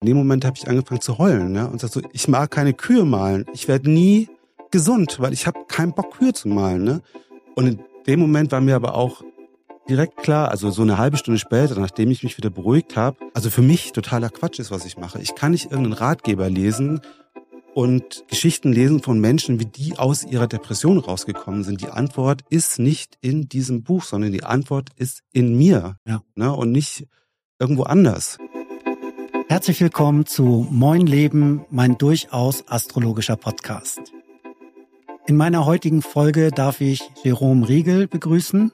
[0.00, 1.68] In dem Moment habe ich angefangen zu heulen ne?
[1.68, 3.46] und sag so, ich mag keine Kühe malen.
[3.52, 4.28] Ich werde nie
[4.70, 6.84] gesund, weil ich habe keinen Bock, Kühe zu malen.
[6.84, 7.02] Ne?
[7.56, 9.22] Und in dem Moment war mir aber auch
[9.88, 13.50] direkt klar, also so eine halbe Stunde später, nachdem ich mich wieder beruhigt habe, also
[13.50, 15.20] für mich totaler Quatsch ist, was ich mache.
[15.20, 17.00] Ich kann nicht irgendeinen Ratgeber lesen
[17.74, 21.80] und Geschichten lesen von Menschen, wie die aus ihrer Depression rausgekommen sind.
[21.80, 26.22] Die Antwort ist nicht in diesem Buch, sondern die Antwort ist in mir ja.
[26.36, 27.06] ne, und nicht
[27.58, 28.38] irgendwo anders.
[29.50, 34.12] Herzlich willkommen zu Moin Leben, mein durchaus astrologischer Podcast.
[35.26, 38.72] In meiner heutigen Folge darf ich Jerome Riegel begrüßen.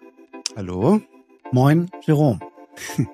[0.56, 1.00] Hallo.
[1.52, 2.40] Moin, Jerome.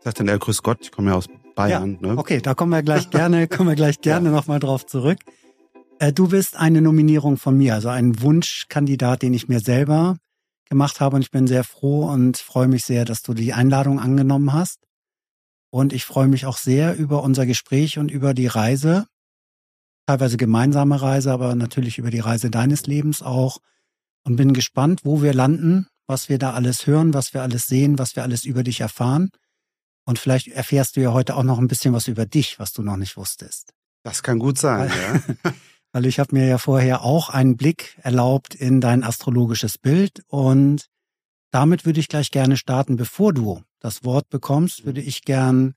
[0.00, 1.98] Sagt denn der Grüß Gott, ich komme ja aus Bayern.
[2.02, 2.18] Ja, ne?
[2.18, 4.34] Okay, da kommen wir gleich gerne, kommen wir gleich gerne ja.
[4.34, 5.18] nochmal drauf zurück.
[6.00, 10.16] Äh, du bist eine Nominierung von mir, also ein Wunschkandidat, den ich mir selber
[10.68, 14.00] gemacht habe und ich bin sehr froh und freue mich sehr, dass du die Einladung
[14.00, 14.80] angenommen hast.
[15.70, 19.06] Und ich freue mich auch sehr über unser Gespräch und über die Reise,
[20.06, 23.58] teilweise gemeinsame Reise, aber natürlich über die Reise deines Lebens auch.
[24.22, 27.98] Und bin gespannt, wo wir landen, was wir da alles hören, was wir alles sehen,
[27.98, 29.30] was wir alles über dich erfahren.
[30.04, 32.82] Und vielleicht erfährst du ja heute auch noch ein bisschen was über dich, was du
[32.82, 33.72] noch nicht wusstest.
[34.02, 35.00] Das kann gut sein, weil,
[35.44, 35.52] ja.
[35.92, 40.86] Weil ich habe mir ja vorher auch einen Blick erlaubt in dein astrologisches Bild und
[41.50, 42.96] damit würde ich gleich gerne starten.
[42.96, 45.74] Bevor du das Wort bekommst, würde ich gern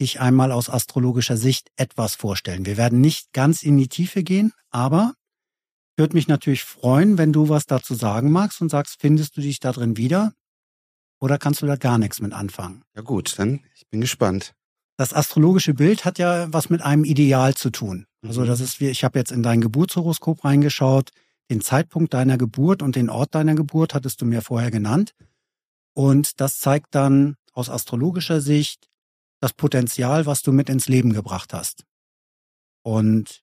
[0.00, 2.66] dich einmal aus astrologischer Sicht etwas vorstellen.
[2.66, 5.14] Wir werden nicht ganz in die Tiefe gehen, aber
[5.96, 9.60] würde mich natürlich freuen, wenn du was dazu sagen magst und sagst, findest du dich
[9.60, 10.32] da drin wieder?
[11.20, 12.82] Oder kannst du da gar nichts mit anfangen?
[12.96, 14.54] Ja gut, dann ich bin gespannt.
[14.96, 18.06] Das astrologische Bild hat ja was mit einem Ideal zu tun.
[18.22, 18.46] Also mhm.
[18.46, 21.10] das ist wie, ich habe jetzt in dein Geburtshoroskop reingeschaut.
[21.50, 25.14] Den Zeitpunkt deiner Geburt und den Ort deiner Geburt hattest du mir vorher genannt.
[25.94, 28.88] Und das zeigt dann aus astrologischer Sicht
[29.40, 31.84] das Potenzial, was du mit ins Leben gebracht hast.
[32.82, 33.42] Und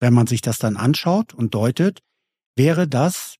[0.00, 2.00] wenn man sich das dann anschaut und deutet,
[2.56, 3.36] wäre das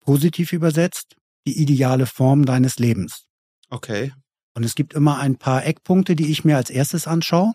[0.00, 3.26] positiv übersetzt die ideale Form deines Lebens.
[3.68, 4.12] Okay.
[4.54, 7.52] Und es gibt immer ein paar Eckpunkte, die ich mir als erstes anschaue.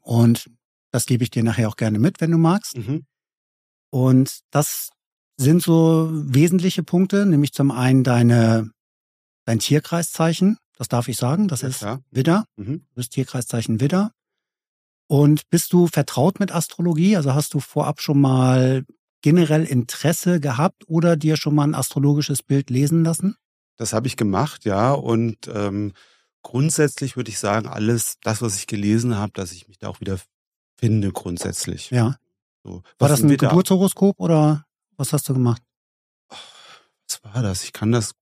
[0.00, 0.50] Und
[0.92, 2.76] das gebe ich dir nachher auch gerne mit, wenn du magst.
[2.76, 3.06] Mhm.
[3.96, 4.90] Und das
[5.38, 8.70] sind so wesentliche Punkte, nämlich zum einen deine,
[9.46, 12.02] dein Tierkreiszeichen, das darf ich sagen, das ja, ist klar.
[12.10, 12.44] Widder.
[12.56, 12.84] Mhm.
[12.90, 14.12] Du bist Tierkreiszeichen Widder.
[15.06, 17.16] Und bist du vertraut mit Astrologie?
[17.16, 18.84] Also hast du vorab schon mal
[19.22, 23.36] generell Interesse gehabt oder dir schon mal ein astrologisches Bild lesen lassen?
[23.78, 24.92] Das habe ich gemacht, ja.
[24.92, 25.94] Und ähm,
[26.42, 30.00] grundsätzlich würde ich sagen, alles, das, was ich gelesen habe, dass ich mich da auch
[30.00, 30.18] wieder
[30.76, 31.88] finde, grundsätzlich.
[31.88, 32.18] Ja.
[32.66, 34.64] So, war das ein Geburtshoroskop oder
[34.96, 35.62] was hast du gemacht?
[36.28, 37.62] Was war das?
[37.62, 38.14] Ich kann das,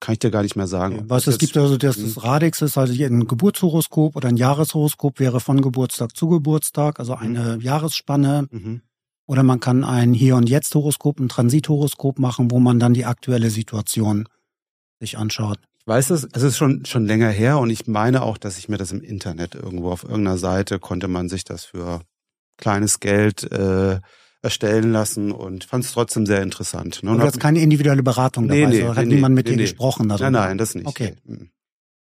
[0.00, 1.04] kann ich dir gar nicht mehr sagen.
[1.08, 2.24] Was es gibt also das, das.
[2.24, 7.56] Radix ist also ein Geburtshoroskop oder ein Jahreshoroskop wäre von Geburtstag zu Geburtstag, also eine
[7.56, 7.60] mhm.
[7.60, 8.48] Jahresspanne.
[8.50, 8.82] Mhm.
[9.26, 13.50] Oder man kann ein Hier- und Jetzt-Horoskop, ein Transithoroskop machen, wo man dann die aktuelle
[13.50, 14.26] Situation
[15.00, 15.58] sich anschaut.
[15.80, 18.70] Ich weiß es, es ist schon, schon länger her und ich meine auch, dass ich
[18.70, 22.00] mir das im Internet irgendwo auf irgendeiner Seite konnte man sich das für
[22.58, 24.00] kleines Geld äh,
[24.42, 27.02] erstellen lassen und fand es trotzdem sehr interessant.
[27.02, 27.10] Ne?
[27.10, 29.56] Und du hast keine individuelle Beratung dabei, nee, nee, also hat nee, niemand mit nee,
[29.56, 30.30] dir gesprochen darüber?
[30.30, 30.86] Nein, nein, das nicht.
[30.86, 31.14] Okay.
[31.24, 31.50] Mhm.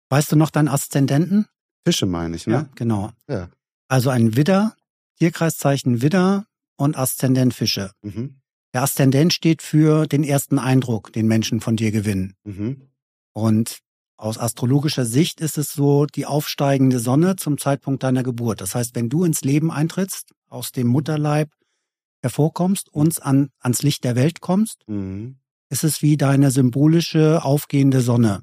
[0.08, 1.46] Weißt du noch deinen Aszendenten?
[1.84, 2.52] Fische meine ich, ne?
[2.54, 3.10] Ja, genau.
[3.28, 3.48] Ja.
[3.88, 4.76] Also ein Widder,
[5.18, 6.46] Tierkreiszeichen Widder,
[6.76, 7.92] und Aszendent Fische.
[8.02, 8.36] Mhm.
[8.74, 12.34] Der Aszendent steht für den ersten Eindruck, den Menschen von dir gewinnen.
[12.44, 12.88] Mhm.
[13.32, 13.80] Und
[14.22, 18.60] aus astrologischer Sicht ist es so die aufsteigende Sonne zum Zeitpunkt deiner Geburt.
[18.60, 21.50] Das heißt, wenn du ins Leben eintrittst, aus dem Mutterleib
[22.22, 25.38] hervorkommst, uns an, ans Licht der Welt kommst, mhm.
[25.70, 28.42] ist es wie deine symbolische aufgehende Sonne.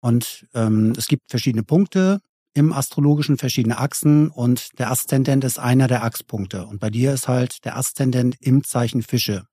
[0.00, 2.18] Und ähm, es gibt verschiedene Punkte,
[2.52, 6.66] im Astrologischen verschiedene Achsen und der Aszendent ist einer der Achspunkte.
[6.66, 9.44] Und bei dir ist halt der Aszendent im Zeichen Fische.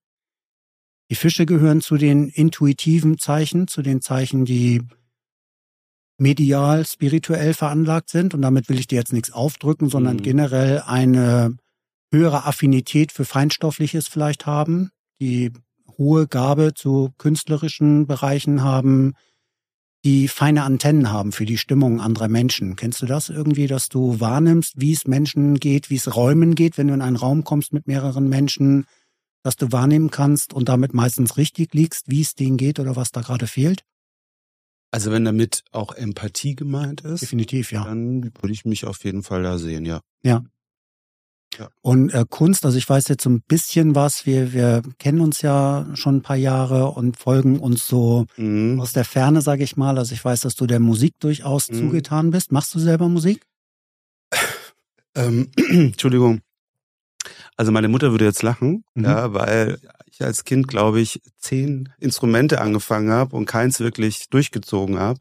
[1.10, 4.82] Die Fische gehören zu den intuitiven Zeichen, zu den Zeichen, die
[6.18, 8.34] medial, spirituell veranlagt sind.
[8.34, 10.22] Und damit will ich dir jetzt nichts aufdrücken, sondern mhm.
[10.22, 11.56] generell eine
[12.12, 14.90] höhere Affinität für Feinstoffliches vielleicht haben,
[15.20, 15.52] die
[15.96, 19.14] hohe Gabe zu künstlerischen Bereichen haben,
[20.04, 22.76] die feine Antennen haben für die Stimmung anderer Menschen.
[22.76, 26.78] Kennst du das irgendwie, dass du wahrnimmst, wie es Menschen geht, wie es Räumen geht,
[26.78, 28.86] wenn du in einen Raum kommst mit mehreren Menschen,
[29.48, 33.12] dass du wahrnehmen kannst und damit meistens richtig liegst, wie es denen geht oder was
[33.12, 33.82] da gerade fehlt?
[34.90, 37.84] Also wenn damit auch Empathie gemeint ist, definitiv ja.
[37.84, 40.02] Dann würde ich mich auf jeden Fall da sehen, ja.
[40.22, 40.44] Ja.
[41.58, 41.70] Ja.
[41.80, 45.40] Und äh, Kunst, also ich weiß jetzt so ein bisschen was, wir, wir kennen uns
[45.40, 48.78] ja schon ein paar Jahre und folgen uns so mhm.
[48.78, 49.96] aus der Ferne, sage ich mal.
[49.96, 51.76] Also ich weiß, dass du der Musik durchaus mhm.
[51.76, 52.52] zugetan bist.
[52.52, 53.46] Machst du selber Musik?
[55.14, 56.42] Ähm, Entschuldigung.
[57.56, 59.04] Also meine Mutter würde jetzt lachen, mhm.
[59.04, 59.78] ja, weil
[60.10, 65.20] ich als Kind, glaube ich, zehn Instrumente angefangen habe und keins wirklich durchgezogen habe.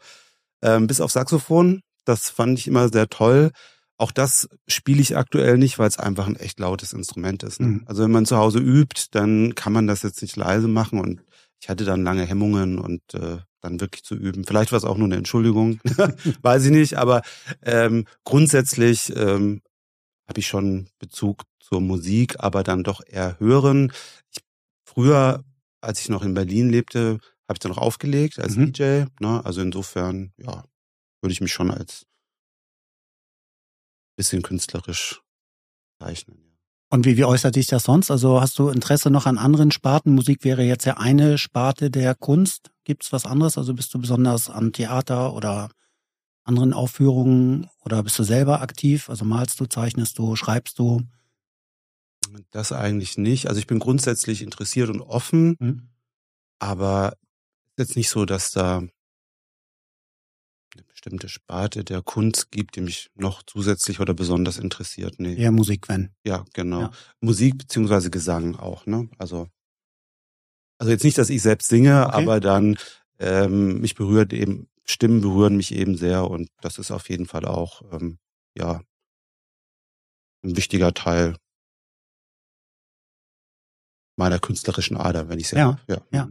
[0.62, 1.82] Ähm, bis auf Saxophon.
[2.06, 3.52] Das fand ich immer sehr toll.
[3.98, 7.60] Auch das spiele ich aktuell nicht, weil es einfach ein echt lautes Instrument ist.
[7.60, 7.68] Ne?
[7.68, 7.84] Mhm.
[7.86, 11.22] Also wenn man zu Hause übt, dann kann man das jetzt nicht leise machen und
[11.60, 14.46] ich hatte dann lange Hemmungen und äh, dann wirklich zu üben.
[14.46, 15.80] Vielleicht war es auch nur eine Entschuldigung,
[16.42, 17.24] weiß ich nicht, aber
[17.64, 19.62] ähm, grundsätzlich ähm,
[20.28, 23.92] habe ich schon Bezug zur Musik, aber dann doch eher hören.
[24.32, 24.44] Ich,
[24.86, 25.44] früher,
[25.82, 28.74] als ich noch in Berlin lebte, habe ich dann noch aufgelegt als mhm.
[28.74, 29.06] DJ.
[29.20, 29.42] Ne?
[29.46, 30.64] Also insofern, ja,
[31.22, 32.06] würde ich mich schon als
[34.18, 35.22] bisschen künstlerisch
[36.02, 36.58] zeichnen.
[36.90, 38.10] Und wie, wie äußert sich das sonst?
[38.10, 40.16] Also hast du Interesse noch an anderen Sparten?
[40.16, 42.72] Musik wäre jetzt ja eine Sparte der Kunst.
[42.86, 43.58] Gibt es was anderes?
[43.58, 45.70] Also bist du besonders am Theater oder
[46.48, 49.10] anderen Aufführungen oder bist du selber aktiv?
[49.10, 51.02] Also malst du, zeichnest du, schreibst du?
[52.52, 53.48] Das eigentlich nicht.
[53.48, 55.90] Also ich bin grundsätzlich interessiert und offen, mhm.
[56.60, 57.18] aber
[57.78, 58.92] jetzt nicht so, dass da eine
[60.88, 65.16] bestimmte Sparte der Kunst gibt, die mich noch zusätzlich oder besonders interessiert.
[65.20, 65.36] Nee.
[65.36, 66.12] Eher Musik, wenn.
[66.24, 66.82] Ja, genau.
[66.82, 66.92] Ja.
[67.20, 69.10] Musik beziehungsweise Gesang auch, ne?
[69.18, 69.48] Also,
[70.78, 72.16] also jetzt nicht, dass ich selbst singe, okay.
[72.16, 72.78] aber dann
[73.20, 77.46] ähm, mich berührt eben, Stimmen berühren mich eben sehr und das ist auf jeden Fall
[77.46, 78.18] auch, ähm,
[78.56, 78.82] ja,
[80.44, 81.36] ein wichtiger Teil
[84.16, 85.80] meiner künstlerischen Ader, wenn ich sage.
[85.88, 86.02] Ja, ja.
[86.12, 86.30] ja.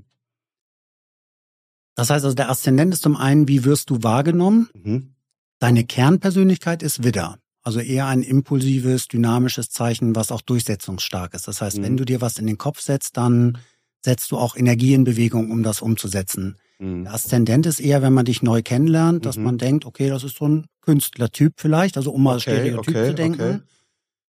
[1.95, 4.69] Das heißt also, der Aszendent ist zum einen, wie wirst du wahrgenommen?
[4.75, 5.15] Mhm.
[5.59, 7.39] Deine Kernpersönlichkeit ist Widder.
[7.63, 11.49] Also eher ein impulsives, dynamisches Zeichen, was auch durchsetzungsstark ist.
[11.49, 11.83] Das heißt, mhm.
[11.83, 13.59] wenn du dir was in den Kopf setzt, dann
[14.05, 16.57] setzt du auch Energie in Bewegung, um das umzusetzen.
[16.79, 17.05] Mhm.
[17.05, 19.45] Der Aszendent ist eher, wenn man dich neu kennenlernt, dass mhm.
[19.45, 23.09] man denkt, okay, das ist so ein Künstlertyp vielleicht, also um mal okay, Stereotyp okay,
[23.09, 23.43] zu denken.
[23.43, 23.61] Okay.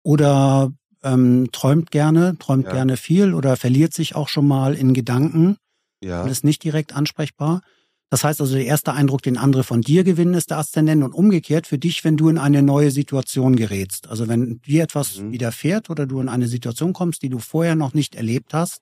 [0.03, 0.71] Oder
[1.03, 2.73] ähm, träumt gerne, träumt ja.
[2.73, 5.57] gerne viel oder verliert sich auch schon mal in Gedanken
[6.01, 6.23] ja.
[6.23, 7.61] und ist nicht direkt ansprechbar.
[8.09, 11.13] Das heißt also, der erste Eindruck, den andere von dir gewinnen, ist der Aszendent und
[11.13, 14.07] umgekehrt für dich, wenn du in eine neue Situation gerätst.
[14.07, 15.33] Also wenn dir etwas mhm.
[15.33, 18.81] widerfährt oder du in eine Situation kommst, die du vorher noch nicht erlebt hast,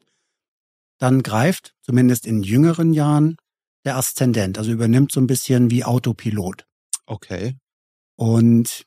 [0.99, 3.37] dann greift, zumindest in jüngeren Jahren,
[3.85, 4.57] der Aszendent.
[4.57, 6.65] Also übernimmt so ein bisschen wie Autopilot.
[7.05, 7.55] Okay.
[8.15, 8.85] Und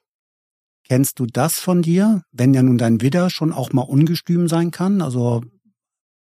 [0.84, 4.70] kennst du das von dir, wenn ja nun dein Widder schon auch mal ungestüm sein
[4.70, 5.00] kann?
[5.00, 5.42] Also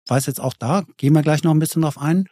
[0.08, 2.28] weiß jetzt auch da, gehen wir gleich noch ein bisschen drauf ein,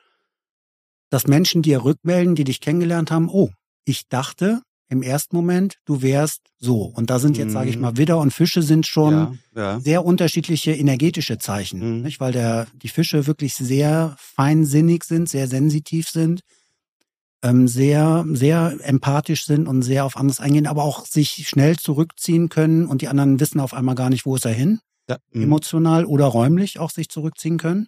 [1.09, 3.51] dass Menschen dir rückmelden, die dich kennengelernt haben, oh,
[3.85, 4.61] ich dachte
[4.93, 6.83] im ersten Moment, du wärst so.
[6.83, 7.53] Und da sind jetzt, mhm.
[7.53, 9.79] sage ich mal, Widder und Fische sind schon ja, ja.
[9.79, 12.01] sehr unterschiedliche energetische Zeichen, mhm.
[12.03, 12.19] nicht?
[12.19, 16.41] weil der, die Fische wirklich sehr feinsinnig sind, sehr sensitiv sind,
[17.43, 22.47] ähm, sehr, sehr empathisch sind und sehr auf anderes eingehen, aber auch sich schnell zurückziehen
[22.47, 24.79] können und die anderen wissen auf einmal gar nicht, wo ist er hin
[25.09, 25.43] ja, mhm.
[25.43, 27.87] emotional oder räumlich auch sich zurückziehen können.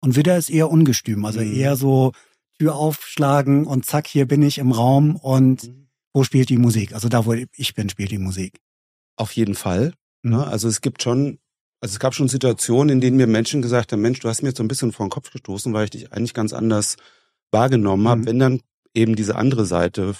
[0.00, 1.52] Und Widder ist eher ungestüm, also mhm.
[1.52, 2.12] eher so
[2.58, 5.87] Tür aufschlagen und zack, hier bin ich im Raum und mhm.
[6.12, 6.94] Wo spielt die Musik?
[6.94, 8.58] Also da, wo ich bin, spielt die Musik.
[9.16, 9.92] Auf jeden Fall.
[10.22, 10.46] Ne?
[10.46, 11.38] Also es gibt schon,
[11.80, 14.48] also es gab schon Situationen, in denen mir Menschen gesagt haben, Mensch, du hast mir
[14.48, 16.96] jetzt so ein bisschen vor den Kopf gestoßen, weil ich dich eigentlich ganz anders
[17.50, 18.26] wahrgenommen habe, mhm.
[18.26, 18.60] wenn dann
[18.94, 20.14] eben diese andere Seite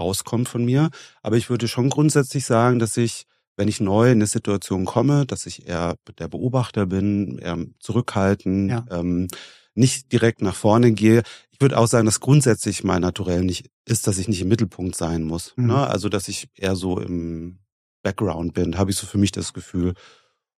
[0.00, 0.90] rauskommt von mir.
[1.22, 3.26] Aber ich würde schon grundsätzlich sagen, dass ich
[3.60, 8.70] wenn ich neu in eine Situation komme, dass ich eher der Beobachter bin, eher zurückhalten,
[8.70, 8.86] ja.
[8.90, 9.28] ähm,
[9.74, 11.22] nicht direkt nach vorne gehe.
[11.50, 14.94] Ich würde auch sagen, dass grundsätzlich mein Naturell nicht ist, dass ich nicht im Mittelpunkt
[14.96, 15.52] sein muss.
[15.56, 15.66] Mhm.
[15.66, 15.86] Ne?
[15.86, 17.58] Also dass ich eher so im
[18.02, 19.94] Background bin, habe ich so für mich das Gefühl.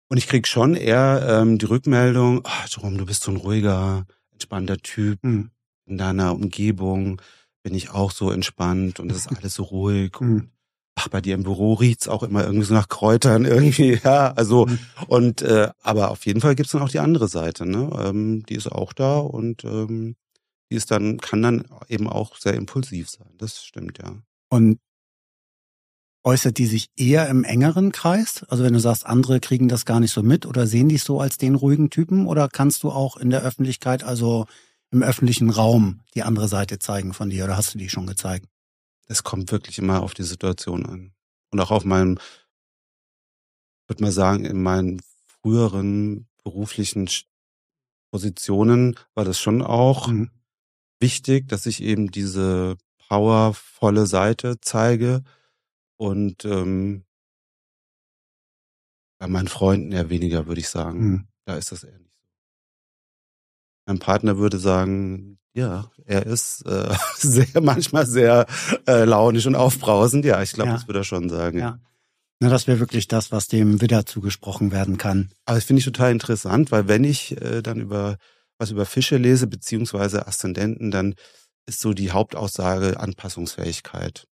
[0.08, 4.06] Und ich krieg schon eher ähm, die Rückmeldung, ach, Jerome, du bist so ein ruhiger,
[4.32, 5.50] entspannter Typ mhm.
[5.86, 7.22] in deiner Umgebung
[7.62, 10.12] bin ich auch so entspannt und es ist alles so ruhig.
[10.20, 10.34] Mhm.
[10.34, 10.50] Und
[10.96, 14.66] ach, bei dir im Büro riecht's auch immer irgendwie so nach Kräutern irgendwie, ja, also
[14.66, 14.78] mhm.
[15.06, 17.90] und äh, aber auf jeden Fall gibt's dann auch die andere Seite, ne?
[17.98, 20.16] Ähm, die ist auch da und ähm,
[20.70, 23.30] die ist dann, kann dann eben auch sehr impulsiv sein.
[23.38, 24.14] Das stimmt, ja.
[24.48, 24.78] Und
[26.22, 28.44] äußert die sich eher im engeren Kreis?
[28.48, 31.20] Also wenn du sagst, andere kriegen das gar nicht so mit oder sehen dich so
[31.20, 34.46] als den ruhigen Typen oder kannst du auch in der Öffentlichkeit, also
[34.90, 38.46] im öffentlichen Raum, die andere Seite zeigen von dir oder hast du die schon gezeigt?
[39.10, 41.12] es kommt wirklich immer auf die Situation an.
[41.50, 42.18] Und auch auf meinem,
[43.88, 47.10] würde man sagen, in meinen früheren beruflichen
[48.12, 50.30] Positionen war das schon auch mhm.
[51.00, 52.76] Wichtig, dass ich eben diese
[53.08, 55.22] powervolle Seite zeige.
[55.96, 57.04] Und ähm,
[59.18, 61.00] bei meinen Freunden eher weniger, würde ich sagen.
[61.00, 61.28] Mhm.
[61.44, 62.24] Da ist das eher nicht so.
[63.86, 68.46] Mein Partner würde sagen, ja, er ist äh, sehr manchmal sehr
[68.86, 70.24] äh, launisch und aufbrausend.
[70.24, 70.76] Ja, ich glaube, ja.
[70.76, 71.58] das würde er schon sagen.
[71.58, 71.80] Ja.
[72.38, 75.30] Na, das wäre wirklich das, was dem Widder zugesprochen werden kann.
[75.44, 78.16] Aber das finde ich total interessant, weil wenn ich äh, dann über
[78.60, 81.14] was über Fische lese, beziehungsweise Aszendenten, dann
[81.66, 84.26] ist so die Hauptaussage Anpassungsfähigkeit.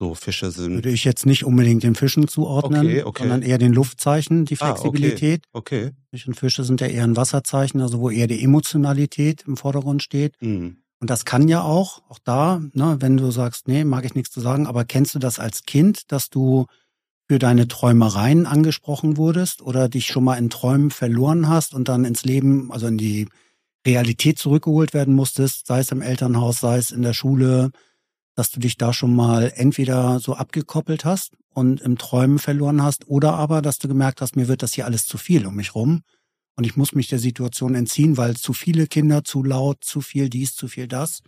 [0.00, 0.74] So Fische sind.
[0.74, 3.22] Würde ich jetzt nicht unbedingt den Fischen zuordnen, okay, okay.
[3.22, 5.42] sondern eher den Luftzeichen, die Flexibilität.
[5.46, 5.86] Ah, okay.
[5.86, 5.96] okay.
[6.10, 10.02] Fische und Fische sind ja eher ein Wasserzeichen, also wo eher die Emotionalität im Vordergrund
[10.02, 10.40] steht.
[10.40, 10.76] Mhm.
[11.00, 14.32] Und das kann ja auch, auch da, ne, wenn du sagst, nee, mag ich nichts
[14.32, 16.66] zu sagen, aber kennst du das als Kind, dass du
[17.28, 22.04] für deine Träumereien angesprochen wurdest oder dich schon mal in Träumen verloren hast und dann
[22.04, 23.28] ins Leben, also in die
[23.86, 27.70] Realität zurückgeholt werden musstest, sei es im Elternhaus, sei es in der Schule,
[28.34, 33.08] dass du dich da schon mal entweder so abgekoppelt hast und im Träumen verloren hast
[33.08, 35.74] oder aber, dass du gemerkt hast, mir wird das hier alles zu viel um mich
[35.74, 36.02] rum
[36.56, 40.30] und ich muss mich der Situation entziehen, weil zu viele Kinder, zu laut, zu viel
[40.30, 41.22] dies, zu viel das?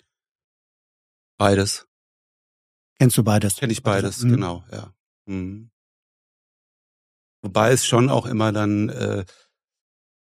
[1.36, 1.86] Beides.
[2.98, 3.56] Kennst du beides?
[3.56, 4.94] Kenn ich beides, also, genau, ja.
[5.26, 5.70] Mhm.
[7.42, 9.24] Wobei es schon auch immer dann, äh,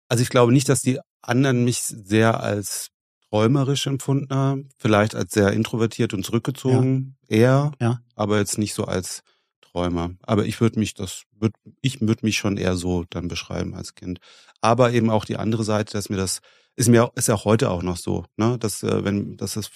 [0.07, 2.89] also ich glaube nicht, dass die anderen mich sehr als
[3.29, 7.37] träumerisch empfunden haben, vielleicht als sehr introvertiert und zurückgezogen, ja.
[7.37, 7.99] eher, ja.
[8.15, 9.23] aber jetzt nicht so als
[9.61, 10.11] Träumer.
[10.23, 13.95] Aber ich würde mich, das würd, ich würde mich schon eher so dann beschreiben als
[13.95, 14.19] Kind.
[14.61, 16.39] Aber eben auch die andere Seite, dass mir das,
[16.75, 19.69] ist mir, ist ja auch heute auch noch so, ne, dass, äh, wenn, dass es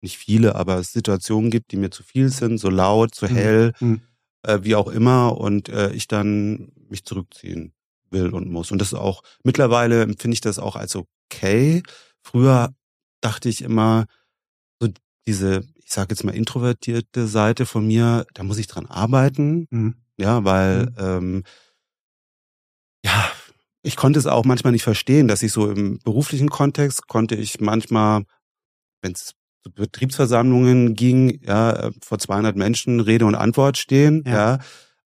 [0.00, 3.34] nicht viele, aber es Situationen gibt, die mir zu viel sind, so laut, so mhm.
[3.34, 4.02] hell, mhm.
[4.42, 7.72] Äh, wie auch immer, und äh, ich dann mich zurückziehen
[8.10, 8.70] will und muss.
[8.70, 11.82] Und das ist auch, mittlerweile empfinde ich das auch als okay.
[12.22, 12.74] Früher
[13.20, 14.06] dachte ich immer,
[14.80, 14.88] so
[15.26, 19.66] diese, ich sage jetzt mal, introvertierte Seite von mir, da muss ich dran arbeiten.
[19.70, 19.94] Mhm.
[20.18, 20.94] Ja, weil mhm.
[20.98, 21.42] ähm,
[23.04, 23.30] ja,
[23.82, 27.60] ich konnte es auch manchmal nicht verstehen, dass ich so im beruflichen Kontext konnte ich
[27.60, 28.24] manchmal,
[29.02, 29.34] wenn es
[29.74, 34.32] Betriebsversammlungen ging, ja, vor 200 Menschen Rede und Antwort stehen, ja.
[34.32, 34.58] ja.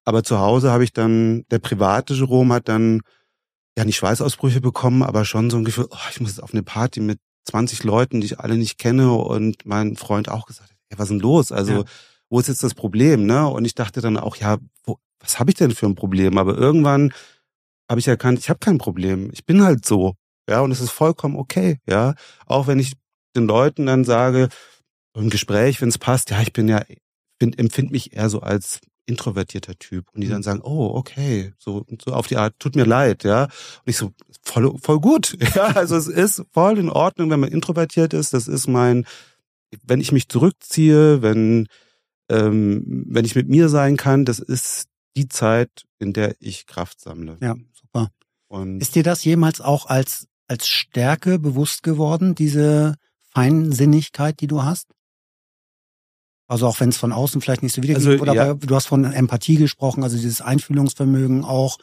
[0.03, 3.01] Aber zu Hause habe ich dann, der private Jerome hat dann
[3.77, 6.63] ja nicht Schweißausbrüche bekommen, aber schon so ein Gefühl, oh, ich muss jetzt auf eine
[6.63, 10.77] Party mit 20 Leuten, die ich alle nicht kenne und mein Freund auch gesagt hat,
[10.91, 11.51] ja, was ist denn los?
[11.51, 11.83] Also, ja.
[12.29, 13.47] wo ist jetzt das Problem, ne?
[13.47, 16.37] Und ich dachte dann auch, ja, wo, was habe ich denn für ein Problem?
[16.37, 17.13] Aber irgendwann
[17.89, 19.29] habe ich erkannt, ich habe kein Problem.
[19.33, 20.15] Ich bin halt so,
[20.49, 22.13] ja, und es ist vollkommen okay, ja.
[22.45, 22.93] Auch wenn ich
[23.35, 24.49] den Leuten dann sage,
[25.13, 26.83] im Gespräch, wenn es passt, ja, ich bin ja,
[27.39, 30.43] bin, empfinde mich eher so als introvertierter Typ und die dann mhm.
[30.43, 33.43] sagen, oh, okay, so, so auf die Art, tut mir leid, ja.
[33.43, 33.51] Und
[33.85, 34.11] ich so,
[34.43, 35.67] voll, voll gut, ja.
[35.75, 38.33] Also es ist voll in Ordnung, wenn man introvertiert ist.
[38.33, 39.05] Das ist mein,
[39.83, 41.67] wenn ich mich zurückziehe, wenn,
[42.29, 47.01] ähm, wenn ich mit mir sein kann, das ist die Zeit, in der ich Kraft
[47.01, 47.37] sammle.
[47.41, 48.11] Ja, super.
[48.47, 52.95] Und ist dir das jemals auch als, als Stärke bewusst geworden, diese
[53.33, 54.87] Feinsinnigkeit, die du hast?
[56.47, 58.53] Also auch wenn es von außen vielleicht nicht so wiedergeht, also, oder ja.
[58.53, 61.77] du hast von Empathie gesprochen, also dieses Einfühlungsvermögen auch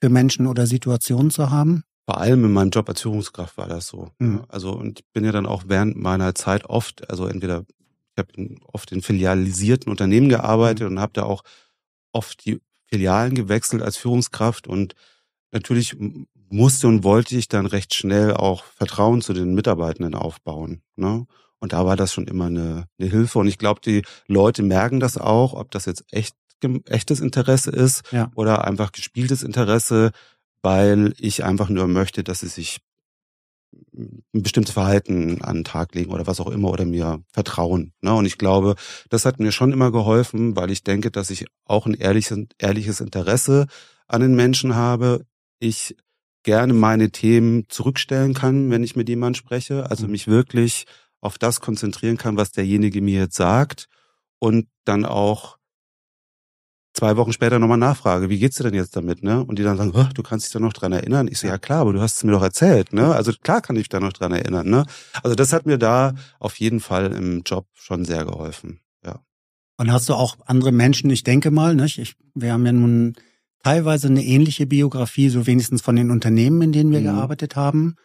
[0.00, 1.84] für Menschen oder Situationen zu haben.
[2.06, 4.10] Vor allem in meinem Job als Führungskraft war das so.
[4.18, 4.44] Mhm.
[4.48, 7.66] Also und ich bin ja dann auch während meiner Zeit oft, also entweder
[8.16, 10.96] ich habe oft in filialisierten Unternehmen gearbeitet mhm.
[10.96, 11.42] und habe da auch
[12.12, 14.94] oft die Filialen gewechselt als Führungskraft und
[15.50, 15.96] natürlich
[16.54, 20.82] musste und wollte ich dann recht schnell auch Vertrauen zu den Mitarbeitenden aufbauen.
[20.96, 21.26] Ne?
[21.58, 23.38] Und da war das schon immer eine, eine Hilfe.
[23.40, 26.36] Und ich glaube, die Leute merken das auch, ob das jetzt echt
[26.86, 28.30] echtes Interesse ist ja.
[28.36, 30.12] oder einfach gespieltes Interesse,
[30.62, 32.78] weil ich einfach nur möchte, dass sie sich
[33.92, 37.92] ein bestimmtes Verhalten an den Tag legen oder was auch immer oder mir vertrauen.
[38.00, 38.14] Ne?
[38.14, 38.76] Und ich glaube,
[39.10, 43.00] das hat mir schon immer geholfen, weil ich denke, dass ich auch ein ehrliches, ehrliches
[43.00, 43.66] Interesse
[44.06, 45.26] an den Menschen habe.
[45.58, 45.96] Ich
[46.44, 49.90] gerne meine Themen zurückstellen kann, wenn ich mit jemandem spreche.
[49.90, 50.12] Also mhm.
[50.12, 50.86] mich wirklich
[51.20, 53.88] auf das konzentrieren kann, was derjenige mir jetzt sagt
[54.38, 55.58] und dann auch
[56.92, 59.44] zwei Wochen später nochmal nachfrage, wie geht's dir denn jetzt damit, ne?
[59.44, 61.28] Und die dann sagen, oh, du kannst dich da noch dran erinnern.
[61.28, 63.14] Ich so, ja klar, aber du hast es mir doch erzählt, ne?
[63.14, 64.84] Also klar kann ich da noch dran erinnern, ne?
[65.22, 69.20] Also das hat mir da auf jeden Fall im Job schon sehr geholfen, ja.
[69.76, 71.86] Und hast du auch andere Menschen, ich denke mal, ne?
[71.86, 73.14] Ich, wir haben ja nun
[73.64, 77.04] teilweise eine ähnliche Biografie, so wenigstens von den Unternehmen, in denen wir mhm.
[77.04, 77.96] gearbeitet haben.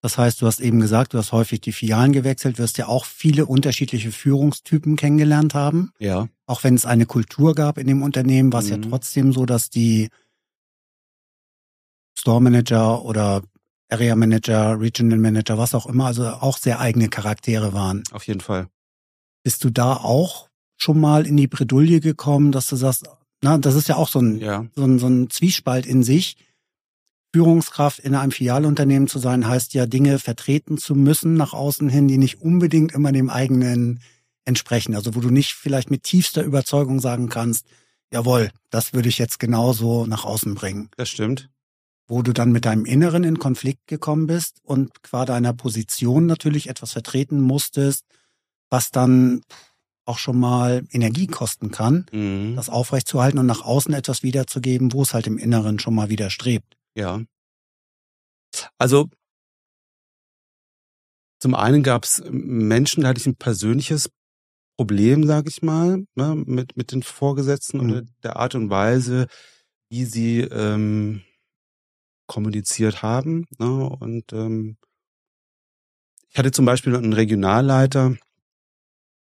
[0.00, 3.04] Das heißt, du hast eben gesagt, du hast häufig die Filialen gewechselt, wirst ja auch
[3.04, 5.92] viele unterschiedliche Führungstypen kennengelernt haben.
[5.98, 6.28] Ja.
[6.46, 8.82] Auch wenn es eine Kultur gab in dem Unternehmen, war es mhm.
[8.82, 10.08] ja trotzdem so, dass die
[12.16, 13.42] Store Manager oder
[13.88, 18.02] Area Manager, Regional Manager, was auch immer, also auch sehr eigene Charaktere waren.
[18.12, 18.68] Auf jeden Fall.
[19.44, 23.08] Bist du da auch schon mal in die Bredouille gekommen, dass du sagst,
[23.42, 24.66] na, das ist ja auch so ein, ja.
[24.74, 26.36] so ein, so ein Zwiespalt in sich
[27.34, 32.06] Führungskraft in einem Filialunternehmen zu sein, heißt ja, Dinge vertreten zu müssen nach außen hin,
[32.06, 34.00] die nicht unbedingt immer dem eigenen
[34.44, 34.94] entsprechen.
[34.94, 37.66] Also wo du nicht vielleicht mit tiefster Überzeugung sagen kannst,
[38.12, 40.90] jawohl, das würde ich jetzt genauso nach außen bringen.
[40.96, 41.48] Das stimmt.
[42.06, 46.68] Wo du dann mit deinem Inneren in Konflikt gekommen bist und qua deiner Position natürlich
[46.68, 48.04] etwas vertreten musstest,
[48.68, 49.40] was dann
[50.04, 52.56] auch schon mal Energie kosten kann, mhm.
[52.56, 56.76] das aufrechtzuerhalten und nach außen etwas wiederzugeben, wo es halt im Inneren schon mal widerstrebt.
[56.94, 57.22] Ja.
[58.78, 59.08] Also
[61.40, 64.10] zum einen gab es Menschen, da hatte ich ein persönliches
[64.76, 67.90] Problem, sage ich mal, ne, mit, mit den Vorgesetzten mhm.
[67.90, 69.26] oder der Art und Weise,
[69.90, 71.22] wie sie ähm,
[72.26, 73.46] kommuniziert haben.
[73.58, 74.76] Ne, und ähm,
[76.30, 78.16] ich hatte zum Beispiel einen Regionalleiter,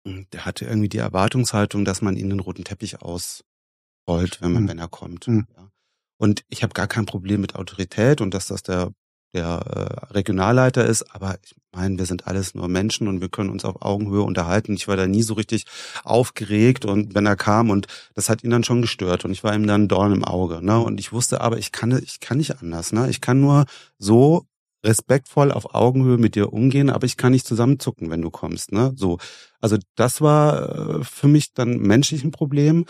[0.05, 4.69] der hatte irgendwie die Erwartungshaltung, dass man ihn den roten Teppich ausrollt, wenn man, mhm.
[4.69, 5.27] wenn er kommt.
[5.27, 5.47] Mhm.
[5.55, 5.69] Ja.
[6.17, 8.91] Und ich habe gar kein Problem mit Autorität und dass das der
[9.35, 13.49] der äh, Regionalleiter ist, aber ich meine, wir sind alles nur Menschen und wir können
[13.49, 14.73] uns auf Augenhöhe unterhalten.
[14.73, 15.65] Ich war da nie so richtig
[16.05, 19.53] aufgeregt und wenn er kam und das hat ihn dann schon gestört und ich war
[19.53, 20.65] ihm dann Dorn im Auge.
[20.65, 20.79] Ne?
[20.79, 22.93] Und ich wusste aber, ich kann, ich kann nicht anders.
[22.93, 23.09] Ne?
[23.09, 23.65] Ich kann nur
[23.99, 24.45] so
[24.85, 28.71] respektvoll auf Augenhöhe mit dir umgehen, aber ich kann nicht zusammenzucken, wenn du kommst.
[28.71, 28.93] Ne?
[28.95, 29.17] So,
[29.59, 32.85] also das war äh, für mich dann menschlich ein Problem.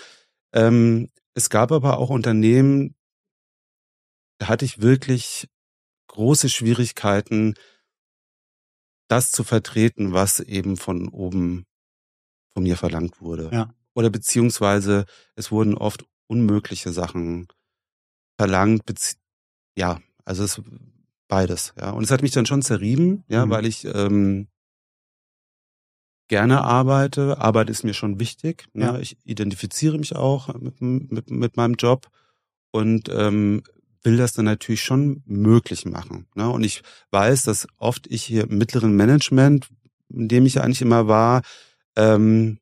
[0.54, 2.96] Ähm, es gab aber auch Unternehmen,
[4.38, 5.48] da hatte ich wirklich
[6.08, 7.56] große Schwierigkeiten,
[9.08, 11.66] das zu vertreten, was eben von oben
[12.54, 13.50] von mir verlangt wurde.
[13.54, 13.74] Ja.
[13.94, 17.48] Oder beziehungsweise es wurden oft unmögliche Sachen
[18.38, 18.84] verlangt.
[19.78, 20.62] Ja, also es
[21.28, 21.74] beides.
[21.80, 23.50] Ja, und es hat mich dann schon zerrieben, ja, mhm.
[23.50, 24.48] weil ich ähm,
[26.28, 27.38] gerne arbeite.
[27.40, 28.68] Arbeit ist mir schon wichtig.
[28.74, 28.86] Ne?
[28.86, 29.00] Ja.
[29.00, 32.08] Ich identifiziere mich auch mit, mit, mit meinem Job
[32.72, 33.64] und ähm,
[34.04, 36.28] will das dann natürlich schon möglich machen.
[36.36, 36.50] Ne?
[36.50, 39.70] Und ich weiß, dass oft ich hier im mittleren Management,
[40.10, 41.42] in dem ich ja eigentlich immer war,
[41.96, 42.60] ähm,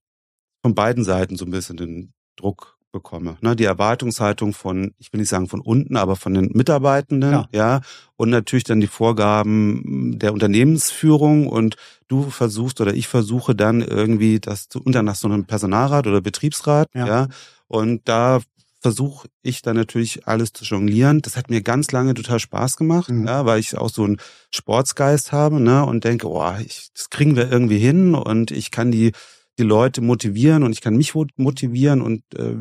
[0.61, 3.35] von beiden Seiten so ein bisschen den Druck bekomme.
[3.41, 3.57] Ne?
[3.57, 7.47] Die Erwartungshaltung von, ich will nicht sagen von unten, aber von den Mitarbeitenden, ja.
[7.51, 7.81] ja,
[8.15, 11.75] und natürlich dann die Vorgaben der Unternehmensführung und
[12.07, 16.21] du versuchst oder ich versuche dann irgendwie das zu unter nach so einem Personalrat oder
[16.21, 17.27] Betriebsrat, ja, ja
[17.67, 18.39] und da
[18.83, 21.21] versuche ich dann natürlich alles zu jonglieren.
[21.21, 23.25] Das hat mir ganz lange total Spaß gemacht, mhm.
[23.25, 24.17] ja, weil ich auch so einen
[24.51, 28.91] Sportsgeist habe ne, und denke, oh, ich, das kriegen wir irgendwie hin und ich kann
[28.91, 29.13] die,
[29.59, 32.55] die Leute motivieren und ich kann mich motivieren und äh,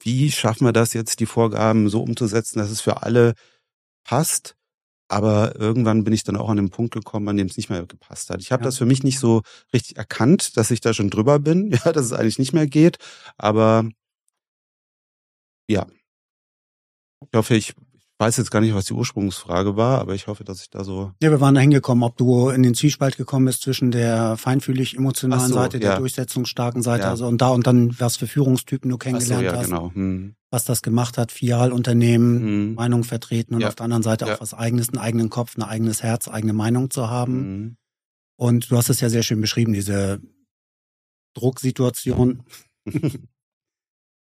[0.00, 3.34] wie schaffen wir das jetzt, die Vorgaben so umzusetzen, dass es für alle
[4.04, 4.56] passt.
[5.08, 7.86] Aber irgendwann bin ich dann auch an den Punkt gekommen, an dem es nicht mehr
[7.86, 8.40] gepasst hat.
[8.40, 8.66] Ich habe ja.
[8.66, 12.06] das für mich nicht so richtig erkannt, dass ich da schon drüber bin, ja, dass
[12.06, 12.98] es eigentlich nicht mehr geht.
[13.36, 13.88] Aber
[15.68, 15.86] ja.
[17.30, 17.74] Ich hoffe, ich
[18.18, 21.12] weiß jetzt gar nicht, was die Ursprungsfrage war, aber ich hoffe, dass ich da so.
[21.20, 24.96] Ja, wir waren da hingekommen, ob du in den Zwiespalt gekommen bist zwischen der feinfühlig
[24.96, 27.10] emotionalen so, Seite, der durchsetzungsstarken Seite, ja.
[27.10, 29.66] also und da und dann, was für Führungstypen du kennengelernt so, ja, hast.
[29.66, 29.90] Genau.
[29.94, 30.34] Hm.
[30.50, 32.74] Was das gemacht hat, Fialunternehmen, hm.
[32.74, 33.68] Meinung vertreten und ja.
[33.68, 36.90] auf der anderen Seite auch was eigenes, einen eigenen Kopf, ein eigenes Herz, eigene Meinung
[36.90, 37.32] zu haben.
[37.32, 37.76] Hm.
[38.38, 40.20] Und du hast es ja sehr schön beschrieben, diese
[41.34, 42.44] Drucksituation.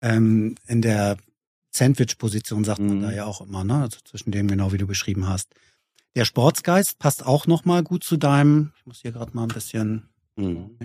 [0.02, 1.18] ähm, in der
[1.74, 3.16] Sandwich-Position sagt man da mhm.
[3.16, 3.82] ja auch immer, ne?
[3.82, 5.54] Also zwischen dem genau wie du beschrieben hast.
[6.16, 8.72] Der Sportsgeist passt auch noch mal gut zu deinem.
[8.78, 10.78] Ich muss hier gerade mal ein bisschen mhm.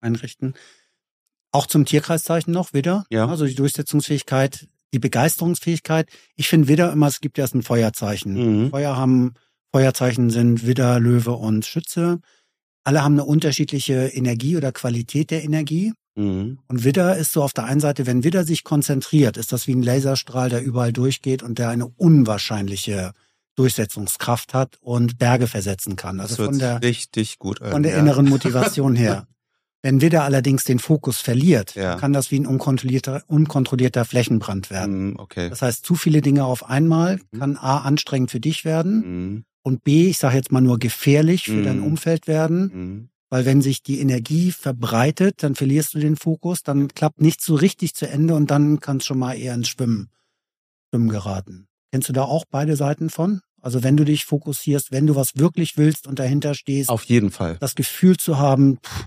[0.00, 0.54] einrichten.
[1.50, 3.06] Auch zum Tierkreiszeichen noch wieder.
[3.10, 3.26] Ja.
[3.26, 6.10] Also die Durchsetzungsfähigkeit, die Begeisterungsfähigkeit.
[6.36, 8.64] Ich finde wieder immer, es gibt erst ein Feuerzeichen.
[8.64, 8.70] Mhm.
[8.70, 9.32] Feuer haben,
[9.72, 12.20] Feuerzeichen sind Widder, Löwe und Schütze.
[12.84, 15.94] Alle haben eine unterschiedliche Energie oder Qualität der Energie.
[16.18, 16.58] Mhm.
[16.66, 19.74] Und Widder ist so auf der einen Seite, wenn Widder sich konzentriert, ist das wie
[19.74, 23.12] ein Laserstrahl, der überall durchgeht und der eine unwahrscheinliche
[23.54, 26.20] Durchsetzungskraft hat und Berge versetzen kann.
[26.20, 27.98] Also von der richtig gut an, von der ja.
[27.98, 29.26] inneren Motivation her.
[29.80, 31.96] Wenn Widder allerdings den Fokus verliert, ja.
[31.96, 35.12] kann das wie ein unkontrollierter, unkontrollierter Flächenbrand werden.
[35.12, 35.48] Mm, okay.
[35.48, 37.38] Das heißt, zu viele Dinge auf einmal mhm.
[37.38, 39.44] kann A anstrengend für dich werden mm.
[39.62, 41.64] und B, ich sage jetzt mal nur gefährlich für mm.
[41.64, 43.10] dein Umfeld werden.
[43.30, 47.54] Weil wenn sich die Energie verbreitet, dann verlierst du den Fokus, dann klappt nichts so
[47.54, 50.10] richtig zu Ende und dann kannst schon mal eher ins Schwimmen,
[50.88, 51.68] Schwimmen geraten.
[51.92, 53.40] Kennst du da auch beide Seiten von?
[53.60, 56.88] Also wenn du dich fokussierst, wenn du was wirklich willst und dahinter stehst.
[56.88, 57.58] Auf jeden Fall.
[57.60, 59.06] Das Gefühl zu haben, pff,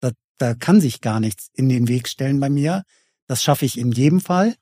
[0.00, 2.82] da, da kann sich gar nichts in den Weg stellen bei mir.
[3.26, 4.54] Das schaffe ich in jedem Fall.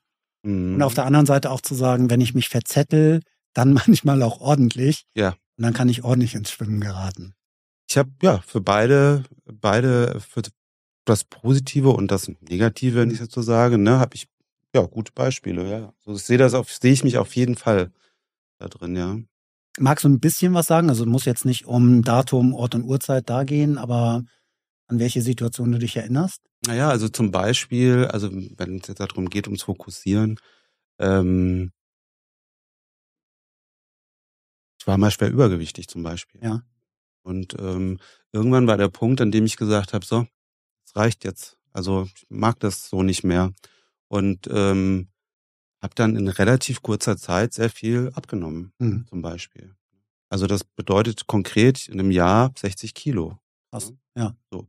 [0.42, 0.75] Mhm.
[0.75, 3.23] Und auf der anderen Seite auch zu sagen, wenn ich mich verzettel,
[3.55, 5.05] dann manchmal auch ordentlich.
[5.14, 5.31] Ja.
[5.57, 7.35] Und dann kann ich ordentlich ins Schwimmen geraten
[7.90, 10.42] ich habe ja für beide, beide, für
[11.05, 14.29] das Positive und das Negative, wenn ich jetzt so sage, ne, habe ich
[14.74, 15.68] ja gute Beispiele.
[15.68, 17.90] Ja, so ich sehe das auf, sehe ich mich auf jeden Fall
[18.59, 19.18] da drin, ja.
[19.79, 20.88] Magst du ein bisschen was sagen?
[20.88, 24.22] Also muss jetzt nicht um Datum, Ort und Uhrzeit da gehen, aber
[24.87, 26.42] an welche Situation du dich erinnerst?
[26.66, 30.38] Naja, also zum Beispiel, also wenn es jetzt darum geht, ums Fokussieren,
[31.00, 31.72] ähm,
[34.79, 36.40] ich war mal schwer übergewichtig zum Beispiel.
[36.42, 36.62] Ja.
[37.22, 37.98] Und ähm,
[38.33, 40.26] irgendwann war der Punkt, an dem ich gesagt habe, so,
[40.87, 41.59] es reicht jetzt.
[41.72, 43.52] Also ich mag das so nicht mehr.
[44.09, 45.09] Und ähm,
[45.80, 49.06] habe dann in relativ kurzer Zeit sehr viel abgenommen, mhm.
[49.09, 49.74] zum Beispiel.
[50.28, 53.38] Also das bedeutet konkret in einem Jahr 60 Kilo.
[53.70, 54.37] Krass, ja.
[54.50, 54.68] So.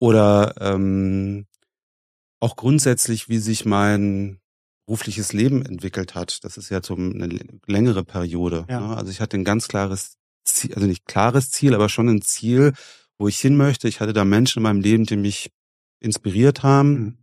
[0.00, 1.46] Oder ähm,
[2.40, 4.40] auch grundsätzlich, wie sich mein
[4.86, 6.44] berufliches Leben entwickelt hat.
[6.44, 7.28] Das ist ja so eine
[7.66, 8.64] längere Periode.
[8.68, 8.80] Ja.
[8.80, 8.96] Ne?
[8.96, 10.17] Also ich hatte ein ganz klares
[10.54, 12.72] Ziel, also nicht klares Ziel, aber schon ein Ziel,
[13.18, 13.88] wo ich hin möchte.
[13.88, 15.50] Ich hatte da Menschen in meinem Leben, die mich
[16.00, 16.92] inspiriert haben.
[16.92, 17.18] Mhm.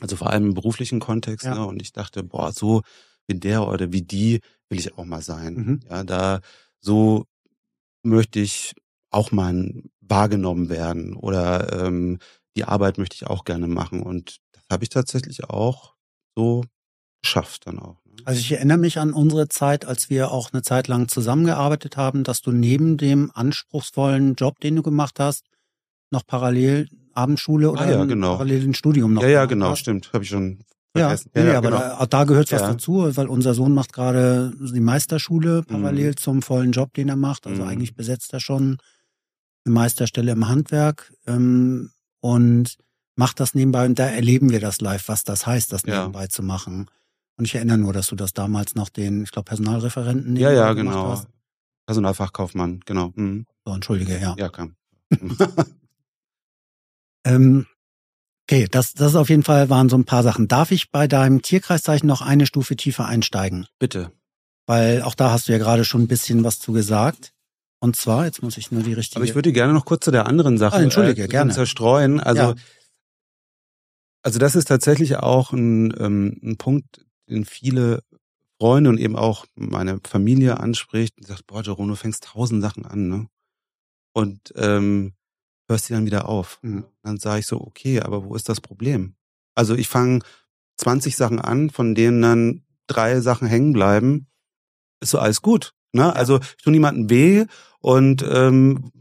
[0.00, 1.46] Also vor allem im beruflichen Kontext.
[1.46, 1.54] Ja.
[1.54, 1.66] Ne?
[1.66, 2.82] Und ich dachte, boah, so
[3.26, 5.54] wie der oder wie die will ich auch mal sein.
[5.54, 5.80] Mhm.
[5.88, 6.40] Ja, da
[6.80, 7.26] so
[8.02, 8.74] möchte ich
[9.10, 12.18] auch mal wahrgenommen werden oder ähm,
[12.56, 15.94] die Arbeit möchte ich auch gerne machen und das habe ich tatsächlich auch
[16.34, 16.64] so
[17.22, 18.01] geschafft dann auch.
[18.24, 22.24] Also ich erinnere mich an unsere Zeit, als wir auch eine Zeit lang zusammengearbeitet haben,
[22.24, 25.44] dass du neben dem anspruchsvollen Job, den du gemacht hast,
[26.10, 28.32] noch parallel Abendschule oder ah, ja, genau.
[28.32, 29.22] parallel ein Studium noch.
[29.22, 29.80] Ja, ja, genau, hast.
[29.80, 31.30] stimmt, habe ich schon vergessen.
[31.34, 31.80] Ja, ja, ja aber genau.
[31.80, 32.68] da, da gehört was ja.
[32.68, 36.16] dazu, weil unser Sohn macht gerade die Meisterschule parallel mhm.
[36.16, 37.46] zum vollen Job, den er macht.
[37.46, 37.68] Also mhm.
[37.68, 38.78] eigentlich besetzt er schon
[39.64, 42.76] eine Meisterstelle im Handwerk ähm, und
[43.14, 46.42] macht das nebenbei und da erleben wir das live, was das heißt, das nebenbei zu
[46.42, 46.86] machen.
[47.36, 50.72] Und ich erinnere nur, dass du das damals noch den, ich glaube, Personalreferenten Ja, ja,
[50.74, 51.10] genau.
[51.10, 51.28] Hast.
[51.86, 53.12] Personalfachkaufmann, genau.
[53.14, 53.46] Mhm.
[53.64, 54.34] So, entschuldige, ja.
[54.38, 54.76] Ja, kam.
[57.24, 57.66] ähm,
[58.46, 60.48] okay, das, das auf jeden Fall waren so ein paar Sachen.
[60.48, 63.66] Darf ich bei deinem Tierkreiszeichen noch eine Stufe tiefer einsteigen?
[63.78, 64.12] Bitte.
[64.66, 67.32] Weil auch da hast du ja gerade schon ein bisschen was zu gesagt.
[67.80, 69.18] Und zwar, jetzt muss ich nur die richtige.
[69.18, 71.52] Aber ich würde gerne noch kurz zu der anderen Sache ah, entschuldige, äh, gerne.
[71.52, 72.20] zerstreuen.
[72.20, 72.54] Also, ja.
[74.22, 78.02] also das ist tatsächlich auch ein, ähm, ein Punkt, den viele
[78.60, 82.86] Freunde und eben auch meine Familie anspricht und sagt, boah, Jerome, du fängst tausend Sachen
[82.86, 83.26] an, ne?
[84.12, 85.14] Und ähm,
[85.68, 86.58] hörst die dann wieder auf.
[86.62, 86.84] Mhm.
[87.02, 89.14] Dann sage ich so, okay, aber wo ist das Problem?
[89.54, 90.20] Also ich fange
[90.76, 94.26] 20 Sachen an, von denen dann drei Sachen hängen bleiben.
[95.00, 95.74] Ist so alles gut.
[95.92, 96.14] Ne?
[96.14, 97.46] Also ich tue niemandem weh
[97.80, 98.92] und ähm,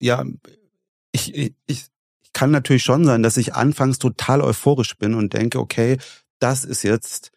[0.00, 0.24] ja,
[1.12, 1.86] ich, ich, ich
[2.32, 5.98] kann natürlich schon sein, dass ich anfangs total euphorisch bin und denke, okay,
[6.38, 7.32] das ist jetzt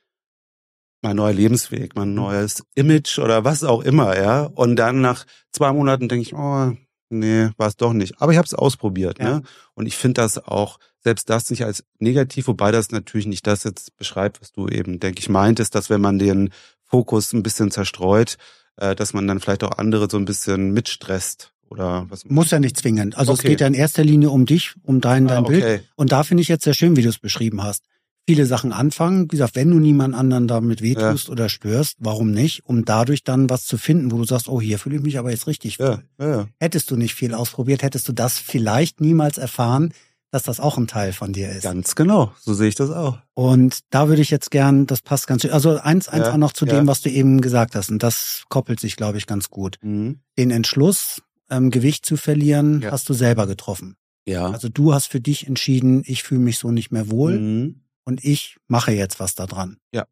[1.01, 2.15] mein neuer Lebensweg, mein mhm.
[2.15, 4.43] neues Image oder was auch immer, ja.
[4.43, 6.73] Und dann nach zwei Monaten denke ich, oh,
[7.09, 8.21] nee, war es doch nicht.
[8.21, 9.39] Aber ich habe es ausprobiert, ja.
[9.39, 9.41] ne?
[9.73, 13.63] Und ich finde das auch, selbst das nicht als negativ, wobei das natürlich nicht das
[13.63, 16.51] jetzt beschreibt, was du eben, denke ich, meintest, dass wenn man den
[16.83, 18.37] Fokus ein bisschen zerstreut,
[18.77, 22.25] äh, dass man dann vielleicht auch andere so ein bisschen mitstresst oder was?
[22.25, 23.17] Muss ja nicht zwingend.
[23.17, 23.41] Also okay.
[23.43, 25.61] es geht ja in erster Linie um dich, um dein, dein ah, okay.
[25.61, 25.89] Bild.
[25.95, 27.83] Und da finde ich jetzt sehr schön, wie du es beschrieben hast.
[28.31, 29.23] Viele Sachen anfangen.
[29.23, 31.33] Wie gesagt, wenn du niemand anderen damit wehtust ja.
[31.33, 32.63] oder störst, warum nicht?
[32.63, 35.31] Um dadurch dann was zu finden, wo du sagst, oh, hier fühle ich mich aber
[35.31, 36.01] jetzt richtig wohl.
[36.17, 36.47] Ja, ja.
[36.57, 39.93] Hättest du nicht viel ausprobiert, hättest du das vielleicht niemals erfahren,
[40.31, 41.63] dass das auch ein Teil von dir ist.
[41.63, 43.17] Ganz genau, so sehe ich das auch.
[43.33, 46.65] Und da würde ich jetzt gern, das passt ganz, also eins, eins auch noch zu
[46.65, 49.77] dem, was du eben gesagt hast, und das koppelt sich, glaube ich, ganz gut.
[49.81, 50.21] Mhm.
[50.37, 53.97] Den Entschluss, ähm, Gewicht zu verlieren, hast du selber getroffen.
[54.25, 54.49] Ja.
[54.49, 57.81] Also du hast für dich entschieden, ich fühle mich so nicht mehr wohl mhm.
[58.11, 59.77] Und ich mache jetzt was da dran.
[59.93, 60.05] Ja.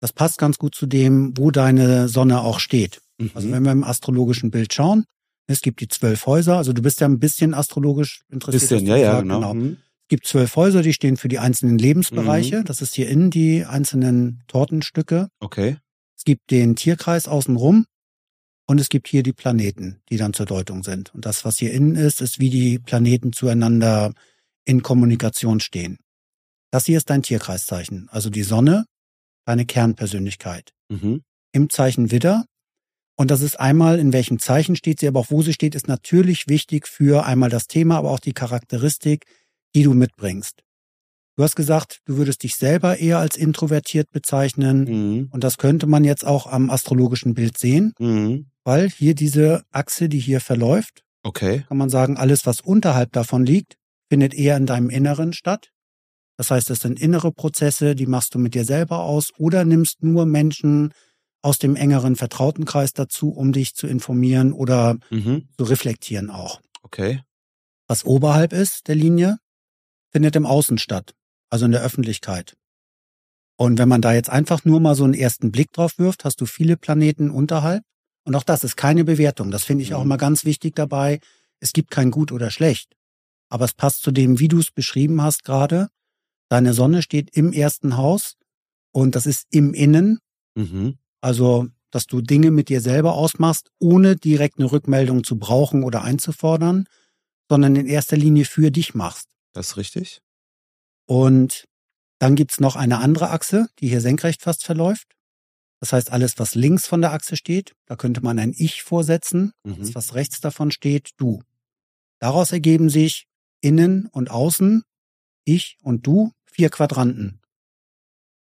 [0.00, 3.02] Das passt ganz gut zu dem, wo deine Sonne auch steht.
[3.18, 3.30] Mhm.
[3.34, 5.04] Also wenn wir im astrologischen Bild schauen,
[5.46, 8.62] es gibt die zwölf Häuser, also du bist ja ein bisschen astrologisch interessiert.
[8.62, 9.40] Bisschen, ja, ja, genau.
[9.40, 9.54] genau.
[9.54, 9.76] Mhm.
[10.04, 12.60] Es gibt zwölf Häuser, die stehen für die einzelnen Lebensbereiche.
[12.60, 12.64] Mhm.
[12.64, 15.28] Das ist hier innen die einzelnen Tortenstücke.
[15.40, 15.76] Okay.
[16.16, 17.84] Es gibt den Tierkreis außenrum
[18.66, 21.14] und es gibt hier die Planeten, die dann zur Deutung sind.
[21.14, 24.14] Und das, was hier innen ist, ist, wie die Planeten zueinander
[24.64, 25.98] in Kommunikation stehen.
[26.72, 28.86] Das hier ist dein Tierkreiszeichen, also die Sonne,
[29.44, 30.72] deine Kernpersönlichkeit.
[30.88, 31.22] Mhm.
[31.52, 32.46] Im Zeichen Widder
[33.16, 35.88] und das ist einmal, in welchem Zeichen steht sie, aber auch wo sie steht, ist
[35.88, 39.26] natürlich wichtig für einmal das Thema, aber auch die Charakteristik,
[39.74, 40.62] die du mitbringst.
[41.36, 44.84] Du hast gesagt, du würdest dich selber eher als introvertiert bezeichnen.
[44.84, 45.28] Mhm.
[45.30, 48.46] Und das könnte man jetzt auch am astrologischen Bild sehen, mhm.
[48.64, 51.64] weil hier diese Achse, die hier verläuft, okay.
[51.68, 53.76] kann man sagen, alles, was unterhalb davon liegt,
[54.10, 55.71] findet eher in deinem Inneren statt.
[56.36, 60.02] Das heißt, das sind innere Prozesse, die machst du mit dir selber aus oder nimmst
[60.02, 60.92] nur Menschen
[61.42, 65.48] aus dem engeren Vertrautenkreis dazu, um dich zu informieren oder mhm.
[65.56, 66.60] zu reflektieren auch.
[66.82, 67.22] Okay.
[67.88, 69.38] Was oberhalb ist der Linie,
[70.10, 71.14] findet im Außen statt,
[71.50, 72.54] also in der Öffentlichkeit.
[73.56, 76.40] Und wenn man da jetzt einfach nur mal so einen ersten Blick drauf wirft, hast
[76.40, 77.84] du viele Planeten unterhalb.
[78.24, 79.50] Und auch das ist keine Bewertung.
[79.50, 79.96] Das finde ich mhm.
[79.96, 81.20] auch immer ganz wichtig dabei.
[81.60, 82.94] Es gibt kein gut oder schlecht.
[83.48, 85.88] Aber es passt zu dem, wie du es beschrieben hast gerade.
[86.52, 88.36] Deine Sonne steht im ersten Haus
[88.90, 90.18] und das ist im Innen.
[90.54, 90.98] Mhm.
[91.22, 96.02] Also, dass du Dinge mit dir selber ausmachst, ohne direkt eine Rückmeldung zu brauchen oder
[96.02, 96.84] einzufordern,
[97.48, 99.30] sondern in erster Linie für dich machst.
[99.54, 100.20] Das ist richtig.
[101.06, 101.64] Und
[102.18, 105.08] dann gibt's noch eine andere Achse, die hier senkrecht fast verläuft.
[105.80, 109.52] Das heißt, alles, was links von der Achse steht, da könnte man ein Ich vorsetzen.
[109.64, 109.78] Mhm.
[109.78, 111.42] Das, was rechts davon steht, du.
[112.18, 113.26] Daraus ergeben sich
[113.62, 114.82] innen und außen,
[115.44, 117.40] ich und du, vier Quadranten.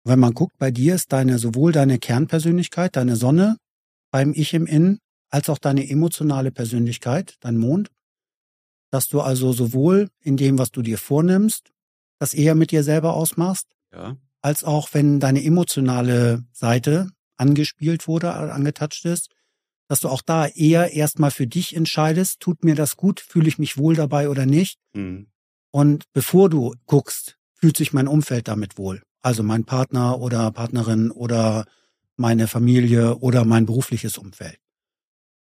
[0.04, 3.56] Wenn man guckt, bei dir ist deine, sowohl deine Kernpersönlichkeit, deine Sonne
[4.10, 4.98] beim Ich im Innen,
[5.30, 7.90] als auch deine emotionale Persönlichkeit, dein Mond,
[8.90, 11.70] dass du also sowohl in dem, was du dir vornimmst,
[12.18, 14.16] das eher mit dir selber ausmachst, ja.
[14.42, 19.30] als auch wenn deine emotionale Seite angespielt wurde, angetatscht ist,
[19.88, 23.58] dass du auch da eher erstmal für dich entscheidest, tut mir das gut, fühle ich
[23.58, 24.78] mich wohl dabei oder nicht.
[24.92, 25.28] Mhm.
[25.72, 29.02] Und bevor du guckst, fühlt sich mein Umfeld damit wohl.
[29.22, 31.66] Also mein Partner oder Partnerin oder
[32.16, 34.58] meine Familie oder mein berufliches Umfeld.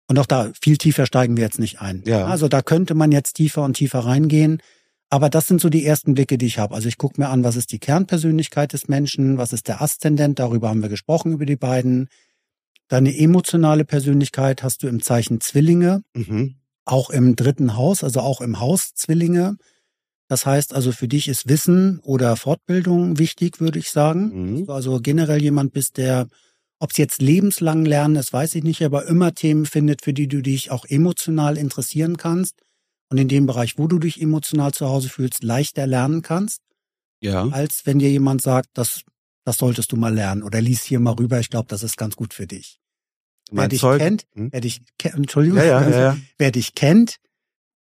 [0.09, 2.03] Und auch da, viel tiefer steigen wir jetzt nicht ein.
[2.07, 2.27] Ja.
[2.27, 4.63] Also da könnte man jetzt tiefer und tiefer reingehen.
[5.09, 6.75] Aber das sind so die ersten Blicke, die ich habe.
[6.75, 10.39] Also ich gucke mir an, was ist die Kernpersönlichkeit des Menschen, was ist der Aszendent,
[10.39, 12.09] darüber haben wir gesprochen, über die beiden.
[12.89, 16.57] Deine emotionale Persönlichkeit hast du im Zeichen Zwillinge, mhm.
[16.85, 19.57] auch im dritten Haus, also auch im Haus Zwillinge.
[20.29, 24.59] Das heißt also, für dich ist Wissen oder Fortbildung wichtig, würde ich sagen.
[24.59, 24.71] Mhm.
[24.71, 26.27] also generell jemand bist, der,
[26.81, 30.27] ob es jetzt lebenslang lernen ist, weiß ich nicht, aber immer Themen findet, für die
[30.27, 32.61] du dich auch emotional interessieren kannst
[33.09, 36.61] und in dem Bereich, wo du dich emotional zu Hause fühlst, leichter lernen kannst.
[37.21, 37.49] Ja.
[37.49, 39.03] Als wenn dir jemand sagt, das,
[39.45, 42.17] das solltest du mal lernen oder lies hier mal rüber, ich glaube, das ist ganz
[42.17, 42.81] gut für dich.
[43.53, 43.99] Mein wer dich Zeug?
[44.01, 44.49] kennt, hm?
[44.51, 47.17] wer dich Entschuldigung, ja, ja, ja, wer dich kennt,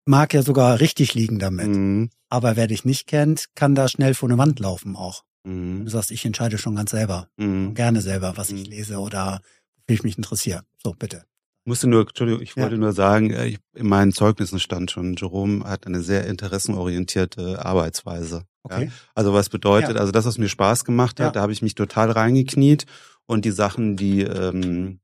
[0.04, 1.68] mag ja sogar richtig liegen damit.
[1.68, 2.10] Mhm.
[2.34, 5.22] Aber wer dich nicht kennt, kann da schnell vor eine Wand laufen auch.
[5.44, 5.84] Mhm.
[5.84, 7.28] Du sagst, ich entscheide schon ganz selber.
[7.36, 7.74] Mhm.
[7.74, 8.72] Gerne selber, was ich mhm.
[8.72, 9.40] lese oder
[9.86, 10.64] wie ich mich interessiere.
[10.82, 11.24] So, bitte
[11.64, 12.80] musste nur, Entschuldigung, ich wollte ja.
[12.80, 18.44] nur sagen, äh, ich, in meinen Zeugnissen stand schon, Jerome hat eine sehr interessenorientierte Arbeitsweise.
[18.64, 18.86] Okay.
[18.86, 18.92] Ja?
[19.14, 20.00] Also was bedeutet, ja.
[20.00, 22.84] also das, was mir Spaß gemacht hat, da habe ich mich total reingekniet
[23.26, 25.00] und die Sachen, die, ähm,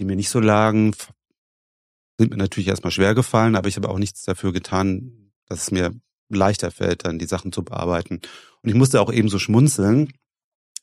[0.00, 0.92] die mir nicht so lagen,
[2.18, 5.70] sind mir natürlich erstmal schwer gefallen, aber ich habe auch nichts dafür getan, dass es
[5.70, 5.92] mir
[6.28, 8.20] leichter fällt, dann die Sachen zu bearbeiten.
[8.62, 10.12] Und ich musste auch eben so schmunzeln,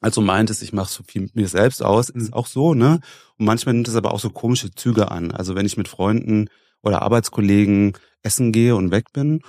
[0.02, 2.34] also meintest, ich mache so viel mit mir selbst aus, ist mhm.
[2.34, 3.00] auch so, ne?
[3.38, 5.32] Und manchmal nimmt es aber auch so komische Züge an.
[5.32, 6.50] Also wenn ich mit Freunden
[6.82, 9.42] oder Arbeitskollegen essen gehe und weg bin,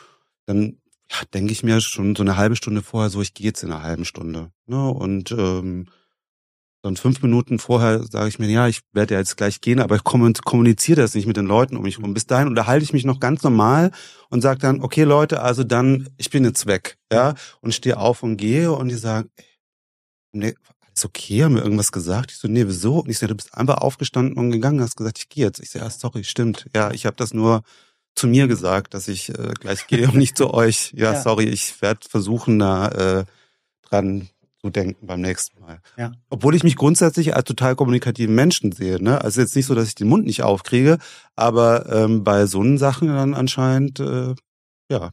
[0.46, 0.78] dann
[1.10, 3.72] ja, denke ich mir schon so eine halbe Stunde vorher, so ich gehe jetzt in
[3.72, 4.52] einer halben Stunde.
[4.66, 4.88] Ne?
[4.90, 5.86] Und ähm,
[6.84, 9.96] dann fünf Minuten vorher sage ich mir, ja, ich werde ja jetzt gleich gehen, aber
[9.96, 12.12] ich kommuniziere das nicht mit den Leuten um mich herum.
[12.12, 13.90] Bis dahin unterhalte ich mich noch ganz normal
[14.28, 18.22] und sage dann, okay Leute, also dann, ich bin jetzt weg, ja, und stehe auf
[18.22, 19.30] und gehe und die sagen,
[20.32, 22.32] nee, alles okay, haben wir irgendwas gesagt?
[22.32, 22.98] Ich so, nee, wieso?
[22.98, 25.60] Und ich so, du bist einfach aufgestanden und gegangen, hast gesagt, ich gehe jetzt.
[25.60, 26.66] Ich so, ja, sorry, stimmt.
[26.74, 27.62] Ja, ich habe das nur
[28.14, 30.92] zu mir gesagt, dass ich äh, gleich gehe und nicht zu euch.
[30.94, 31.22] Ja, ja.
[31.22, 33.24] sorry, ich werde versuchen, da äh,
[33.88, 34.28] dran
[34.64, 35.80] zu denken beim nächsten Mal.
[35.98, 36.12] Ja.
[36.30, 39.02] Obwohl ich mich grundsätzlich als total kommunikativen Menschen sehe.
[39.02, 39.20] Ne?
[39.20, 40.98] Also jetzt nicht so, dass ich den Mund nicht aufkriege,
[41.36, 44.34] aber ähm, bei so einen Sachen dann anscheinend, äh,
[44.90, 45.10] ja,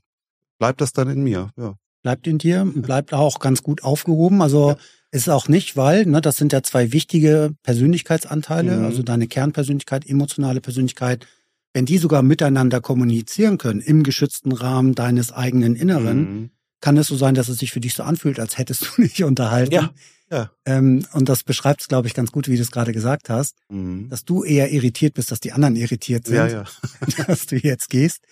[0.57, 1.49] bleibt das dann in mir.
[1.57, 1.73] Ja.
[2.01, 4.41] Bleibt in dir, bleibt auch ganz gut aufgehoben.
[4.41, 4.77] Also ja
[5.11, 8.85] ist auch nicht, weil, ne, das sind ja zwei wichtige Persönlichkeitsanteile, mhm.
[8.85, 11.27] also deine Kernpersönlichkeit, emotionale Persönlichkeit.
[11.73, 16.49] Wenn die sogar miteinander kommunizieren können im geschützten Rahmen deines eigenen Inneren, mhm.
[16.81, 19.23] Kann es so sein, dass es sich für dich so anfühlt, als hättest du nicht
[19.23, 19.73] unterhalten.
[19.73, 19.93] Ja.
[20.29, 20.49] Ja.
[20.65, 23.57] Ähm, und das beschreibt es, glaube ich, ganz gut, wie du es gerade gesagt hast,
[23.69, 24.07] mhm.
[24.09, 26.65] dass du eher irritiert bist, dass die anderen irritiert sind, ja, ja.
[27.27, 28.23] dass du jetzt gehst.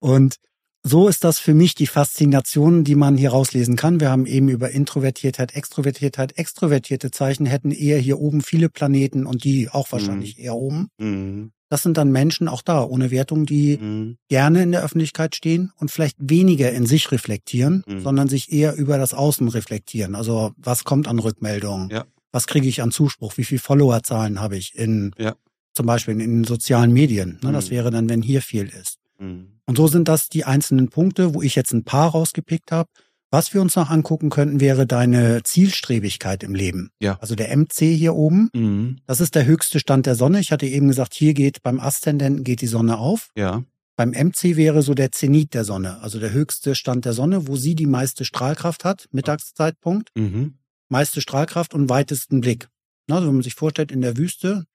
[0.00, 0.36] Und
[0.84, 4.00] so ist das für mich die Faszination, die man hier rauslesen kann.
[4.00, 6.38] Wir haben eben über Introvertiertheit, Extrovertiertheit.
[6.38, 10.44] Extrovertierte Zeichen hätten eher hier oben viele Planeten und die auch wahrscheinlich mhm.
[10.44, 10.88] eher oben.
[10.98, 11.52] Mhm.
[11.68, 14.16] Das sind dann Menschen auch da, ohne Wertung, die mhm.
[14.28, 18.00] gerne in der Öffentlichkeit stehen und vielleicht weniger in sich reflektieren, mhm.
[18.00, 20.14] sondern sich eher über das Außen reflektieren.
[20.14, 21.90] Also was kommt an Rückmeldungen?
[21.90, 22.04] Ja.
[22.32, 23.36] Was kriege ich an Zuspruch?
[23.36, 25.34] Wie viele Followerzahlen habe ich in ja.
[25.74, 27.38] zum Beispiel in, in sozialen Medien?
[27.42, 27.74] Ne, das mhm.
[27.74, 28.98] wäre dann, wenn hier viel ist.
[29.18, 29.60] Mhm.
[29.66, 32.88] Und so sind das die einzelnen Punkte, wo ich jetzt ein paar rausgepickt habe.
[33.30, 36.90] Was wir uns noch angucken könnten, wäre deine Zielstrebigkeit im Leben.
[36.98, 37.18] Ja.
[37.20, 38.48] Also der MC hier oben.
[38.54, 38.96] Mhm.
[39.06, 40.40] Das ist der höchste Stand der Sonne.
[40.40, 43.30] Ich hatte eben gesagt, hier geht beim Aszendenten geht die Sonne auf.
[43.36, 43.64] Ja.
[43.96, 47.56] Beim MC wäre so der Zenit der Sonne, also der höchste Stand der Sonne, wo
[47.56, 50.54] sie die meiste Strahlkraft hat, Mittagszeitpunkt, mhm.
[50.88, 52.68] meiste Strahlkraft und weitesten Blick.
[53.10, 54.66] Also wenn man sich vorstellt, in der Wüste,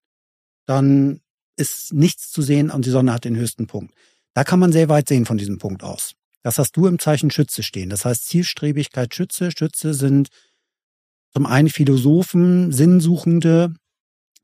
[0.66, 1.22] dann
[1.56, 3.94] ist nichts zu sehen und die Sonne hat den höchsten Punkt.
[4.34, 6.13] Da kann man sehr weit sehen von diesem Punkt aus.
[6.41, 7.89] Das hast du im Zeichen Schütze stehen.
[7.89, 9.52] Das heißt Zielstrebigkeit Schütze.
[9.52, 10.30] Schütze sind
[11.32, 13.74] zum einen Philosophen, Sinnsuchende.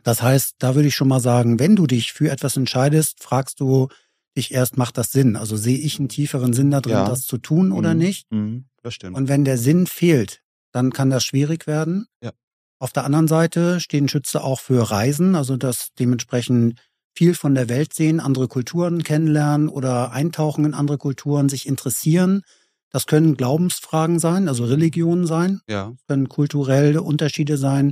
[0.04, 3.60] Das heißt, da würde ich schon mal sagen, wenn du dich für etwas entscheidest, fragst
[3.60, 3.90] du
[4.38, 5.36] dich erst, macht das Sinn?
[5.36, 7.10] Also sehe ich einen tieferen Sinn da drin, ja.
[7.10, 8.00] das zu tun oder mhm.
[8.00, 8.32] nicht?
[8.32, 8.66] Mhm.
[8.82, 9.18] Das stimmt.
[9.18, 12.08] Und wenn der Sinn fehlt, dann kann das schwierig werden.
[12.24, 12.32] Ja.
[12.80, 16.80] Auf der anderen Seite stehen Schütze auch für Reisen, also das dementsprechend
[17.20, 22.44] viel von der Welt sehen, andere Kulturen kennenlernen oder eintauchen in andere Kulturen, sich interessieren.
[22.92, 25.92] Das können Glaubensfragen sein, also Religionen sein, ja.
[26.08, 27.92] können kulturelle Unterschiede sein.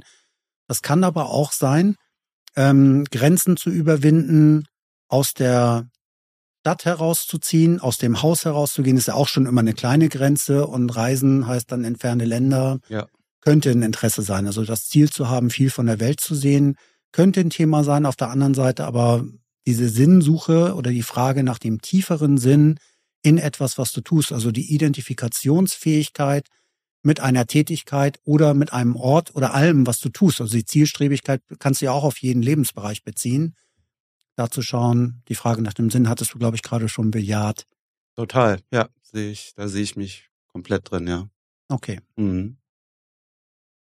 [0.70, 1.98] Das kann aber auch sein,
[2.56, 4.64] ähm, Grenzen zu überwinden,
[5.10, 5.90] aus der
[6.62, 10.90] Stadt herauszuziehen, aus dem Haus herauszugehen, ist ja auch schon immer eine kleine Grenze und
[10.90, 12.80] Reisen heißt dann entfernte Länder.
[12.88, 13.08] Ja.
[13.42, 14.48] Könnte ein Interesse sein.
[14.48, 16.78] Also das Ziel zu haben, viel von der Welt zu sehen,
[17.18, 18.06] könnte ein Thema sein.
[18.06, 19.26] Auf der anderen Seite aber
[19.66, 22.80] diese Sinnsuche oder die Frage nach dem tieferen Sinn
[23.24, 26.48] in etwas, was du tust, also die Identifikationsfähigkeit
[27.02, 30.42] mit einer Tätigkeit oder mit einem Ort oder allem, was du tust.
[30.42, 33.56] Also die Zielstrebigkeit kannst du ja auch auf jeden Lebensbereich beziehen.
[34.36, 37.66] Da zu schauen, die Frage nach dem Sinn hattest du, glaube ich, gerade schon bejaht.
[38.16, 41.28] Total, ja, sehe ich, da sehe ich mich komplett drin, ja.
[41.68, 42.00] Okay.
[42.16, 42.58] Mhm.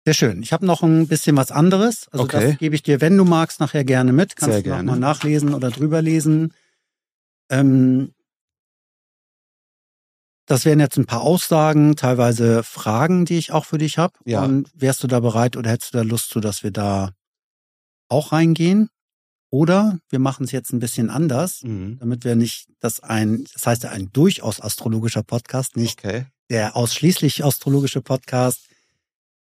[0.06, 0.44] Sehr schön.
[0.44, 2.08] Ich habe noch ein bisschen was anderes.
[2.12, 2.52] Also okay.
[2.52, 4.36] das gebe ich dir, wenn du magst, nachher gerne mit.
[4.36, 6.54] Kannst Sehr du nochmal nachlesen oder drüber lesen.
[7.50, 8.14] Ähm,
[10.46, 14.14] das wären jetzt ein paar Aussagen, teilweise Fragen, die ich auch für dich habe.
[14.26, 14.44] Ja.
[14.44, 17.10] Und wärst du da bereit oder hättest du da Lust zu, dass wir da
[18.08, 18.90] auch reingehen?
[19.50, 21.98] Oder wir machen es jetzt ein bisschen anders, mhm.
[22.00, 26.26] damit wir nicht das ein, das heißt ja ein durchaus astrologischer Podcast, nicht okay.
[26.52, 28.65] der ausschließlich astrologische Podcast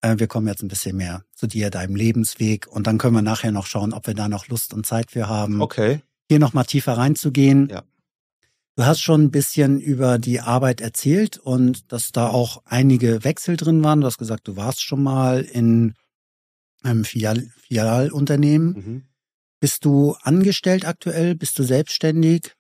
[0.04, 3.52] wir kommen jetzt ein bisschen mehr zu dir, deinem Lebensweg und dann können wir nachher
[3.52, 5.62] noch schauen, ob wir da noch Lust und Zeit für haben.
[5.62, 6.02] Okay.
[6.30, 7.70] Hier noch mal tiefer reinzugehen.
[7.70, 7.84] Ja.
[8.76, 13.56] Du hast schon ein bisschen über die Arbeit erzählt und dass da auch einige Wechsel
[13.56, 14.02] drin waren.
[14.02, 15.94] Du hast gesagt, du warst schon mal in
[16.82, 18.74] einem Filial Filialunternehmen.
[18.74, 19.04] Mhm.
[19.60, 21.36] Bist du angestellt aktuell?
[21.36, 22.56] Bist du selbstständig?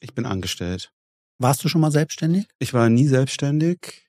[0.00, 0.92] Ich bin angestellt.
[1.38, 2.46] Warst du schon mal selbstständig?
[2.58, 4.04] Ich war nie selbstständig.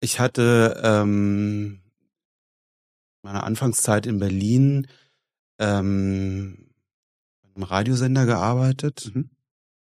[0.00, 1.80] Ich hatte ähm,
[3.22, 4.86] meine Anfangszeit in Berlin
[5.58, 6.70] ähm,
[7.54, 9.28] im Radiosender gearbeitet mhm.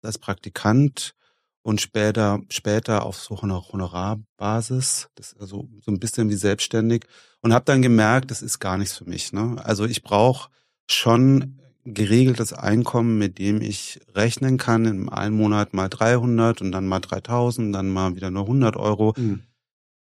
[0.03, 1.15] als Praktikant
[1.63, 7.05] und später später auf so einer Honorarbasis, das ist also so ein bisschen wie selbstständig
[7.43, 9.35] und habe dann gemerkt, das ist gar nichts für mich.
[9.35, 9.57] Ne?
[9.63, 10.49] Also ich brauche
[10.91, 14.87] schon geregeltes Einkommen, mit dem ich rechnen kann.
[14.87, 19.13] In einem Monat mal 300 und dann mal 3000, dann mal wieder nur 100 Euro.
[19.17, 19.43] Mhm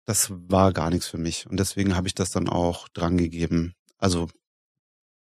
[0.05, 1.47] das war gar nichts für mich.
[1.47, 3.73] Und deswegen habe ich das dann auch dran gegeben.
[3.97, 4.29] Also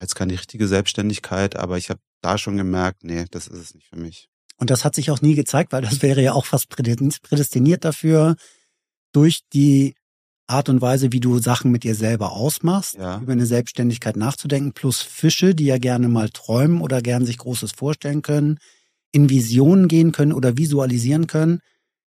[0.01, 3.89] jetzt keine richtige Selbstständigkeit, aber ich habe da schon gemerkt, nee, das ist es nicht
[3.89, 4.29] für mich.
[4.57, 8.37] Und das hat sich auch nie gezeigt, weil das wäre ja auch fast prädestiniert dafür,
[9.13, 9.95] durch die
[10.47, 13.19] Art und Weise, wie du Sachen mit dir selber ausmachst, ja.
[13.21, 17.73] über eine Selbstständigkeit nachzudenken, plus Fische, die ja gerne mal träumen oder gerne sich Großes
[17.73, 18.59] vorstellen können,
[19.11, 21.61] in Visionen gehen können oder visualisieren können,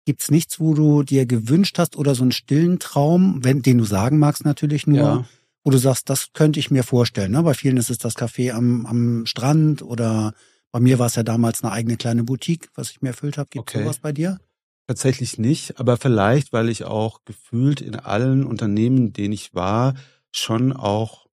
[0.07, 3.85] Gibt's nichts, wo du dir gewünscht hast oder so einen stillen Traum, wenn, den du
[3.85, 5.25] sagen magst natürlich nur, ja.
[5.65, 7.33] wo du sagst, das könnte ich mir vorstellen.
[7.33, 7.43] Ne?
[7.43, 10.33] Bei vielen ist es das Café am, am Strand oder
[10.71, 13.49] bei mir war es ja damals eine eigene kleine Boutique, was ich mir erfüllt habe.
[13.51, 13.83] Gibt okay.
[13.83, 14.39] sowas bei dir?
[14.87, 19.95] Tatsächlich nicht, aber vielleicht, weil ich auch gefühlt in allen Unternehmen, denen ich war,
[20.31, 21.27] schon auch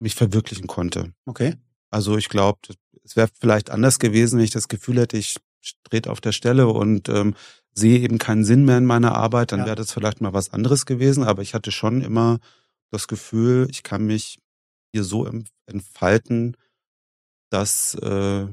[0.00, 1.12] mich verwirklichen konnte.
[1.26, 1.54] Okay.
[1.90, 2.58] Also ich glaube,
[3.04, 5.36] es wäre vielleicht anders gewesen, wenn ich das Gefühl hätte, ich
[5.84, 7.34] dreht auf der Stelle und ähm,
[7.72, 9.66] sehe eben keinen Sinn mehr in meiner Arbeit, dann ja.
[9.66, 11.24] wäre das vielleicht mal was anderes gewesen.
[11.24, 12.38] Aber ich hatte schon immer
[12.90, 14.38] das Gefühl, ich kann mich
[14.92, 15.28] hier so
[15.66, 16.56] entfalten,
[17.50, 18.46] dass äh,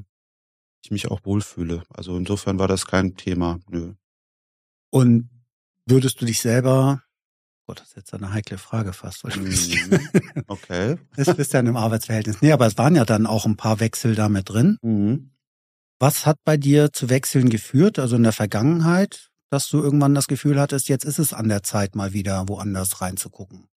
[0.82, 1.82] ich mich auch wohlfühle.
[1.88, 3.60] Also insofern war das kein Thema.
[3.68, 3.94] Nö.
[4.90, 5.30] Und
[5.86, 7.02] würdest du dich selber
[7.66, 9.24] Gott, das ist jetzt eine heikle Frage fast.
[9.24, 9.54] Mhm.
[10.46, 10.98] Okay.
[11.16, 12.42] Das bist ja in einem Arbeitsverhältnis.
[12.42, 14.78] Nee, aber es waren ja dann auch ein paar Wechsel damit drin.
[14.82, 15.30] Mhm.
[16.04, 20.28] Was hat bei dir zu Wechseln geführt, also in der Vergangenheit, dass du irgendwann das
[20.28, 23.68] Gefühl hattest, jetzt ist es an der Zeit, mal wieder woanders reinzugucken?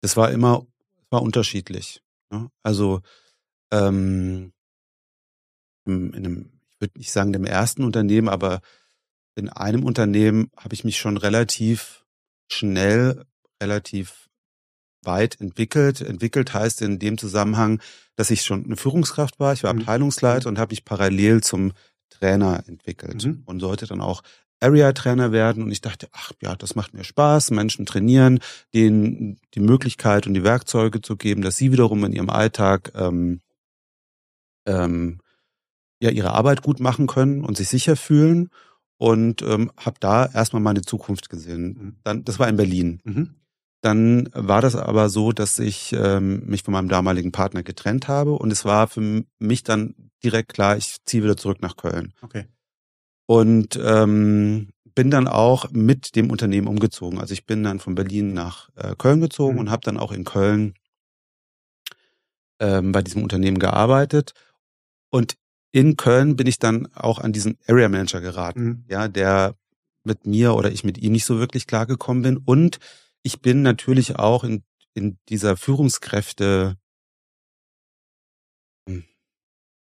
[0.00, 0.66] Das war immer,
[1.10, 2.00] war unterschiedlich.
[2.30, 2.48] Ne?
[2.62, 3.02] Also
[3.70, 4.54] ähm,
[5.84, 8.62] in einem, ich würde nicht sagen dem ersten Unternehmen, aber
[9.34, 12.06] in einem Unternehmen habe ich mich schon relativ
[12.50, 13.26] schnell,
[13.62, 14.30] relativ
[15.06, 16.00] weit entwickelt.
[16.00, 17.80] Entwickelt heißt in dem Zusammenhang,
[18.16, 19.52] dass ich schon eine Führungskraft war.
[19.52, 19.80] Ich war mhm.
[19.80, 21.72] Abteilungsleiter und habe mich parallel zum
[22.10, 23.42] Trainer entwickelt mhm.
[23.46, 24.22] und sollte dann auch
[24.60, 25.62] Area-Trainer werden.
[25.62, 28.40] Und ich dachte, ach ja, das macht mir Spaß, Menschen trainieren,
[28.72, 33.40] denen die Möglichkeit und die Werkzeuge zu geben, dass sie wiederum in ihrem Alltag ähm,
[34.66, 35.20] ähm,
[36.00, 38.50] ja ihre Arbeit gut machen können und sich sicher fühlen.
[38.96, 41.66] und ähm, habe da erstmal meine Zukunft gesehen.
[41.66, 41.96] Mhm.
[42.04, 43.00] Dann, das war in Berlin.
[43.04, 43.34] Mhm.
[43.84, 48.32] Dann war das aber so, dass ich ähm, mich von meinem damaligen Partner getrennt habe
[48.32, 52.14] und es war für mich dann direkt klar, ich ziehe wieder zurück nach Köln.
[52.22, 52.46] Okay.
[53.26, 57.18] Und ähm, bin dann auch mit dem Unternehmen umgezogen.
[57.18, 59.60] Also ich bin dann von Berlin nach äh, Köln gezogen mhm.
[59.60, 60.72] und habe dann auch in Köln
[62.60, 64.32] ähm, bei diesem Unternehmen gearbeitet.
[65.10, 65.34] Und
[65.72, 68.84] in Köln bin ich dann auch an diesen Area Manager geraten, mhm.
[68.88, 69.56] ja, der
[70.04, 72.38] mit mir oder ich mit ihm nicht so wirklich klargekommen bin.
[72.38, 72.78] Und
[73.24, 74.62] ich bin natürlich auch in,
[74.92, 76.76] in dieser Führungskräfte
[78.88, 79.04] hm,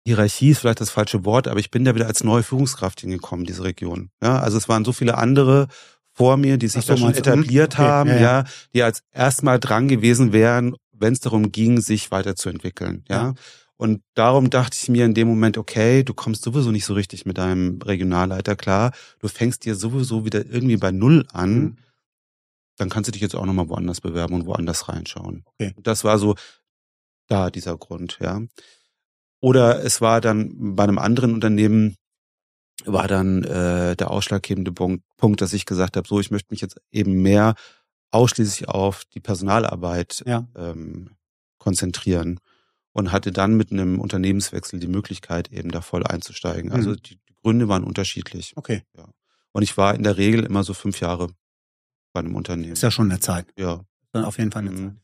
[0.08, 3.46] Hierarchie ist vielleicht das falsche Wort, aber ich bin da wieder als neue Führungskraft hingekommen,
[3.46, 4.10] diese Region.
[4.24, 5.68] Ja, also es waren so viele andere
[6.14, 8.22] vor mir, die sich so, da schon etabliert okay, haben, ja, ja.
[8.22, 13.04] ja, die als erstmal dran gewesen wären, wenn es darum ging, sich weiterzuentwickeln.
[13.10, 13.16] Ja?
[13.16, 13.34] ja.
[13.76, 17.26] Und darum dachte ich mir in dem Moment, okay, du kommst sowieso nicht so richtig
[17.26, 18.94] mit deinem Regionalleiter klar.
[19.20, 21.54] Du fängst dir sowieso wieder irgendwie bei Null an.
[21.54, 21.78] Mhm
[22.78, 25.44] dann kannst du dich jetzt auch nochmal woanders bewerben und woanders reinschauen.
[25.46, 25.74] Okay.
[25.78, 26.36] Das war so
[27.28, 28.42] da dieser Grund, ja.
[29.42, 31.96] Oder es war dann bei einem anderen Unternehmen,
[32.86, 36.62] war dann äh, der ausschlaggebende Punkt, Punkt, dass ich gesagt habe, so, ich möchte mich
[36.62, 37.56] jetzt eben mehr
[38.12, 40.48] ausschließlich auf die Personalarbeit ja.
[40.56, 41.12] ähm,
[41.58, 42.40] konzentrieren
[42.94, 46.72] und hatte dann mit einem Unternehmenswechsel die Möglichkeit, eben da voll einzusteigen.
[46.72, 46.98] Also mhm.
[47.04, 48.54] die, die Gründe waren unterschiedlich.
[48.56, 48.84] Okay.
[48.96, 49.10] Ja.
[49.52, 51.30] Und ich war in der Regel immer so fünf Jahre
[52.16, 52.74] bei einem Unternehmen.
[52.74, 53.46] Ist ja schon eine Zeit.
[53.60, 53.82] Ja.
[54.14, 54.78] Dann auf jeden Fall eine mhm.
[54.78, 54.96] Zeit.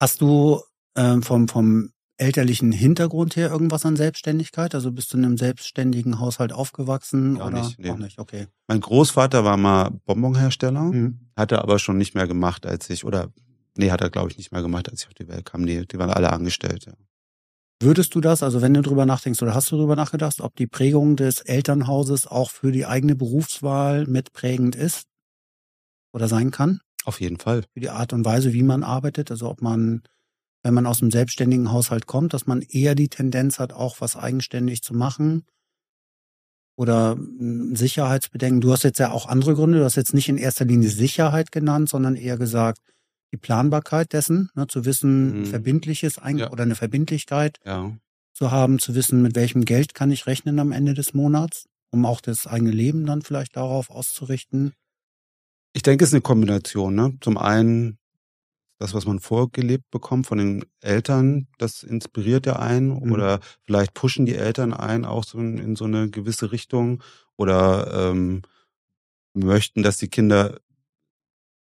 [0.00, 0.60] Hast du
[0.96, 4.74] ähm, vom, vom elterlichen Hintergrund her irgendwas an Selbstständigkeit?
[4.74, 7.90] Also bist du in einem selbstständigen Haushalt aufgewachsen Gar oder nicht, nee.
[7.90, 8.18] auch nicht?
[8.18, 8.48] Okay.
[8.68, 11.30] Mein Großvater war mal Bonbonhersteller, mhm.
[11.36, 13.32] hat er aber schon nicht mehr gemacht, als ich oder
[13.76, 15.62] nee, hat er glaube ich nicht mehr gemacht, als ich auf die Welt kam.
[15.62, 16.92] Nee, die waren alle Angestellte.
[17.80, 20.66] Würdest du das, also wenn du drüber nachdenkst oder hast du drüber nachgedacht, ob die
[20.66, 25.04] Prägung des Elternhauses auch für die eigene Berufswahl mitprägend ist?
[26.18, 26.80] Oder sein kann.
[27.04, 27.62] Auf jeden Fall.
[27.72, 29.30] Für die Art und Weise, wie man arbeitet.
[29.30, 30.02] Also ob man,
[30.64, 34.16] wenn man aus einem selbstständigen Haushalt kommt, dass man eher die Tendenz hat, auch was
[34.16, 35.44] eigenständig zu machen.
[36.76, 37.16] Oder
[37.72, 38.60] Sicherheitsbedenken.
[38.60, 39.78] Du hast jetzt ja auch andere Gründe.
[39.78, 42.80] Du hast jetzt nicht in erster Linie Sicherheit genannt, sondern eher gesagt,
[43.32, 45.46] die Planbarkeit dessen, ne, zu wissen, mhm.
[45.46, 46.50] verbindliches ja.
[46.50, 47.96] oder eine Verbindlichkeit ja.
[48.32, 52.04] zu haben, zu wissen, mit welchem Geld kann ich rechnen am Ende des Monats, um
[52.06, 54.72] auch das eigene Leben dann vielleicht darauf auszurichten.
[55.78, 56.96] Ich denke, es ist eine Kombination.
[56.96, 57.16] Ne?
[57.20, 57.98] Zum einen
[58.80, 63.12] das, was man vorgelebt bekommt von den Eltern, das inspiriert ja einen mhm.
[63.12, 67.00] oder vielleicht pushen die Eltern ein auch so in, in so eine gewisse Richtung
[67.36, 68.42] oder ähm,
[69.34, 70.58] möchten, dass die Kinder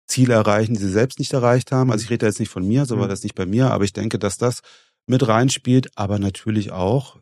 [0.06, 1.92] Ziele erreichen, die sie selbst nicht erreicht haben.
[1.92, 3.10] Also ich rede jetzt nicht von mir, so war mhm.
[3.10, 4.60] das nicht bei mir, aber ich denke, dass das
[5.04, 7.18] mit reinspielt, aber natürlich auch,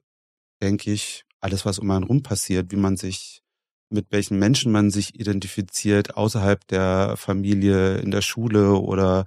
[0.62, 3.42] denke ich, alles, was um einen rum passiert, wie man sich
[3.90, 9.24] mit welchen Menschen man sich identifiziert, außerhalb der Familie, in der Schule oder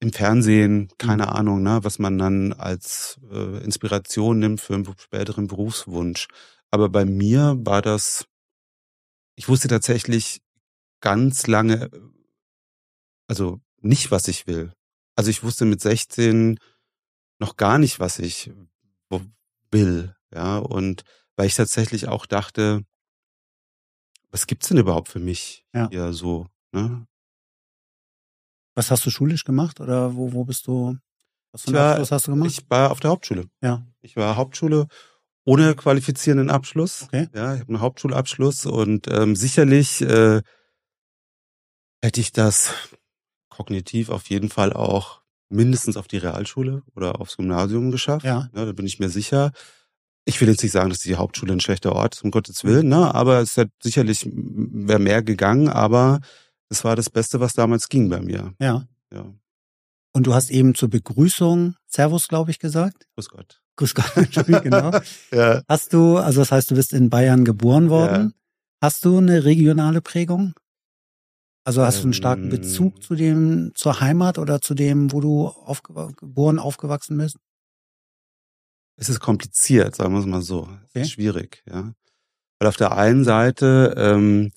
[0.00, 1.30] im Fernsehen, keine mhm.
[1.30, 6.28] Ahnung, ne, was man dann als äh, Inspiration nimmt für einen späteren Berufswunsch.
[6.70, 8.26] Aber bei mir war das,
[9.36, 10.40] ich wusste tatsächlich
[11.00, 11.90] ganz lange,
[13.28, 14.72] also nicht, was ich will.
[15.14, 16.58] Also ich wusste mit 16
[17.38, 18.50] noch gar nicht, was ich
[19.70, 21.02] will, ja, und
[21.36, 22.82] weil ich tatsächlich auch dachte,
[24.36, 25.88] was gibt's denn überhaupt für mich ja.
[25.88, 26.46] hier so?
[26.70, 27.06] Ne?
[28.74, 30.98] Was hast du schulisch gemacht oder wo, wo bist du?
[31.52, 32.50] Was für einen war, Abschluss hast du gemacht?
[32.50, 33.48] Ich war auf der Hauptschule.
[33.62, 33.86] Ja.
[34.02, 34.88] Ich war Hauptschule
[35.46, 37.04] ohne qualifizierenden Abschluss.
[37.04, 37.30] Okay.
[37.34, 40.42] Ja, ich habe einen Hauptschulabschluss und ähm, sicherlich äh,
[42.02, 42.74] hätte ich das
[43.48, 48.26] kognitiv auf jeden Fall auch mindestens auf die Realschule oder aufs Gymnasium geschafft.
[48.26, 48.50] Ja.
[48.54, 49.52] ja da bin ich mir sicher.
[50.28, 52.88] Ich will jetzt nicht sagen, dass die Hauptschule ein schlechter Ort ist, um Gottes Willen,
[52.88, 53.14] ne?
[53.14, 56.20] aber es hat sicherlich wäre mehr gegangen, aber
[56.68, 58.52] es war das Beste, was damals ging bei mir.
[58.60, 58.86] Ja.
[59.12, 59.32] Ja.
[60.12, 63.06] Und du hast eben zur Begrüßung Servus, glaube ich, gesagt.
[63.14, 63.62] Grüß Gott.
[63.76, 64.12] Grüß Gott,
[64.62, 64.90] genau.
[65.30, 65.62] ja.
[65.68, 68.32] Hast du, also das heißt, du bist in Bayern geboren worden.
[68.32, 68.86] Ja.
[68.86, 70.54] Hast du eine regionale Prägung?
[71.64, 73.02] Also hast du einen starken Bezug ähm.
[73.02, 77.36] zu dem, zur Heimat oder zu dem, wo du aufge geboren, aufgewachsen bist?
[78.96, 80.62] Es ist kompliziert, sagen wir es mal so.
[80.62, 81.02] Es okay.
[81.02, 81.92] ist schwierig, ja.
[82.58, 84.50] Weil auf der einen Seite ähm,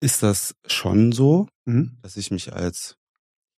[0.00, 1.96] ist das schon so, mhm.
[2.02, 2.96] dass ich mich als,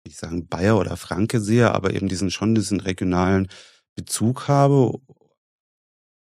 [0.05, 3.49] ich sagen Bayer oder Franke sehe, aber eben diesen schon diesen regionalen
[3.97, 4.99] Bezug habe.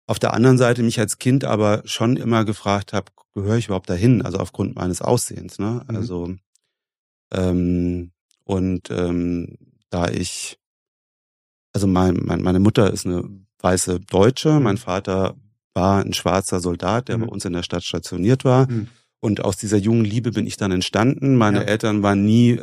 [0.07, 3.89] Auf der anderen Seite mich als Kind aber schon immer gefragt habe, gehöre ich überhaupt
[3.89, 4.21] dahin?
[4.21, 5.85] Also aufgrund meines Aussehens, ne?
[5.88, 5.95] Mhm.
[5.95, 6.35] Also
[7.33, 8.11] ähm,
[8.43, 9.57] und ähm,
[9.89, 10.57] da ich,
[11.73, 14.53] also mein, mein, meine Mutter ist eine weiße Deutsche.
[14.53, 14.64] Mhm.
[14.64, 15.36] Mein Vater
[15.74, 17.22] war ein schwarzer Soldat, der mhm.
[17.22, 18.70] bei uns in der Stadt stationiert war.
[18.70, 18.88] Mhm.
[19.20, 21.36] Und aus dieser jungen Liebe bin ich dann entstanden.
[21.36, 21.64] Meine ja.
[21.66, 22.62] Eltern waren nie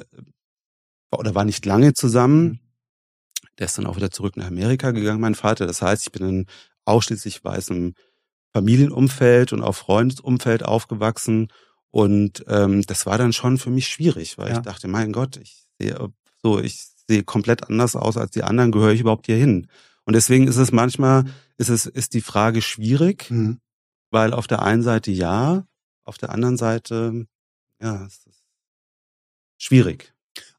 [1.10, 2.44] oder waren nicht lange zusammen.
[2.44, 2.58] Mhm.
[3.58, 5.66] Der ist dann auch wieder zurück nach Amerika gegangen, mein Vater.
[5.66, 6.46] Das heißt, ich bin in
[6.84, 7.94] ausschließlich weißem
[8.52, 11.48] Familienumfeld und auch Freundesumfeld aufgewachsen.
[11.90, 14.56] Und ähm, das war dann schon für mich schwierig, weil ja.
[14.56, 15.96] ich dachte, mein Gott, ich sehe
[16.42, 19.68] so, ich sehe komplett anders aus als die anderen, gehöre ich überhaupt hier hin?
[20.04, 21.24] Und deswegen ist es manchmal,
[21.56, 23.60] ist es, ist die Frage schwierig, mhm.
[24.10, 25.66] weil auf der einen Seite ja,
[26.04, 27.26] auf der anderen Seite,
[27.80, 28.44] ja, es ist
[29.58, 30.13] schwierig.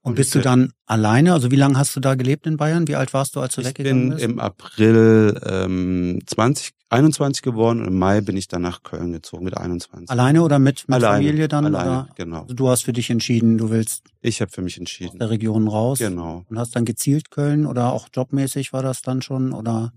[0.06, 1.34] Und bist du dann alleine?
[1.34, 2.88] Also wie lange hast du da gelebt in Bayern?
[2.88, 4.22] Wie alt warst du, als du ich weggegangen bist?
[4.22, 8.84] Ich bin im April ähm, 20, 21 geworden und im Mai bin ich dann nach
[8.84, 10.08] Köln gezogen mit 21.
[10.12, 11.66] Alleine oder mit, mit alleine, Familie dann?
[11.66, 12.10] Alleine, oder?
[12.14, 12.42] genau.
[12.44, 15.14] Also du hast für dich entschieden, du willst ich habe für mich entschieden.
[15.14, 15.98] aus der Region raus.
[15.98, 16.46] Genau.
[16.48, 19.54] Und hast dann gezielt Köln oder auch jobmäßig war das dann schon?
[19.54, 19.92] oder?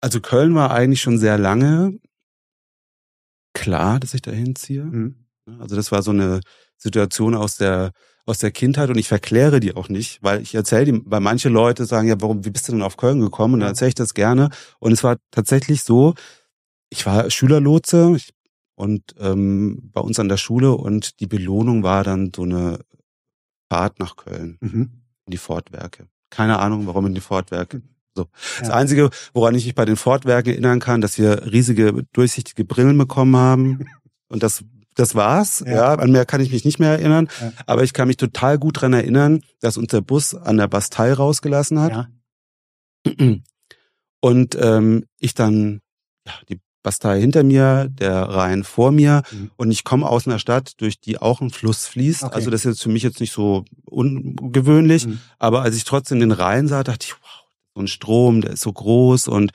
[0.00, 1.96] Also Köln war eigentlich schon sehr lange
[3.54, 4.82] klar, dass ich da hinziehe.
[4.82, 5.14] Mhm.
[5.60, 6.40] Also das war so eine
[6.76, 7.92] Situation aus der
[8.28, 11.48] aus der Kindheit und ich verkläre die auch nicht, weil ich erzähle die, weil manche
[11.48, 13.54] Leute sagen, ja, warum, wie bist du denn auf Köln gekommen?
[13.54, 14.50] Und dann erzähle ich das gerne.
[14.80, 16.14] Und es war tatsächlich so,
[16.90, 18.34] ich war Schülerlotse ich,
[18.74, 22.80] und ähm, bei uns an der Schule und die Belohnung war dann so eine
[23.70, 24.90] Fahrt nach Köln mhm.
[25.26, 26.06] in die Fortwerke.
[26.30, 27.82] Keine Ahnung, warum in die Fortwerke.
[28.14, 28.24] So.
[28.24, 28.60] Ja.
[28.60, 32.98] Das Einzige, woran ich mich bei den Fortwerken erinnern kann, dass wir riesige durchsichtige Brillen
[32.98, 33.86] bekommen haben.
[34.28, 34.64] Und das
[34.98, 35.62] das war's.
[35.66, 35.72] Ja.
[35.72, 35.94] ja.
[35.94, 37.28] an mehr kann ich mich nicht mehr erinnern.
[37.40, 37.52] Ja.
[37.66, 41.12] Aber ich kann mich total gut dran erinnern, dass uns der Bus an der Bastei
[41.12, 42.08] rausgelassen hat.
[43.06, 43.16] Ja.
[44.20, 45.80] Und ähm, ich dann
[46.26, 49.50] ja, die Bastei hinter mir, der Rhein vor mir mhm.
[49.56, 52.22] und ich komme aus einer Stadt, durch die auch ein Fluss fließt.
[52.22, 52.34] Okay.
[52.34, 55.18] Also das ist jetzt für mich jetzt nicht so ungewöhnlich, mhm.
[55.38, 58.62] aber als ich trotzdem den Rhein sah, dachte ich, wow, so ein Strom, der ist
[58.62, 59.50] so groß und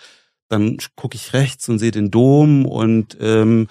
[0.50, 3.68] dann gucke ich rechts und sehe den Dom und ähm,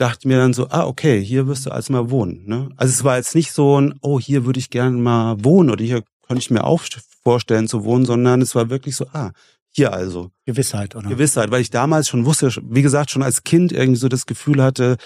[0.00, 2.44] dachte mir dann so, ah, okay, hier wirst du also mal wohnen.
[2.46, 2.70] Ne?
[2.76, 5.84] Also es war jetzt nicht so ein, oh, hier würde ich gerne mal wohnen oder
[5.84, 6.82] hier könnte ich mir auch
[7.22, 9.32] vorstellen zu wohnen, sondern es war wirklich so, ah,
[9.70, 10.30] hier also.
[10.46, 11.08] Gewissheit, oder?
[11.08, 14.62] Gewissheit, weil ich damals schon wusste, wie gesagt, schon als Kind irgendwie so das Gefühl
[14.62, 14.96] hatte,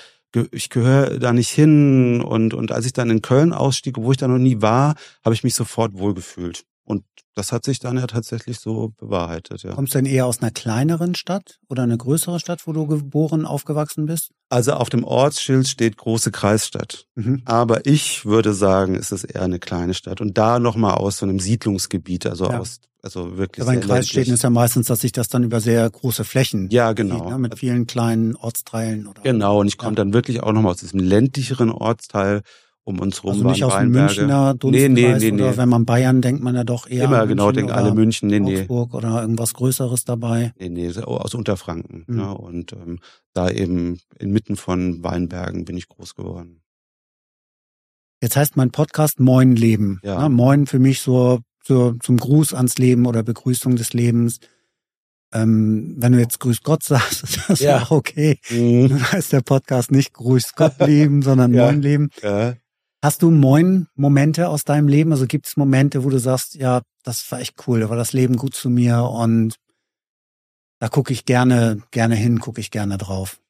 [0.50, 4.16] ich gehöre da nicht hin und, und als ich dann in Köln ausstieg, wo ich
[4.16, 6.64] da noch nie war, habe ich mich sofort wohlgefühlt.
[6.84, 7.04] Und
[7.34, 9.72] das hat sich dann ja tatsächlich so bewahrheitet, ja.
[9.72, 13.46] Kommst du denn eher aus einer kleineren Stadt oder einer größeren Stadt, wo du geboren,
[13.46, 14.30] aufgewachsen bist?
[14.50, 17.06] Also auf dem Ortsschild steht große Kreisstadt.
[17.14, 17.42] Mhm.
[17.46, 20.20] Aber ich würde sagen, es ist eher eine kleine Stadt.
[20.20, 22.60] Und da nochmal aus so einem Siedlungsgebiet, also ja.
[22.60, 23.66] aus, also wirklich.
[23.66, 26.68] Aber in Kreisstädten ist ja meistens, dass sich das dann über sehr große Flächen.
[26.70, 27.16] Ja, genau.
[27.16, 27.38] Sieht, ne?
[27.38, 29.22] Mit vielen kleinen Ortsteilen oder.
[29.22, 29.60] Genau.
[29.60, 29.96] Und ich komme ja.
[29.96, 32.42] dann wirklich auch nochmal aus diesem ländlicheren Ortsteil
[32.84, 35.42] um uns rum also nicht aus dem Münchner Dunstkreis nee, nee, nee, nee.
[35.42, 38.40] oder wenn man Bayern denkt man ja doch eher immer genau denken alle München nee
[38.40, 42.16] nee Augsburg oder irgendwas Größeres dabei nee nee aus Unterfranken mhm.
[42.16, 42.34] ne?
[42.36, 42.98] und ähm,
[43.32, 46.60] da eben inmitten von Weinbergen bin ich groß geworden
[48.22, 50.22] jetzt heißt mein Podcast Moin Leben ja.
[50.22, 50.28] Ne?
[50.28, 54.40] Moin für mich so, so zum Gruß ans Leben oder Begrüßung des Lebens
[55.32, 58.38] ähm, wenn du jetzt Grüß Gott sagst, ist das ja auch okay.
[58.50, 58.90] Mhm.
[58.90, 61.64] Dann heißt der Podcast nicht Grüß Gott Leben, sondern ja.
[61.64, 62.10] Moin Leben.
[62.22, 62.54] Ja.
[63.04, 65.12] Hast du moin Momente aus deinem Leben?
[65.12, 68.14] Also gibt es Momente, wo du sagst, ja, das war echt cool, da war das
[68.14, 69.56] Leben gut zu mir und
[70.78, 73.42] da gucke ich gerne, gerne hin, gucke ich gerne drauf.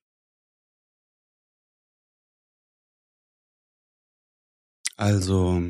[4.96, 5.62] Also,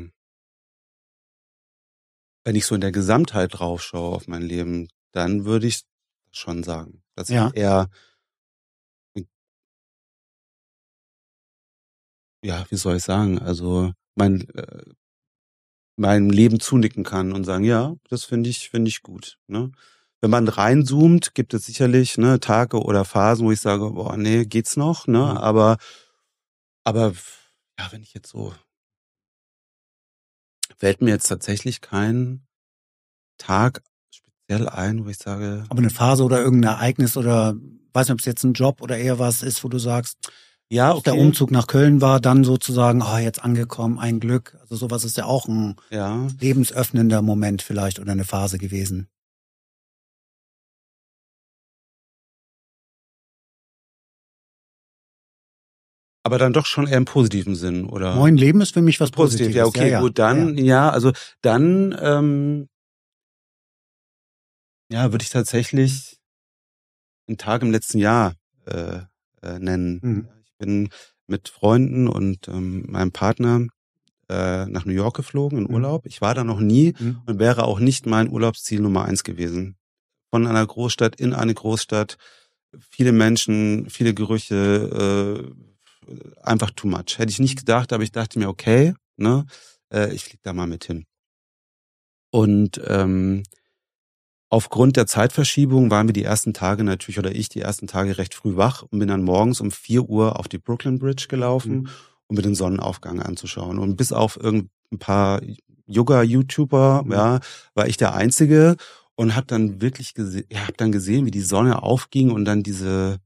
[2.43, 5.83] wenn ich so in der Gesamtheit drauf schaue auf mein Leben, dann würde ich
[6.31, 7.49] schon sagen, dass ja.
[7.49, 7.89] ich eher
[12.45, 14.83] ja, wie soll ich sagen, also mein äh,
[15.97, 19.39] meinem Leben zunicken kann und sagen, ja, das finde ich finde ich gut.
[19.47, 19.71] Ne?
[20.21, 24.45] Wenn man reinzoomt, gibt es sicherlich ne, Tage oder Phasen, wo ich sage, boah, nee,
[24.45, 25.19] geht's noch, ne?
[25.19, 25.37] Mhm.
[25.37, 25.77] Aber
[26.83, 27.13] aber
[27.79, 28.53] ja, wenn ich jetzt so
[30.77, 32.45] fällt mir jetzt tatsächlich kein
[33.37, 33.81] Tag
[34.11, 35.63] speziell ein, wo ich sage.
[35.69, 37.55] Aber eine Phase oder irgendein Ereignis oder
[37.93, 40.31] weiß nicht, ob es jetzt ein Job oder eher was ist, wo du sagst,
[40.69, 41.03] ja, okay.
[41.05, 44.57] der Umzug nach Köln war, dann sozusagen, oh, jetzt angekommen, ein Glück.
[44.61, 46.27] Also sowas ist ja auch ein ja.
[46.39, 49.07] lebensöffnender Moment vielleicht oder eine Phase gewesen.
[56.23, 58.15] Aber dann doch schon eher im positiven Sinn, oder?
[58.15, 59.49] Neuen Leben ist für mich was Positives.
[59.49, 60.63] Positiv, ja, okay, ja, gut, dann, ja.
[60.63, 61.11] ja, also
[61.41, 62.67] dann, ähm,
[64.91, 66.17] ja, würde ich tatsächlich
[67.27, 68.33] einen Tag im letzten Jahr
[68.65, 69.01] äh,
[69.43, 69.99] äh, nennen.
[70.01, 70.89] Mhm bin
[71.27, 73.67] mit Freunden und ähm, meinem Partner
[74.29, 75.73] äh, nach New York geflogen in mhm.
[75.73, 76.05] Urlaub.
[76.05, 77.21] Ich war da noch nie mhm.
[77.25, 79.77] und wäre auch nicht mein Urlaubsziel Nummer eins gewesen.
[80.31, 82.17] Von einer Großstadt in eine Großstadt,
[82.89, 85.53] viele Menschen, viele Gerüche,
[86.07, 87.17] äh, einfach too much.
[87.17, 89.45] Hätte ich nicht gedacht, aber ich dachte mir, okay, ne,
[89.91, 91.05] äh, ich flieg da mal mit hin.
[92.31, 93.43] Und ähm,
[94.49, 98.33] aufgrund der Zeitverschiebung waren wir die ersten Tage natürlich, oder ich die ersten Tage recht
[98.33, 101.89] früh wach und bin dann morgens um vier Uhr auf die Brooklyn Bridge gelaufen, mhm.
[102.27, 103.79] um mir den Sonnenaufgang anzuschauen.
[103.79, 104.69] Und bis auf irgendein
[104.99, 105.41] paar
[105.87, 107.11] Yoga-YouTuber, mhm.
[107.11, 107.39] ja,
[107.73, 108.75] war ich der Einzige
[109.15, 112.63] und habe dann wirklich gesehen, ja, habe dann gesehen, wie die Sonne aufging und dann
[112.63, 113.19] diese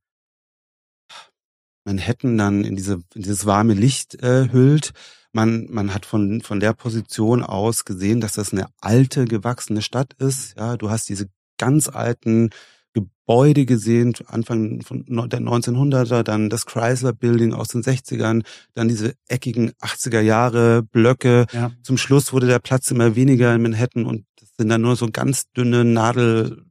[1.85, 4.93] Manhattan dann in diese in dieses warme Licht äh, hüllt.
[5.31, 10.13] Man man hat von von der Position aus gesehen, dass das eine alte gewachsene Stadt
[10.13, 10.57] ist.
[10.57, 12.49] Ja, du hast diese ganz alten
[12.93, 19.13] Gebäude gesehen, Anfang von der 1900er, dann das Chrysler Building aus den 60ern, dann diese
[19.27, 21.45] eckigen 80er Jahre Blöcke.
[21.53, 21.71] Ja.
[21.83, 25.09] Zum Schluss wurde der Platz immer weniger in Manhattan und das sind dann nur so
[25.11, 26.65] ganz dünne Nadel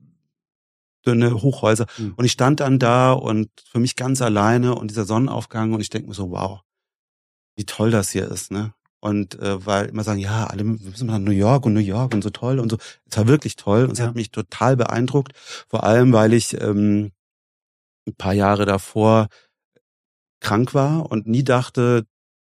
[1.06, 1.86] dünne Hochhäuser.
[1.96, 2.14] Mhm.
[2.16, 5.90] Und ich stand dann da und für mich ganz alleine und dieser Sonnenaufgang und ich
[5.90, 6.60] denke mir so, wow,
[7.58, 8.72] wie toll das hier ist, ne?
[9.00, 12.22] Und äh, weil immer sagen, ja, alle müssen nach New York und New York und
[12.22, 12.78] so toll und so.
[13.10, 14.06] Es war wirklich toll und es ja.
[14.06, 15.32] hat mich total beeindruckt.
[15.68, 17.12] Vor allem, weil ich ähm,
[18.06, 19.28] ein paar Jahre davor
[20.40, 22.06] krank war und nie dachte,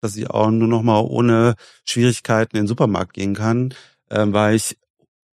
[0.02, 3.74] dass ich auch nur noch mal ohne Schwierigkeiten in den Supermarkt gehen kann,
[4.10, 4.78] ähm, war ich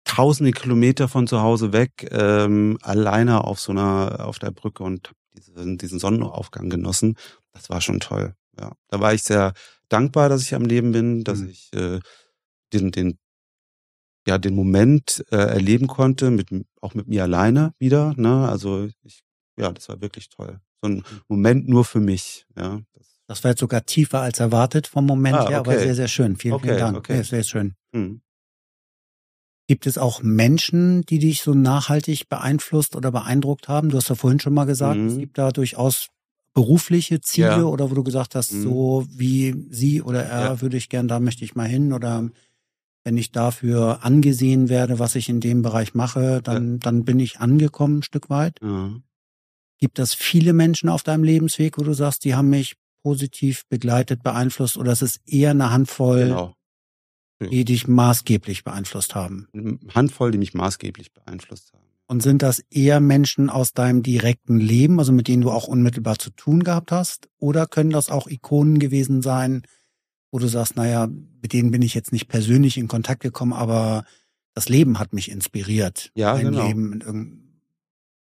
[0.05, 5.13] tausende Kilometer von zu Hause weg, ähm, alleine auf so einer, auf der Brücke und
[5.37, 7.17] diesen, diesen Sonnenaufgang genossen.
[7.53, 8.35] Das war schon toll.
[8.59, 9.53] Ja, da war ich sehr
[9.89, 11.49] dankbar, dass ich am Leben bin, dass mhm.
[11.49, 12.01] ich äh,
[12.73, 13.19] den, den,
[14.27, 16.49] ja, den Moment äh, erleben konnte, mit,
[16.81, 18.15] auch mit mir alleine wieder.
[18.17, 18.49] Ne?
[18.49, 19.23] Also ich,
[19.59, 20.61] ja, das war wirklich toll.
[20.83, 21.05] So ein mhm.
[21.29, 22.47] Moment nur für mich.
[22.57, 25.71] Ja, das, das war jetzt sogar tiefer als erwartet vom Moment ah, her, okay.
[25.71, 26.37] aber sehr, sehr schön.
[26.37, 26.97] Vielen, okay, vielen Dank.
[26.99, 27.17] Okay.
[27.17, 27.75] Ja, sehr schön.
[27.93, 28.21] Mhm.
[29.69, 33.91] Gibt es auch Menschen, die dich so nachhaltig beeinflusst oder beeindruckt haben?
[33.91, 35.09] Du hast ja vorhin schon mal gesagt, mhm.
[35.09, 36.09] es gibt da durchaus
[36.59, 37.63] berufliche Ziele ja.
[37.63, 38.63] oder wo du gesagt hast, mhm.
[38.65, 40.61] so wie sie oder er ja.
[40.61, 42.29] würde ich gern, da möchte ich mal hin oder
[43.05, 46.79] wenn ich dafür angesehen werde, was ich in dem Bereich mache, dann, ja.
[46.81, 48.59] dann bin ich angekommen ein Stück weit.
[49.79, 54.25] Gibt es viele Menschen auf deinem Lebensweg, wo du sagst, die haben mich positiv begleitet,
[54.25, 56.55] beeinflusst oder es ist eher eine Handvoll, genau.
[57.39, 59.47] die dich maßgeblich beeinflusst haben?
[59.53, 61.85] Eine Handvoll, die mich maßgeblich beeinflusst haben.
[62.11, 66.19] Und sind das eher Menschen aus deinem direkten Leben, also mit denen du auch unmittelbar
[66.19, 67.29] zu tun gehabt hast?
[67.39, 69.63] Oder können das auch Ikonen gewesen sein,
[70.31, 71.07] wo du sagst, naja,
[71.43, 74.05] mit denen bin ich jetzt nicht persönlich in Kontakt gekommen, aber
[74.55, 76.11] das Leben hat mich inspiriert.
[76.15, 76.67] Ja, mein genau.
[76.67, 77.63] Leben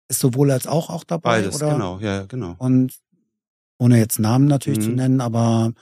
[0.09, 1.43] ist sowohl als auch auch dabei.
[1.43, 1.73] Beides, oder?
[1.73, 2.55] genau, ja, genau.
[2.59, 2.95] Und
[3.79, 4.83] ohne jetzt Namen natürlich mhm.
[4.85, 5.73] zu nennen, aber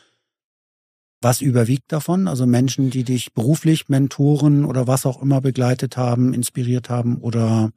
[1.21, 2.29] was überwiegt davon?
[2.29, 7.73] Also Menschen, die dich beruflich, Mentoren oder was auch immer begleitet haben, inspiriert haben oder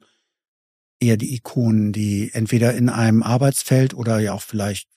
[1.00, 4.88] eher die Ikonen, die entweder in einem Arbeitsfeld oder ja auch vielleicht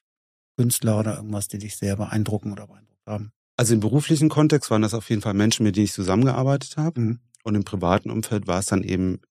[0.57, 3.31] Künstler oder irgendwas, die dich sehr beeindrucken oder beeindruckt haben?
[3.57, 7.01] Also im beruflichen Kontext waren das auf jeden Fall Menschen, mit denen ich zusammengearbeitet habe.
[7.01, 7.19] Mhm.
[7.43, 9.21] Und im privaten Umfeld war es dann eben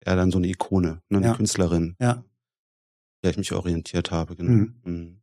[0.00, 1.34] eher dann so eine Ikone, ne, eine ja.
[1.34, 2.24] Künstlerin, ja.
[3.22, 4.36] der ich mich orientiert habe.
[4.36, 4.50] Genau.
[4.50, 4.74] Mhm.
[4.84, 5.21] Mhm.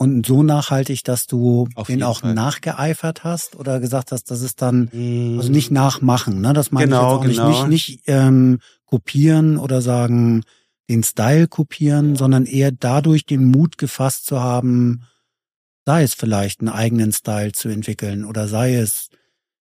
[0.00, 2.32] Und so nachhaltig, dass du Auf den auch Fall.
[2.32, 6.52] nachgeeifert hast oder gesagt hast, das ist dann, also nicht nachmachen, ne?
[6.52, 7.48] Das meine genau, ich jetzt auch genau.
[7.48, 10.44] nicht, nicht, nicht ähm, kopieren oder sagen,
[10.88, 15.02] den Style kopieren, sondern eher dadurch den Mut gefasst zu haben,
[15.84, 19.08] sei es vielleicht einen eigenen Style zu entwickeln oder sei es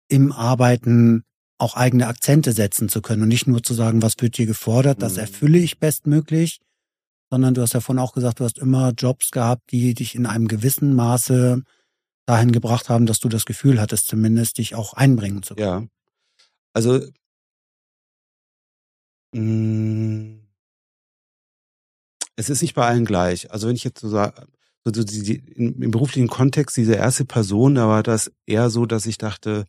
[0.08, 1.24] im Arbeiten
[1.58, 5.02] auch eigene Akzente setzen zu können und nicht nur zu sagen, was wird dir gefordert,
[5.02, 5.20] das mhm.
[5.20, 6.60] erfülle ich bestmöglich,
[7.31, 10.26] sondern du hast ja vorhin auch gesagt, du hast immer Jobs gehabt, die dich in
[10.26, 11.62] einem gewissen Maße
[12.26, 15.66] dahin gebracht haben, dass du das Gefühl hattest, zumindest dich auch einbringen zu können.
[15.66, 15.87] Ja.
[16.74, 17.01] Also
[19.33, 20.49] mh, mm,
[22.37, 23.51] es ist nicht bei allen gleich.
[23.51, 24.47] Also wenn ich jetzt so sage,
[24.85, 28.87] so, so die, die, im beruflichen Kontext, diese erste Person, da war das eher so,
[28.87, 29.64] dass ich dachte,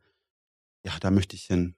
[0.84, 1.76] ja, da möchte ich hin.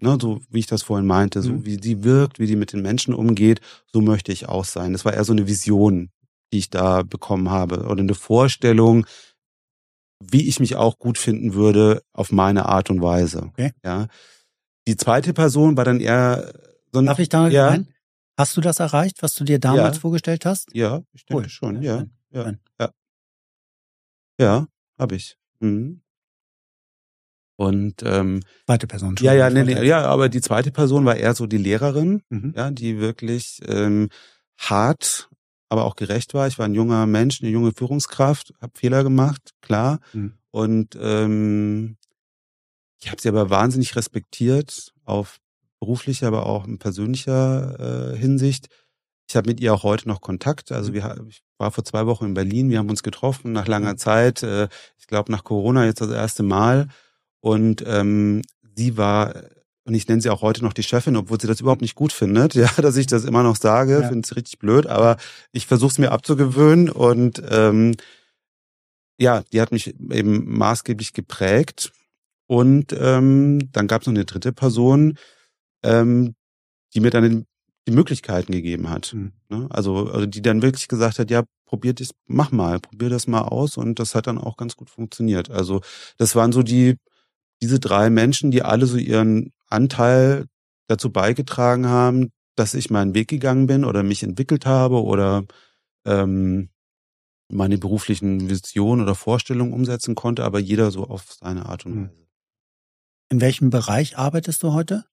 [0.00, 1.64] Ne, so wie ich das vorhin meinte, so mhm.
[1.64, 3.60] wie sie wirkt, wie die mit den Menschen umgeht,
[3.92, 4.92] so möchte ich auch sein.
[4.92, 6.10] Das war eher so eine Vision,
[6.52, 9.06] die ich da bekommen habe oder eine Vorstellung,
[10.20, 13.50] wie ich mich auch gut finden würde auf meine Art und Weise.
[13.52, 13.72] Okay.
[13.84, 14.08] Ja.
[14.86, 16.52] Die zweite Person war dann eher
[16.92, 17.68] so ein, Darf ich da ja.
[17.68, 17.88] rein?
[18.36, 20.00] Hast du das erreicht, was du dir damals ja.
[20.00, 20.68] vorgestellt hast?
[20.74, 21.48] Ja, ich denke cool.
[21.48, 22.04] schon, ja.
[22.30, 22.90] Ja, ja.
[24.40, 24.66] ja
[24.98, 25.36] habe ich.
[25.60, 26.03] Mhm.
[27.56, 29.26] Und ähm, zweite Person schon.
[29.26, 32.52] Ja, ja, nee, nee, ja, aber die zweite Person war eher so die Lehrerin, mhm.
[32.56, 34.08] ja, die wirklich ähm,
[34.58, 35.28] hart,
[35.68, 36.48] aber auch gerecht war.
[36.48, 40.00] Ich war ein junger Mensch, eine junge Führungskraft, habe Fehler gemacht, klar.
[40.12, 40.34] Mhm.
[40.50, 41.96] Und ähm,
[43.00, 45.38] ich habe sie aber wahnsinnig respektiert auf
[45.78, 48.68] beruflicher, aber auch in persönlicher äh, Hinsicht.
[49.28, 50.72] Ich habe mit ihr auch heute noch Kontakt.
[50.72, 50.94] Also mhm.
[50.94, 53.98] wir, ich war vor zwei Wochen in Berlin, wir haben uns getroffen nach langer mhm.
[53.98, 54.42] Zeit.
[54.42, 56.88] Äh, ich glaube nach Corona jetzt das erste Mal.
[57.44, 58.40] Und ähm,
[58.74, 59.34] sie war,
[59.84, 62.10] und ich nenne sie auch heute noch die Chefin, obwohl sie das überhaupt nicht gut
[62.10, 64.08] findet, ja, dass ich das immer noch sage, ja.
[64.08, 65.18] finde es richtig blöd, aber
[65.52, 67.96] ich versuche es mir abzugewöhnen und ähm,
[69.18, 71.92] ja, die hat mich eben maßgeblich geprägt.
[72.46, 75.18] Und ähm, dann gab es noch eine dritte Person,
[75.82, 76.34] ähm,
[76.94, 77.44] die mir dann
[77.86, 79.12] die Möglichkeiten gegeben hat.
[79.12, 79.32] Mhm.
[79.50, 79.66] Ne?
[79.68, 83.42] Also, also die dann wirklich gesagt hat, ja, probiert das, mach mal, probier das mal
[83.42, 85.50] aus und das hat dann auch ganz gut funktioniert.
[85.50, 85.82] Also
[86.16, 86.96] das waren so die,
[87.64, 90.44] diese drei Menschen, die alle so ihren Anteil
[90.86, 95.44] dazu beigetragen haben, dass ich meinen Weg gegangen bin oder mich entwickelt habe oder
[96.04, 96.68] ähm,
[97.50, 102.10] meine beruflichen Visionen oder Vorstellungen umsetzen konnte, aber jeder so auf seine Art und hm.
[102.10, 102.26] Weise.
[103.30, 105.06] In welchem Bereich arbeitest du heute?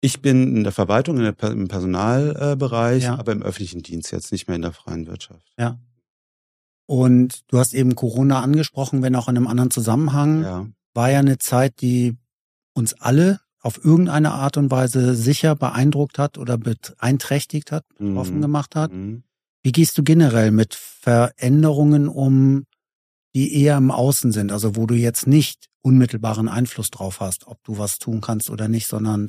[0.00, 3.18] Ich bin in der Verwaltung, in der, im Personalbereich, ja.
[3.18, 5.52] aber im öffentlichen Dienst, jetzt nicht mehr in der freien Wirtschaft.
[5.58, 5.78] Ja.
[6.86, 10.42] Und du hast eben Corona angesprochen, wenn auch in einem anderen Zusammenhang.
[10.42, 10.66] Ja.
[10.96, 12.16] War ja eine Zeit, die
[12.74, 18.42] uns alle auf irgendeine Art und Weise sicher beeindruckt hat oder beeinträchtigt hat, betroffen mhm.
[18.42, 18.92] gemacht hat.
[18.92, 19.24] Mhm.
[19.62, 22.64] Wie gehst du generell mit Veränderungen um,
[23.34, 27.62] die eher im Außen sind, also wo du jetzt nicht unmittelbaren Einfluss drauf hast, ob
[27.64, 29.28] du was tun kannst oder nicht, sondern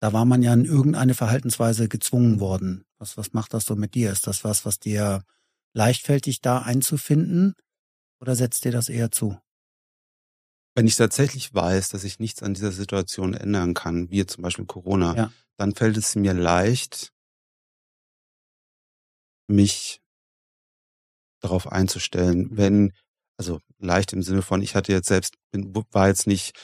[0.00, 2.84] da war man ja in irgendeine Verhaltensweise gezwungen worden.
[2.98, 4.12] Was, was macht das so mit dir?
[4.12, 5.22] Ist das was, was dir
[5.72, 7.54] leichtfältig da einzufinden
[8.20, 9.38] oder setzt dir das eher zu?
[10.78, 14.64] Wenn ich tatsächlich weiß, dass ich nichts an dieser Situation ändern kann, wie zum Beispiel
[14.64, 15.32] Corona, ja.
[15.56, 17.12] dann fällt es mir leicht,
[19.48, 20.00] mich
[21.40, 22.56] darauf einzustellen, mhm.
[22.56, 22.92] wenn,
[23.36, 26.56] also leicht im Sinne von, ich hatte jetzt selbst, bin, war jetzt nicht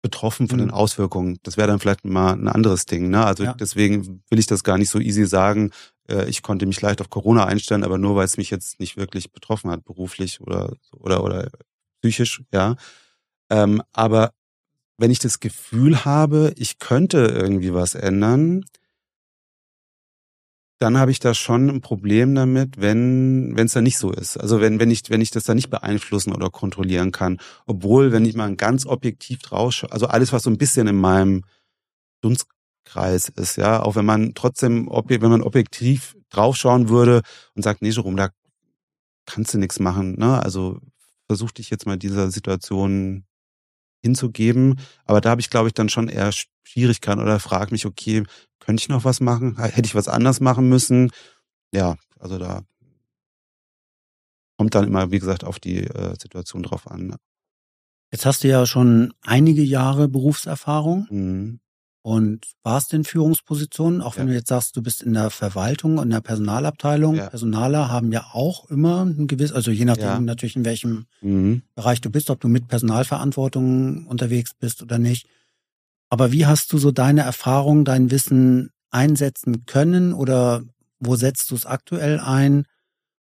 [0.00, 0.66] betroffen von mhm.
[0.66, 1.38] den Auswirkungen.
[1.42, 3.10] Das wäre dann vielleicht mal ein anderes Ding.
[3.10, 3.26] Ne?
[3.26, 3.54] Also ja.
[3.54, 5.72] deswegen will ich das gar nicht so easy sagen.
[6.08, 8.96] Äh, ich konnte mich leicht auf Corona einstellen, aber nur weil es mich jetzt nicht
[8.96, 11.50] wirklich betroffen hat, beruflich oder oder oder
[12.00, 12.76] psychisch, ja.
[13.50, 14.32] Ähm, aber
[14.98, 18.64] wenn ich das Gefühl habe, ich könnte irgendwie was ändern,
[20.78, 24.36] dann habe ich da schon ein Problem damit, wenn wenn es da nicht so ist.
[24.36, 28.26] Also wenn wenn ich wenn ich das da nicht beeinflussen oder kontrollieren kann, obwohl wenn
[28.26, 31.44] ich mal ganz objektiv drauf, also alles was so ein bisschen in meinem
[32.22, 37.22] Dunstkreis ist, ja, auch wenn man trotzdem wenn man objektiv draufschauen würde
[37.54, 38.30] und sagt, nee, Jerome, da
[39.26, 40.42] kannst du nichts machen, ne?
[40.42, 40.80] Also
[41.28, 43.25] versuch dich jetzt mal dieser Situation
[44.02, 44.78] hinzugeben.
[45.04, 46.30] Aber da habe ich, glaube ich, dann schon eher
[46.64, 48.24] Schwierigkeiten oder frage mich, okay,
[48.60, 49.56] könnte ich noch was machen?
[49.58, 51.10] Hätte ich was anders machen müssen?
[51.72, 52.62] Ja, also da
[54.56, 57.16] kommt dann immer, wie gesagt, auf die äh, Situation drauf an.
[58.12, 61.06] Jetzt hast du ja schon einige Jahre Berufserfahrung.
[61.10, 61.60] Mhm.
[62.06, 64.30] Und warst in Führungspositionen, auch wenn ja.
[64.30, 67.16] du jetzt sagst, du bist in der Verwaltung und der Personalabteilung.
[67.16, 67.28] Ja.
[67.28, 70.20] Personaler haben ja auch immer ein gewiss, also je nachdem ja.
[70.20, 71.62] natürlich in welchem mhm.
[71.74, 75.26] Bereich du bist, ob du mit Personalverantwortung unterwegs bist oder nicht.
[76.08, 80.62] Aber wie hast du so deine Erfahrung, dein Wissen einsetzen können oder
[81.00, 82.66] wo setzt du es aktuell ein,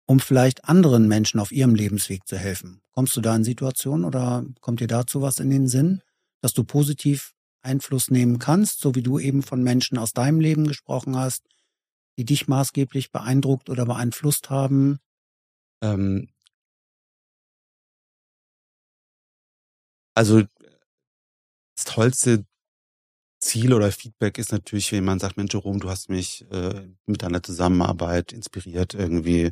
[0.07, 2.82] um vielleicht anderen Menschen auf ihrem Lebensweg zu helfen?
[2.93, 6.01] Kommst du da in Situationen oder kommt dir dazu was in den Sinn,
[6.41, 10.68] dass du positiv Einfluss nehmen kannst, so wie du eben von Menschen aus deinem Leben
[10.68, 11.43] gesprochen hast,
[12.18, 14.99] die dich maßgeblich beeindruckt oder beeinflusst haben?
[15.84, 16.30] Ähm,
[20.16, 20.43] also
[21.76, 22.45] das tollste
[23.39, 27.24] Ziel oder Feedback ist natürlich, wenn man sagt, Mensch, Jerome, du hast mich äh, mit
[27.24, 29.51] deiner Zusammenarbeit inspiriert, irgendwie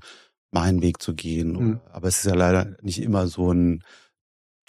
[0.52, 1.54] meinen Weg zu gehen.
[1.54, 1.80] Mhm.
[1.92, 3.84] Aber es ist ja leider nicht immer so ein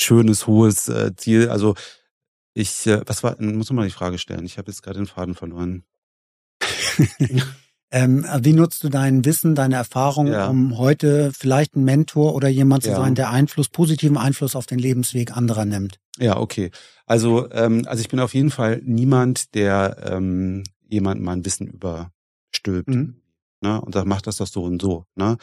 [0.00, 1.50] schönes, hohes äh, Ziel.
[1.50, 1.74] Also
[2.54, 4.44] ich, äh, was war, muss man mal die Frage stellen.
[4.44, 5.84] Ich habe jetzt gerade den Faden verloren.
[7.90, 10.48] ähm, wie nutzt du dein Wissen, deine Erfahrung, ja.
[10.48, 12.96] um heute vielleicht ein Mentor oder jemand zu ja.
[12.96, 16.00] sein, der Einfluss, positiven Einfluss auf den Lebensweg anderer nimmt?
[16.18, 16.70] Ja, okay.
[17.06, 22.88] Also, ähm, also ich bin auf jeden Fall niemand, der ähm, jemandem mein Wissen überstülpt
[22.88, 23.22] mhm.
[23.60, 25.06] ne, und sagt, mach das doch so und so.
[25.14, 25.36] Ne?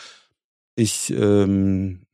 [0.76, 2.06] Ich ähm,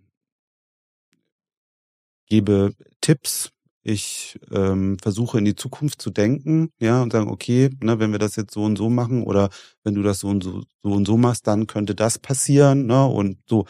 [2.27, 3.51] gebe Tipps,
[3.83, 8.19] ich ähm, versuche in die Zukunft zu denken, ja, und sagen, okay, ne, wenn wir
[8.19, 9.49] das jetzt so und so machen oder
[9.83, 13.05] wenn du das so und so, so und so machst, dann könnte das passieren, ne,
[13.05, 13.65] und so.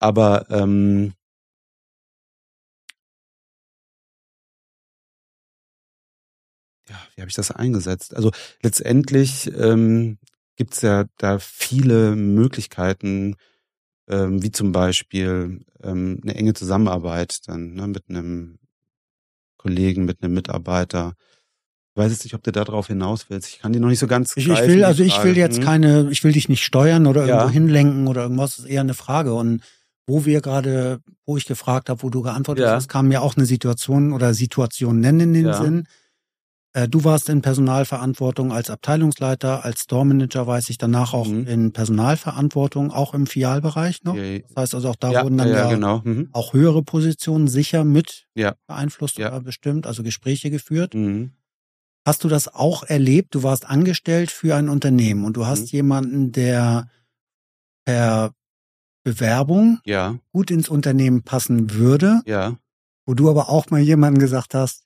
[0.00, 1.14] Aber ähm,
[6.88, 8.14] ja, wie habe ich das eingesetzt?
[8.16, 8.30] Also
[8.62, 10.18] letztendlich ähm,
[10.56, 13.36] gibt es ja da viele Möglichkeiten,
[14.08, 18.58] ähm, wie zum Beispiel ähm, eine enge Zusammenarbeit dann ne, mit einem
[19.60, 21.12] Kollegen, mit einem Mitarbeiter,
[21.94, 23.48] weiß jetzt nicht, ob du da drauf hinaus willst.
[23.48, 24.36] Ich kann dir noch nicht so ganz.
[24.36, 25.64] Ich, ich will, also ich will jetzt hm?
[25.64, 27.50] keine, ich will dich nicht steuern oder irgendwo ja.
[27.50, 28.56] hinlenken oder irgendwas.
[28.56, 29.34] Das ist eher eine Frage.
[29.34, 29.62] Und
[30.06, 32.74] wo wir gerade, wo ich gefragt habe, wo du geantwortet ja.
[32.74, 35.62] hast, kam mir auch eine Situation oder Situation nennen in den ja.
[35.62, 35.86] Sinn.
[36.72, 41.46] Äh, du warst in Personalverantwortung als Abteilungsleiter, als Store-Manager weiß ich, danach auch mhm.
[41.46, 44.14] in Personalverantwortung, auch im Fialbereich noch.
[44.14, 46.02] Ja, das heißt also auch da wurden dann ja, genau.
[46.04, 46.28] mhm.
[46.32, 48.28] auch höhere Positionen sicher mit
[48.66, 50.94] beeinflusst oder bestimmt, also Gespräche geführt.
[50.94, 51.32] Mhm.
[52.06, 53.34] Hast du das auch erlebt?
[53.34, 55.76] Du warst angestellt für ein Unternehmen und du hast mhm.
[55.76, 56.88] jemanden, der
[57.84, 58.32] per
[59.02, 60.18] Bewerbung ja.
[60.32, 62.22] gut ins Unternehmen passen würde.
[62.26, 62.56] Ja.
[63.06, 64.84] Wo du aber auch mal jemandem gesagt hast,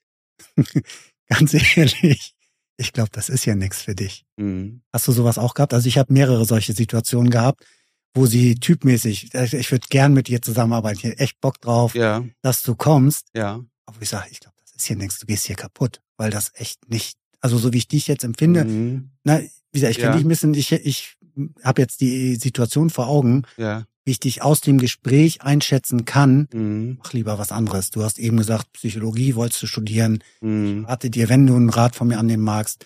[1.29, 2.35] ganz ehrlich,
[2.77, 4.25] ich glaube, das ist ja nichts für dich.
[4.37, 4.81] Mhm.
[4.91, 5.73] Hast du sowas auch gehabt?
[5.73, 7.65] Also ich habe mehrere solche Situationen gehabt,
[8.13, 12.23] wo sie typmäßig, ich würde gern mit dir zusammenarbeiten, ich hätte echt Bock drauf, ja.
[12.41, 13.27] dass du kommst.
[13.35, 13.61] Ja.
[13.85, 16.51] Aber ich sage, ich glaube, das ist hier nichts, du gehst hier kaputt, weil das
[16.55, 19.11] echt nicht, also so wie ich dich jetzt empfinde, mhm.
[19.23, 20.13] na, wie gesagt, ich ja.
[20.13, 21.17] dich ein bisschen, ich, ich
[21.63, 23.43] habe jetzt die Situation vor Augen.
[23.57, 26.97] Ja wie ich dich aus dem Gespräch einschätzen kann, mhm.
[26.99, 27.89] mach lieber was anderes.
[27.89, 30.23] Du hast eben gesagt, Psychologie wolltest du studieren.
[30.41, 30.81] Mhm.
[30.81, 32.85] Ich rate dir, wenn du einen Rat von mir annehmen magst.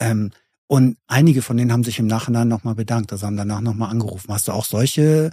[0.00, 0.30] Ähm,
[0.66, 4.32] und einige von denen haben sich im Nachhinein nochmal bedankt, also haben danach nochmal angerufen.
[4.32, 5.30] Hast du auch solche,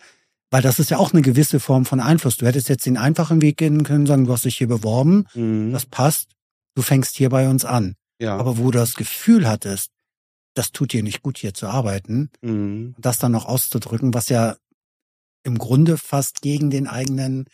[0.52, 2.38] weil das ist ja auch eine gewisse Form von Einfluss.
[2.38, 5.72] Du hättest jetzt den einfachen Weg gehen können, sagen, du hast dich hier beworben, mhm.
[5.72, 6.32] das passt,
[6.76, 7.96] du fängst hier bei uns an.
[8.20, 8.38] Ja.
[8.38, 9.90] Aber wo du das Gefühl hattest,
[10.54, 12.94] das tut dir nicht gut, hier zu arbeiten, mhm.
[13.00, 14.56] das dann noch auszudrücken, was ja
[15.44, 17.46] im Grunde fast gegen den eigenen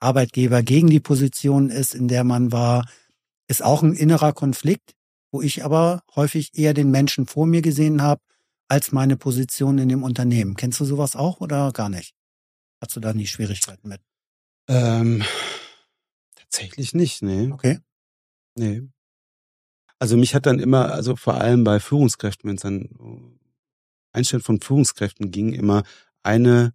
[0.00, 2.88] Arbeitgeber, gegen die Position ist, in der man war,
[3.48, 4.94] ist auch ein innerer Konflikt,
[5.32, 8.22] wo ich aber häufig eher den Menschen vor mir gesehen habe,
[8.68, 10.54] als meine Position in dem Unternehmen.
[10.54, 12.14] Kennst du sowas auch oder gar nicht?
[12.80, 14.00] Hast du da nie Schwierigkeiten mit?
[14.68, 15.24] Ähm,
[16.36, 17.50] tatsächlich nicht, nee.
[17.50, 17.80] Okay.
[18.54, 18.82] Nee.
[19.98, 23.38] Also mich hat dann immer, also vor allem bei Führungskräften, wenn es dann
[24.12, 25.82] Einstellen von Führungskräften ging, immer
[26.22, 26.74] eine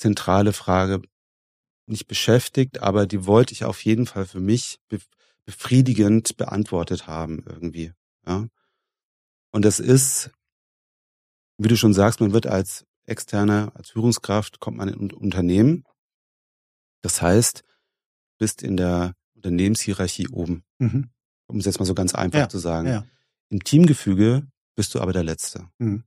[0.00, 1.02] zentrale Frage
[1.86, 4.80] nicht beschäftigt, aber die wollte ich auf jeden Fall für mich
[5.44, 7.92] befriedigend beantwortet haben irgendwie.
[8.26, 8.46] Ja.
[9.50, 10.30] Und das ist,
[11.58, 15.84] wie du schon sagst, man wird als externe, als Führungskraft kommt man in ein Unternehmen.
[17.02, 17.64] Das heißt,
[18.38, 20.64] bist in der Unternehmenshierarchie oben.
[20.78, 21.10] Mhm.
[21.46, 22.86] Um es jetzt mal so ganz einfach ja, zu sagen.
[22.86, 23.04] Ja.
[23.48, 24.46] Im Teamgefüge
[24.76, 25.68] bist du aber der Letzte.
[25.78, 26.04] Mhm.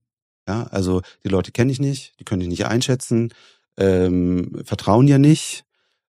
[0.48, 3.34] Ja, also die Leute kenne ich nicht, die können dich nicht einschätzen,
[3.78, 5.64] ähm, vertrauen ja nicht,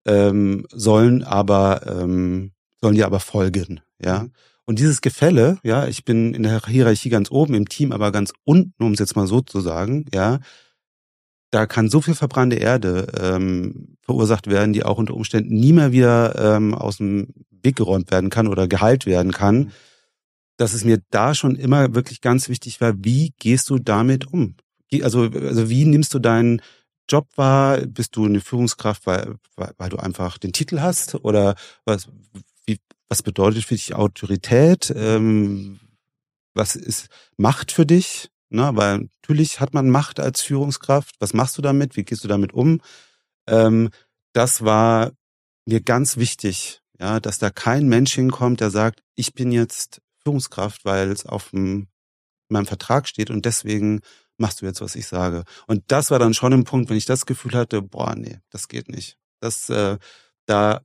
[0.05, 2.51] ähm, sollen aber ähm,
[2.81, 4.23] sollen ja aber folgen, ja.
[4.23, 4.31] Mhm.
[4.65, 8.31] Und dieses Gefälle, ja, ich bin in der Hierarchie ganz oben, im Team aber ganz
[8.43, 10.41] unten, um es jetzt mal so zu sagen, ja,
[11.49, 15.91] da kann so viel verbrannte Erde ähm, verursacht werden, die auch unter Umständen nie mehr
[15.91, 19.71] wieder ähm, aus dem Weg geräumt werden kann oder geheilt werden kann, mhm.
[20.57, 24.55] dass es mir da schon immer wirklich ganz wichtig war, wie gehst du damit um?
[25.01, 26.61] Also, also wie nimmst du deinen
[27.09, 27.79] Job war?
[27.79, 31.15] Bist du eine Führungskraft, weil, weil, weil du einfach den Titel hast?
[31.15, 31.55] Oder
[31.85, 32.09] was,
[32.65, 34.93] wie, was bedeutet für dich Autorität?
[34.95, 35.79] Ähm,
[36.53, 37.07] was ist
[37.37, 38.29] Macht für dich?
[38.49, 41.15] Na, weil natürlich hat man Macht als Führungskraft.
[41.19, 41.95] Was machst du damit?
[41.95, 42.81] Wie gehst du damit um?
[43.47, 43.89] Ähm,
[44.33, 45.11] das war
[45.65, 50.85] mir ganz wichtig, ja, dass da kein Mensch hinkommt, der sagt, ich bin jetzt Führungskraft,
[50.85, 51.87] weil es auf meinem
[52.65, 54.01] Vertrag steht und deswegen
[54.39, 55.43] machst du jetzt, was ich sage.
[55.67, 58.67] Und das war dann schon ein Punkt, wenn ich das Gefühl hatte, boah, nee, das
[58.67, 59.17] geht nicht.
[59.39, 59.97] Das, äh,
[60.45, 60.81] da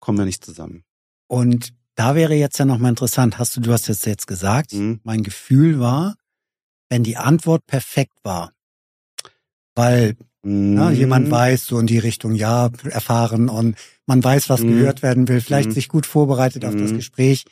[0.00, 0.84] kommen wir nicht zusammen.
[1.26, 5.00] Und da wäre jetzt ja nochmal interessant, hast du, du hast jetzt jetzt gesagt, mhm.
[5.04, 6.16] mein Gefühl war,
[6.90, 8.52] wenn die Antwort perfekt war,
[9.74, 10.74] weil mhm.
[10.74, 14.68] na, jemand weiß, so in die Richtung, ja, erfahren und man weiß, was mhm.
[14.68, 15.74] gehört werden will, vielleicht mhm.
[15.74, 16.96] sich gut vorbereitet auf das mhm.
[16.96, 17.44] Gespräch.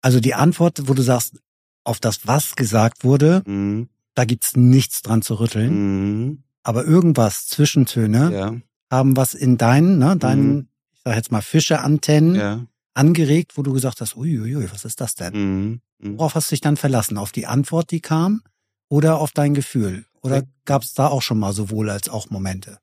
[0.00, 1.38] Also die Antwort, wo du sagst,
[1.84, 6.24] auf das, was gesagt wurde, mhm da gibt's nichts dran zu rütteln.
[6.24, 6.42] Mhm.
[6.62, 8.56] Aber irgendwas, Zwischentöne, ja.
[8.90, 10.68] haben was in deinen, ne, deinen, mhm.
[10.94, 12.66] ich sag jetzt mal Fischeantennen ja.
[12.94, 15.34] angeregt, wo du gesagt hast, uiuiui, was ist das denn?
[15.34, 15.80] Mhm.
[15.98, 16.18] mhm.
[16.18, 17.18] Worauf hast du dich dann verlassen?
[17.18, 18.42] Auf die Antwort, die kam
[18.88, 20.06] oder auf dein Gefühl?
[20.22, 22.80] Oder gab's da auch schon mal sowohl als auch Momente?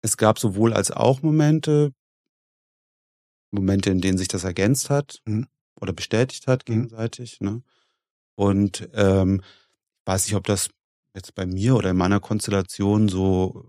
[0.00, 1.92] Es gab sowohl als auch Momente,
[3.50, 5.48] Momente, in denen sich das ergänzt hat mhm.
[5.80, 6.72] oder bestätigt hat mhm.
[6.72, 7.40] gegenseitig.
[7.40, 7.62] Ne?
[8.36, 9.42] Und ähm,
[10.06, 10.70] weiß nicht, ob das
[11.14, 13.66] jetzt bei mir oder in meiner Konstellation so,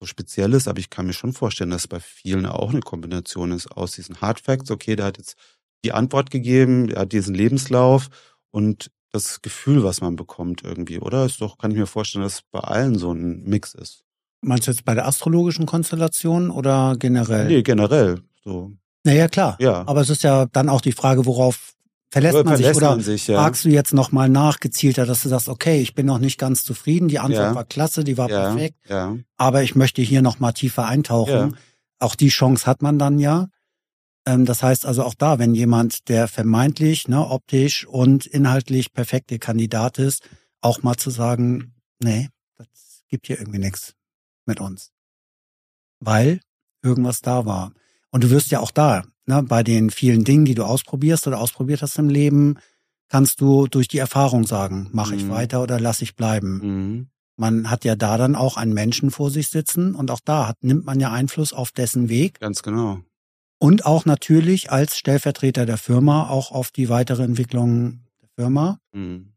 [0.00, 3.52] so speziell ist, aber ich kann mir schon vorstellen, dass bei vielen auch eine Kombination
[3.52, 4.70] ist aus diesen Hard Facts.
[4.70, 5.36] Okay, der hat jetzt
[5.84, 8.08] die Antwort gegeben, er hat diesen Lebenslauf
[8.50, 11.26] und das Gefühl, was man bekommt irgendwie, oder?
[11.26, 14.04] Ist doch, kann ich mir vorstellen, dass bei allen so ein Mix ist.
[14.40, 17.46] Meinst du jetzt bei der astrologischen Konstellation oder generell?
[17.46, 18.22] Nee, generell.
[18.42, 18.72] So.
[19.04, 19.56] Naja, klar.
[19.60, 19.86] Ja.
[19.86, 21.74] Aber es ist ja dann auch die Frage, worauf
[22.12, 23.38] verlässt man Verlässt sich oder man sich, ja.
[23.38, 26.62] fragst du jetzt nochmal nach gezielter, dass du sagst, okay, ich bin noch nicht ganz
[26.62, 27.54] zufrieden, die Antwort Ja.
[27.54, 28.76] war klasse, die war ja, perfekt,
[29.38, 31.56] aber ich möchte hier nochmal tiefer eintauchen.
[31.98, 33.48] Auch die Chance hat man dann ja.
[34.26, 39.38] Ähm, das heißt also auch da, wenn jemand, der vermeintlich, ne, optisch und inhaltlich perfekte
[39.38, 40.28] Kandidat ist,
[40.60, 43.94] auch mal zu sagen, nee, das gibt hier irgendwie nichts
[44.46, 44.90] mit uns.
[45.98, 46.40] Weil
[46.82, 47.72] irgendwas da war.
[48.10, 51.40] Und du wirst ja auch da, ne, bei den vielen Dingen, die du ausprobierst oder
[51.40, 52.58] ausprobiert hast im Leben,
[53.08, 55.30] kannst du durch die Erfahrung sagen, mache ich Mhm.
[55.30, 56.60] weiter oder lass ich bleiben.
[56.62, 57.08] mhm.
[57.36, 60.62] Man hat ja da dann auch einen Menschen vor sich sitzen und auch da hat,
[60.62, 63.00] nimmt man ja Einfluss auf dessen Weg ganz genau.
[63.58, 68.78] und auch natürlich als Stellvertreter der Firma auch auf die weitere Entwicklung der Firma.
[68.92, 69.32] Mhm.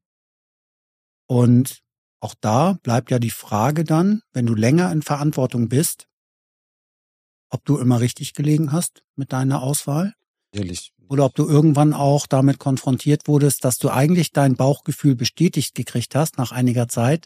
[1.28, 1.80] Und
[2.20, 6.08] auch da bleibt ja die Frage dann, wenn du länger in Verantwortung bist,
[7.56, 10.14] ob du immer richtig gelegen hast mit deiner Auswahl
[10.52, 10.92] Ehrlich.
[11.08, 16.16] oder ob du irgendwann auch damit konfrontiert wurdest, dass du eigentlich dein Bauchgefühl bestätigt gekriegt
[16.16, 17.26] hast nach einiger Zeit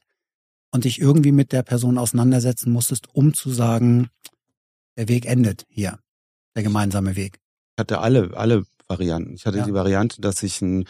[0.71, 4.09] und dich irgendwie mit der Person auseinandersetzen musstest, um zu sagen,
[4.97, 5.97] der Weg endet hier,
[6.55, 7.39] der gemeinsame Weg.
[7.75, 9.33] Ich hatte alle, alle Varianten.
[9.33, 9.65] Ich hatte Ja.
[9.65, 10.85] die Variante, dass ich ein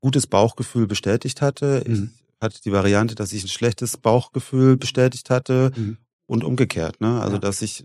[0.00, 1.82] gutes Bauchgefühl bestätigt hatte.
[1.86, 2.12] Mhm.
[2.28, 5.96] Ich hatte die Variante, dass ich ein schlechtes Bauchgefühl bestätigt hatte Mhm.
[6.26, 7.00] und umgekehrt.
[7.00, 7.20] Ne?
[7.20, 7.40] Also Ja.
[7.40, 7.84] dass ich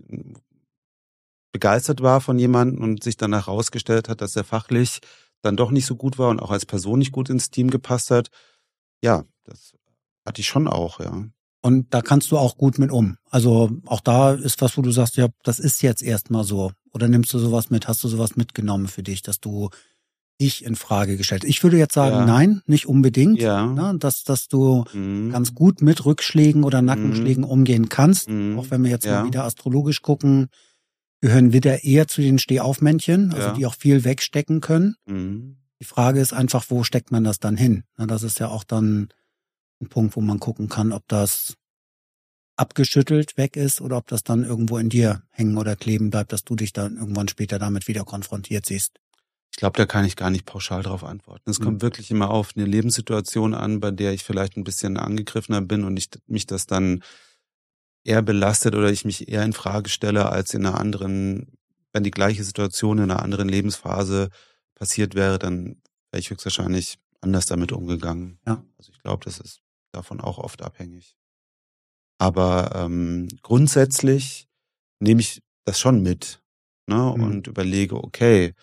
[1.52, 5.00] begeistert war von jemandem und sich danach herausgestellt hat, dass er fachlich
[5.42, 8.10] dann doch nicht so gut war und auch als Person nicht gut ins Team gepasst
[8.10, 8.28] hat.
[9.02, 9.72] Ja, das
[10.26, 11.24] hatte ich schon auch, ja.
[11.62, 13.16] Und da kannst du auch gut mit um.
[13.30, 16.72] Also auch da ist was, wo du sagst, ja, das ist jetzt erstmal so.
[16.92, 17.86] Oder nimmst du sowas mit?
[17.88, 19.68] Hast du sowas mitgenommen für dich, dass du
[20.40, 21.44] dich in Frage gestellt?
[21.44, 22.24] Ich würde jetzt sagen, Ja.
[22.24, 23.40] nein, nicht unbedingt.
[23.40, 23.66] Ja.
[23.66, 25.30] Ne, dass, dass du Mhm.
[25.32, 28.30] ganz gut mit Rückschlägen oder Nackenschlägen umgehen kannst.
[28.30, 28.58] Mhm.
[28.58, 29.20] Auch wenn wir jetzt Ja.
[29.20, 30.48] mal wieder astrologisch gucken,
[31.20, 33.52] gehören wieder eher zu den Stehaufmännchen, also Ja.
[33.54, 34.96] die auch viel wegstecken können.
[35.06, 35.56] Mhm.
[35.80, 37.84] Die Frage ist einfach, wo steckt man das dann hin?
[37.96, 39.08] Das ist ja auch dann
[39.80, 41.54] ein Punkt, wo man gucken kann, ob das
[42.56, 46.44] abgeschüttelt weg ist oder ob das dann irgendwo in dir hängen oder kleben bleibt, dass
[46.44, 48.92] du dich dann irgendwann später damit wieder konfrontiert siehst.
[49.52, 51.50] Ich glaube, da kann ich gar nicht pauschal drauf antworten.
[51.50, 51.64] Es Mhm.
[51.64, 55.84] kommt wirklich immer auf eine Lebenssituation an, bei der ich vielleicht ein bisschen angegriffener bin
[55.84, 57.02] und ich mich das dann
[58.04, 61.58] eher belastet oder ich mich eher in Frage stelle als in einer anderen,
[61.92, 64.30] wenn die gleiche Situation in einer anderen Lebensphase
[64.74, 68.38] passiert wäre, dann wäre ich höchstwahrscheinlich anders damit umgegangen.
[68.46, 68.64] Ja.
[68.78, 69.60] Also ich glaube, das ist
[69.92, 71.16] davon auch oft abhängig.
[72.18, 74.46] Aber ähm, grundsätzlich
[75.00, 76.42] nehme ich das schon mit
[76.86, 77.22] ne, Mhm.
[77.24, 78.54] und überlege, okay,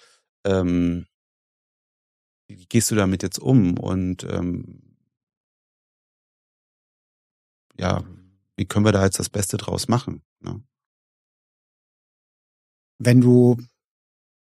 [0.46, 1.08] ähm,
[2.50, 4.82] wie gehst du damit jetzt um und ähm,
[7.78, 8.04] ja,
[8.58, 10.22] wie können wir da jetzt das Beste draus machen?
[10.42, 10.62] Ne?
[13.00, 13.58] Wenn du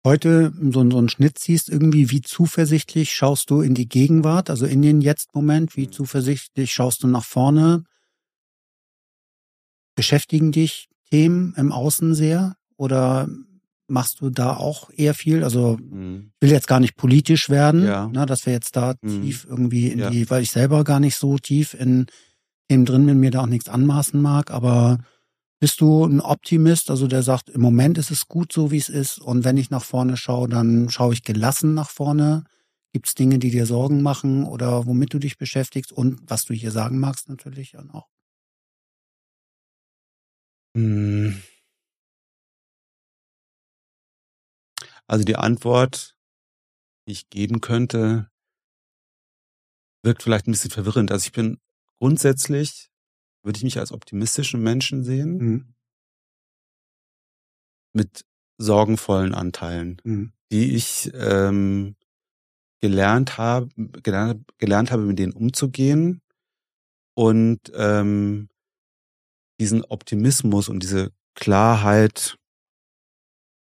[0.05, 4.67] heute so, so einen Schnitt siehst, irgendwie, wie zuversichtlich schaust du in die Gegenwart, also
[4.67, 5.93] in den Jetzt-Moment, wie Mhm.
[5.93, 7.85] zuversichtlich schaust du nach vorne?
[9.95, 13.29] Beschäftigen dich Themen im Außen sehr oder
[13.87, 15.45] machst du da auch eher viel?
[15.45, 16.33] Also Mhm.
[16.41, 18.09] ich will jetzt gar nicht politisch werden, Ja.
[18.09, 19.23] ne, dass wir jetzt da Mhm.
[19.23, 20.11] tief irgendwie in Ja.
[20.11, 22.07] die, weil ich selber gar nicht so tief in
[22.73, 24.99] Themen drin bin, mir da auch nichts anmaßen mag, aber
[25.61, 28.89] bist du ein Optimist, also der sagt, im Moment ist es gut so, wie es
[28.89, 32.45] ist und wenn ich nach vorne schaue, dann schaue ich gelassen nach vorne.
[32.95, 36.55] Gibt es Dinge, die dir Sorgen machen oder womit du dich beschäftigst und was du
[36.55, 38.09] hier sagen magst natürlich dann auch?
[40.75, 41.43] Hm.
[45.07, 46.16] Also die Antwort,
[47.07, 48.31] die ich geben könnte,
[50.03, 51.12] wirkt vielleicht ein bisschen verwirrend.
[51.12, 51.59] Also ich bin
[52.03, 52.91] grundsätzlich,
[53.45, 55.75] würde ich mich als optimistischen Menschen sehen, Mhm.
[57.95, 58.25] mit
[58.59, 60.33] sorgenvollen Anteilen, Mhm.
[60.51, 61.95] die ich ähm,
[62.81, 63.69] gelernt habe,
[64.03, 66.23] gelernt, gelernt habe, mit denen umzugehen
[67.15, 68.49] und ähm,
[69.61, 72.37] diesen Optimismus und diese Klarheit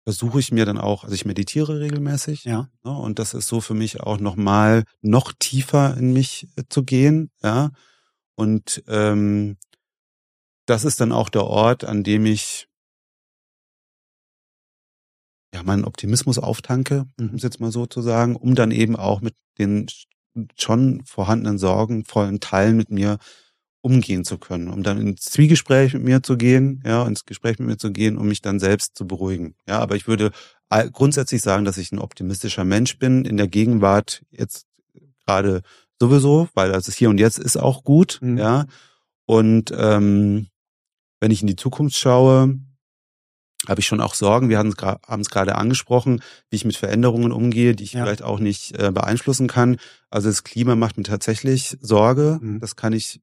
[0.04, 2.70] versuche ich mir dann auch, also ich meditiere regelmäßig, Ja.
[2.82, 6.82] ne, und das ist so für mich auch nochmal noch tiefer in mich äh, zu
[6.82, 7.70] gehen, ja.
[8.36, 9.56] Und ähm,
[10.66, 12.68] das ist dann auch der Ort, an dem ich
[15.54, 17.34] ja meinen Optimismus auftanke, um Mhm.
[17.34, 19.86] es jetzt mal so zu sagen, um dann eben auch mit den
[20.56, 23.18] schon vorhandenen sorgenvollen Teilen mit mir
[23.82, 27.68] umgehen zu können, um dann ins Zwiegespräch mit mir zu gehen, ja, ins Gespräch mit
[27.68, 29.56] mir zu gehen, um mich dann selbst zu beruhigen.
[29.66, 30.30] Ja, aber ich würde
[30.92, 34.66] grundsätzlich sagen, dass ich ein optimistischer Mensch bin, in der Gegenwart jetzt
[35.26, 35.62] gerade
[36.02, 38.38] sowieso, weil das Hier und Jetzt ist auch gut, Mhm.
[38.38, 38.66] ja.
[39.24, 40.48] Und ähm,
[41.20, 42.58] wenn ich in die Zukunft schaue,
[43.68, 44.48] habe ich schon auch Sorgen.
[44.48, 44.70] Wir haben
[45.20, 48.02] es gerade angesprochen, wie ich mit Veränderungen umgehe, die ich ja.
[48.02, 49.76] vielleicht auch nicht äh, beeinflussen kann.
[50.10, 52.40] Also das Klima macht mir tatsächlich Sorge.
[52.42, 52.58] Mhm.
[52.58, 53.20] Das kann ich,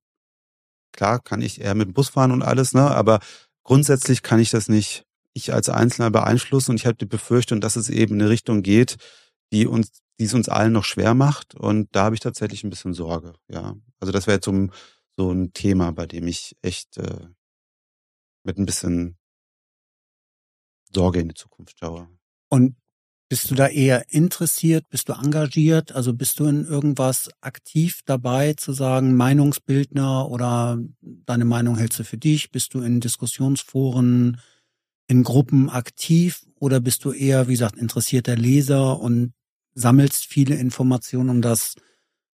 [0.93, 2.89] klar, kann ich eher mit dem Bus fahren und alles, ne?
[2.89, 3.19] Aber
[3.63, 5.03] grundsätzlich kann ich das nicht
[5.33, 8.63] ich als Einzelner beeinflussen und ich habe die Befürchtung, dass es eben in eine Richtung
[8.63, 8.97] geht,
[9.51, 11.55] die uns, die es uns allen noch schwer macht.
[11.55, 13.33] Und da habe ich tatsächlich ein bisschen Sorge.
[13.49, 14.71] Ja, also das wäre jetzt so ein,
[15.17, 17.27] so ein Thema, bei dem ich echt äh,
[18.43, 19.17] mit ein bisschen
[20.93, 22.09] Sorge in die Zukunft schaue.
[22.49, 22.75] Und
[23.29, 24.89] bist du da eher interessiert?
[24.89, 25.91] Bist du engagiert?
[25.91, 32.03] Also bist du in irgendwas aktiv dabei zu sagen, Meinungsbildner oder deine Meinung hältst du
[32.03, 32.49] für dich?
[32.49, 34.41] Bist du in Diskussionsforen,
[35.07, 39.33] in Gruppen aktiv oder bist du eher, wie gesagt, interessierter Leser und
[39.79, 41.75] sammelst viele Informationen, um das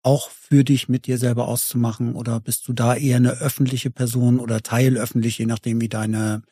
[0.03, 2.15] auch für dich mit dir selber auszumachen?
[2.15, 6.43] Oder bist du da eher eine öffentliche Person oder teilöffentlich, je nachdem, wie deine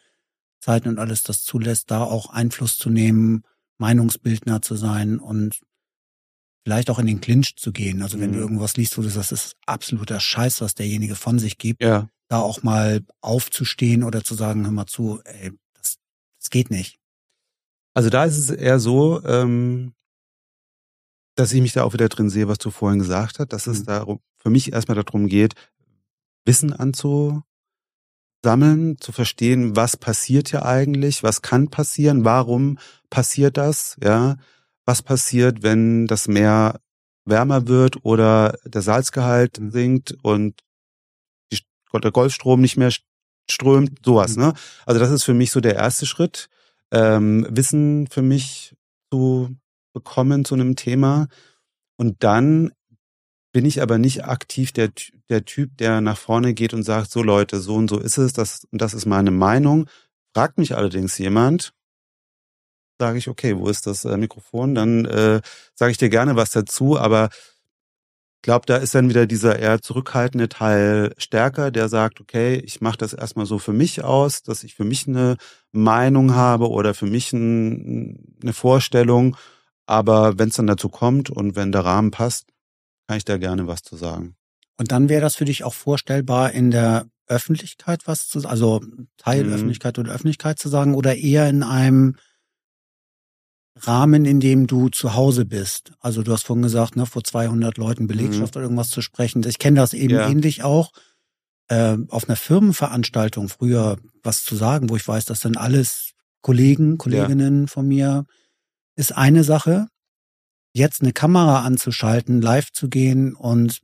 [0.61, 3.43] Zeit und alles das zulässt, da auch Einfluss zu nehmen,
[3.79, 5.61] Meinungsbildner zu sein und
[6.65, 8.03] vielleicht auch in den Clinch zu gehen.
[8.03, 8.35] Also wenn mhm.
[8.35, 11.83] du irgendwas liest, wo du sagst, das ist absoluter Scheiß, was derjenige von sich gibt,
[11.83, 12.09] ja.
[12.29, 15.99] da auch mal aufzustehen oder zu sagen, hör mal zu, ey, das,
[16.39, 16.99] das geht nicht.
[17.95, 19.95] Also da ist es eher so, ähm,
[21.39, 23.73] dass ich mich da auch wieder drin sehe, was du vorhin gesagt hast, dass mhm.
[23.73, 25.55] es darum, für mich erstmal darum geht,
[26.45, 27.43] Wissen anzu,
[28.45, 32.79] sammeln, zu verstehen, was passiert hier eigentlich, was kann passieren, warum
[33.09, 34.37] passiert das, ja,
[34.85, 36.81] was passiert, wenn das Meer
[37.25, 39.71] wärmer wird oder der Salzgehalt mhm.
[39.71, 40.61] sinkt und
[41.53, 41.61] die,
[42.03, 42.91] der Golfstrom nicht mehr
[43.49, 44.43] strömt, sowas, mhm.
[44.43, 44.53] ne?
[44.87, 46.49] Also das ist für mich so der erste Schritt,
[46.91, 48.75] ähm, Wissen für mich
[49.13, 49.57] zu
[49.99, 51.27] bekommen zu einem Thema
[51.97, 52.73] und dann
[53.53, 54.91] bin ich aber nicht aktiv der,
[55.29, 58.33] der Typ, der nach vorne geht und sagt, so Leute, so und so ist es,
[58.33, 59.89] das, das ist meine Meinung.
[60.35, 61.73] Fragt mich allerdings jemand,
[63.01, 64.75] sage ich, okay, wo ist das äh, Mikrofon?
[64.75, 65.41] Dann äh,
[65.75, 67.31] sage ich dir gerne was dazu, aber
[68.39, 72.81] ich glaube, da ist dann wieder dieser eher zurückhaltende Teil stärker, der sagt, okay, ich
[72.81, 75.37] mache das erstmal so für mich aus, dass ich für mich eine
[75.73, 79.37] Meinung habe oder für mich ein, eine Vorstellung.
[79.89, 82.53] Aber wenn es dann dazu kommt und wenn der Rahmen passt,
[83.07, 84.37] kann ich da gerne was zu sagen.
[84.77, 88.83] Und dann wäre das für dich auch vorstellbar, in der Öffentlichkeit was zu, also
[89.17, 90.05] Teilöffentlichkeit mhm.
[90.05, 92.17] oder Öffentlichkeit zu sagen oder eher in einem
[93.77, 95.93] Rahmen, in dem du zu Hause bist.
[96.01, 98.59] Also du hast vorhin gesagt, ne, vor 200 Leuten Belegschaft mhm.
[98.59, 99.43] oder irgendwas zu sprechen.
[99.47, 100.29] Ich kenne das eben ja.
[100.29, 100.93] ähnlich auch.
[101.69, 106.13] Äh, auf einer Firmenveranstaltung früher was zu sagen, wo ich weiß, das sind alles
[106.43, 107.67] Kollegen, Kolleginnen ja.
[107.69, 108.27] von mir,
[108.99, 109.89] ist eine Sache
[110.73, 113.81] jetzt eine Kamera anzuschalten, live zu gehen und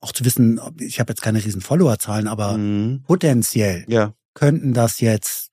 [0.00, 3.02] auch zu wissen, ich habe jetzt keine riesen Followerzahlen, aber mhm.
[3.02, 4.14] potenziell ja.
[4.34, 5.50] könnten das jetzt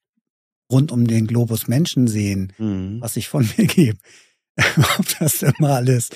[0.71, 3.01] rund um den Globus Menschen sehen, mhm.
[3.01, 3.97] was ich von mir gebe.
[4.97, 6.09] Ob das immer alles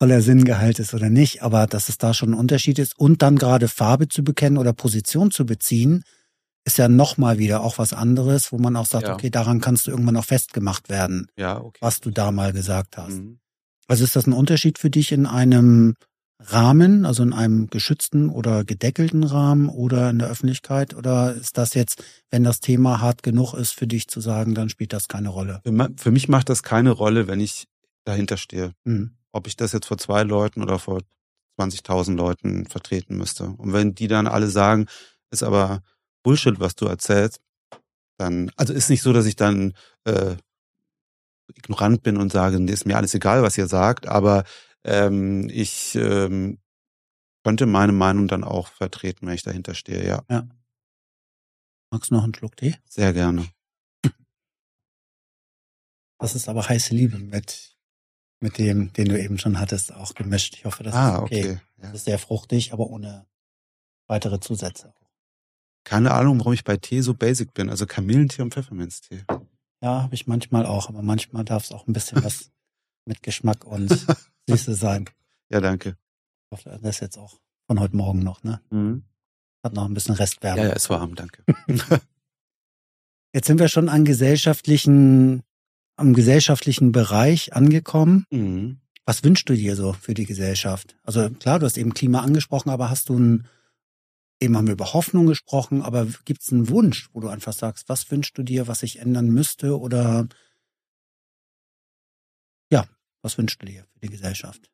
[0.00, 3.36] voller Sinngehalt ist oder nicht, aber dass es da schon ein Unterschied ist und dann
[3.36, 6.04] gerade Farbe zu bekennen oder Position zu beziehen,
[6.68, 9.14] ist ja nochmal wieder auch was anderes, wo man auch sagt, ja.
[9.14, 11.78] okay, daran kannst du irgendwann auch festgemacht werden, ja, okay.
[11.80, 13.14] was du da mal gesagt hast.
[13.14, 13.40] Mhm.
[13.86, 15.94] Also ist das ein Unterschied für dich in einem
[16.38, 20.94] Rahmen, also in einem geschützten oder gedeckelten Rahmen oder in der Öffentlichkeit?
[20.94, 24.68] Oder ist das jetzt, wenn das Thema hart genug ist für dich zu sagen, dann
[24.68, 25.62] spielt das keine Rolle?
[25.96, 27.66] Für mich macht das keine Rolle, wenn ich
[28.04, 28.72] dahinter stehe.
[28.84, 29.12] Mhm.
[29.32, 31.00] Ob ich das jetzt vor zwei Leuten oder vor
[31.58, 33.44] 20.000 Leuten vertreten müsste.
[33.56, 34.86] Und wenn die dann alle sagen,
[35.30, 35.82] ist aber
[36.28, 37.40] Bullshit, was du erzählst,
[38.18, 39.72] dann, also ist nicht so, dass ich dann
[40.04, 40.36] äh,
[41.54, 44.44] ignorant bin und sage, ist mir alles egal, was ihr sagt, aber
[44.84, 46.58] ähm, ich ähm,
[47.42, 50.22] könnte meine Meinung dann auch vertreten, wenn ich dahinter stehe, ja.
[50.28, 50.46] ja.
[51.90, 52.76] Magst du noch einen Schluck Tee?
[52.86, 53.48] Sehr gerne.
[56.18, 57.74] Das ist aber heiße Liebe mit,
[58.40, 60.56] mit dem, den du eben schon hattest, auch gemischt.
[60.56, 61.40] Ich hoffe, das ah, ist okay.
[61.40, 61.60] okay.
[61.78, 61.82] Ja.
[61.84, 63.26] Das ist sehr fruchtig, aber ohne
[64.08, 64.92] weitere Zusätze.
[65.88, 67.70] Keine Ahnung, warum ich bei Tee so basic bin.
[67.70, 69.24] Also Kamillentee und Pfefferminztee.
[69.82, 72.50] Ja, habe ich manchmal auch, aber manchmal darf es auch ein bisschen was
[73.06, 74.06] mit Geschmack und
[74.48, 75.06] Süße sein.
[75.50, 75.96] Ja, danke.
[76.50, 78.60] Das ist jetzt auch von heute Morgen noch, ne?
[78.68, 79.04] Mhm.
[79.64, 80.60] Hat noch ein bisschen Restwärme.
[80.60, 81.42] Ja, ja, es war warm, danke.
[83.32, 85.42] jetzt sind wir schon an gesellschaftlichen,
[85.96, 88.26] am gesellschaftlichen Bereich angekommen.
[88.30, 88.82] Mhm.
[89.06, 90.98] Was wünschst du dir so für die Gesellschaft?
[91.02, 93.48] Also klar, du hast eben Klima angesprochen, aber hast du ein
[94.40, 97.88] Eben haben wir über Hoffnung gesprochen, aber gibt es einen Wunsch, wo du einfach sagst,
[97.88, 100.28] was wünschst du dir, was sich ändern müsste oder
[102.70, 102.86] ja,
[103.22, 104.70] was wünschst du dir für die Gesellschaft?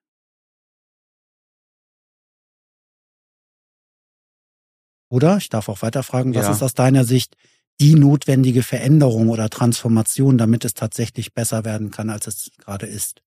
[5.09, 6.53] Oder, ich darf auch weiter fragen, was ja.
[6.53, 7.37] ist aus deiner Sicht
[7.81, 13.23] die notwendige Veränderung oder Transformation, damit es tatsächlich besser werden kann, als es gerade ist?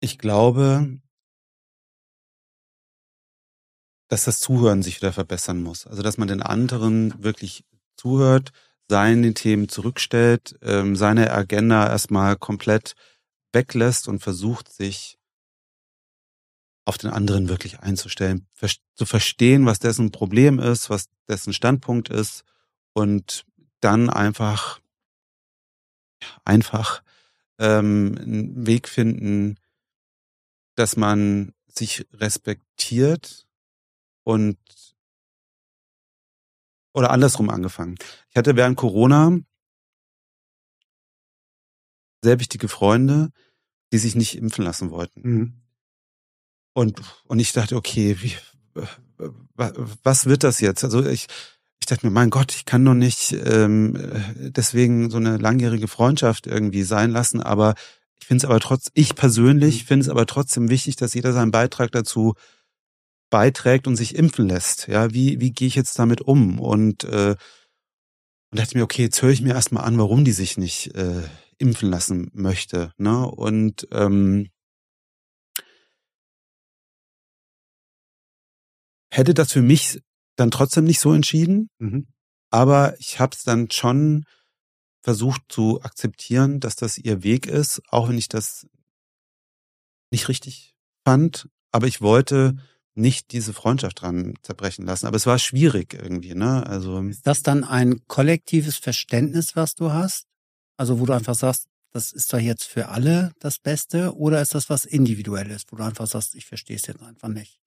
[0.00, 1.00] Ich glaube,
[4.14, 5.88] dass das Zuhören sich wieder verbessern muss.
[5.88, 7.64] Also dass man den anderen wirklich
[7.96, 8.52] zuhört,
[8.88, 12.94] seine Themen zurückstellt, ähm, seine Agenda erstmal komplett
[13.52, 15.18] weglässt und versucht, sich
[16.84, 18.46] auf den anderen wirklich einzustellen,
[18.94, 22.44] zu verstehen, was dessen Problem ist, was dessen Standpunkt ist
[22.92, 23.44] und
[23.80, 24.78] dann einfach
[26.44, 27.02] einfach
[27.58, 29.56] ähm, einen Weg finden,
[30.76, 33.44] dass man sich respektiert
[34.24, 34.58] und
[36.92, 37.96] oder andersrum angefangen.
[38.30, 39.38] Ich hatte während Corona
[42.22, 43.30] sehr wichtige Freunde,
[43.92, 45.20] die sich nicht impfen lassen wollten.
[45.22, 45.52] Mhm.
[46.72, 48.34] Und, und ich dachte, okay, wie,
[50.02, 50.82] was wird das jetzt?
[50.82, 51.26] Also ich,
[51.78, 53.96] ich dachte mir, mein Gott, ich kann doch nicht ähm,
[54.36, 57.74] deswegen so eine langjährige Freundschaft irgendwie sein lassen, aber
[58.16, 59.86] ich finde es aber trotz, ich persönlich mhm.
[59.86, 62.34] finde es aber trotzdem wichtig, dass jeder seinen Beitrag dazu
[63.34, 64.86] beiträgt und sich impfen lässt.
[64.86, 66.60] Ja, wie, wie gehe ich jetzt damit um?
[66.60, 67.34] Und, äh,
[68.52, 71.24] und dachte mir, okay, jetzt höre ich mir erstmal an, warum die sich nicht äh,
[71.58, 72.92] impfen lassen möchte.
[72.96, 73.26] Ne?
[73.26, 74.50] Und ähm,
[79.10, 80.00] hätte das für mich
[80.36, 82.06] dann trotzdem nicht so entschieden, mhm.
[82.50, 84.26] aber ich habe es dann schon
[85.02, 88.68] versucht zu akzeptieren, dass das ihr Weg ist, auch wenn ich das
[90.12, 92.56] nicht richtig fand, aber ich wollte
[92.94, 95.06] nicht diese Freundschaft dran zerbrechen lassen.
[95.06, 96.66] Aber es war schwierig irgendwie, ne?
[96.66, 100.26] Also ist das dann ein kollektives Verständnis, was du hast?
[100.76, 104.54] Also wo du einfach sagst, das ist doch jetzt für alle das Beste, oder ist
[104.54, 107.60] das was Individuelles, wo du einfach sagst, ich verstehe es jetzt einfach nicht?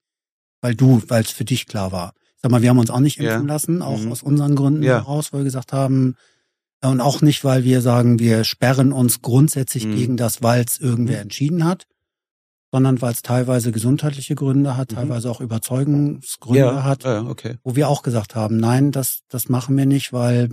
[0.62, 2.14] weil du, weil es für dich klar war.
[2.42, 3.54] Sag mal, wir haben uns auch nicht impfen ja.
[3.54, 4.12] lassen, auch mhm.
[4.12, 5.00] aus unseren Gründen ja.
[5.00, 6.16] heraus, weil wir gesagt haben,
[6.82, 9.96] äh, und auch nicht, weil wir sagen, wir sperren uns grundsätzlich mhm.
[9.96, 11.24] gegen das, weil es irgendwer mhm.
[11.24, 11.86] entschieden hat,
[12.72, 14.96] sondern weil es teilweise gesundheitliche Gründe hat, mhm.
[14.96, 16.84] teilweise auch Überzeugungsgründe ja.
[16.84, 17.58] hat, ja, okay.
[17.64, 20.50] wo wir auch gesagt haben, nein, das, das machen wir nicht, weil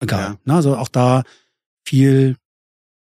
[0.00, 0.38] egal.
[0.44, 0.54] Ja.
[0.54, 1.22] Also auch da
[1.84, 2.36] viel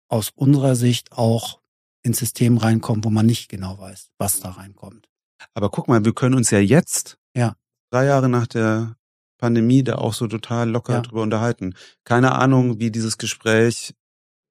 [0.08, 1.60] aus unserer Sicht auch
[2.02, 5.08] ins System reinkommt, wo man nicht genau weiß, was da reinkommt.
[5.54, 7.56] Aber guck mal, wir können uns ja jetzt, ja.
[7.90, 8.96] drei Jahre nach der
[9.38, 11.00] Pandemie, da auch so total locker ja.
[11.00, 11.74] drüber unterhalten.
[12.04, 13.94] Keine Ahnung, wie dieses Gespräch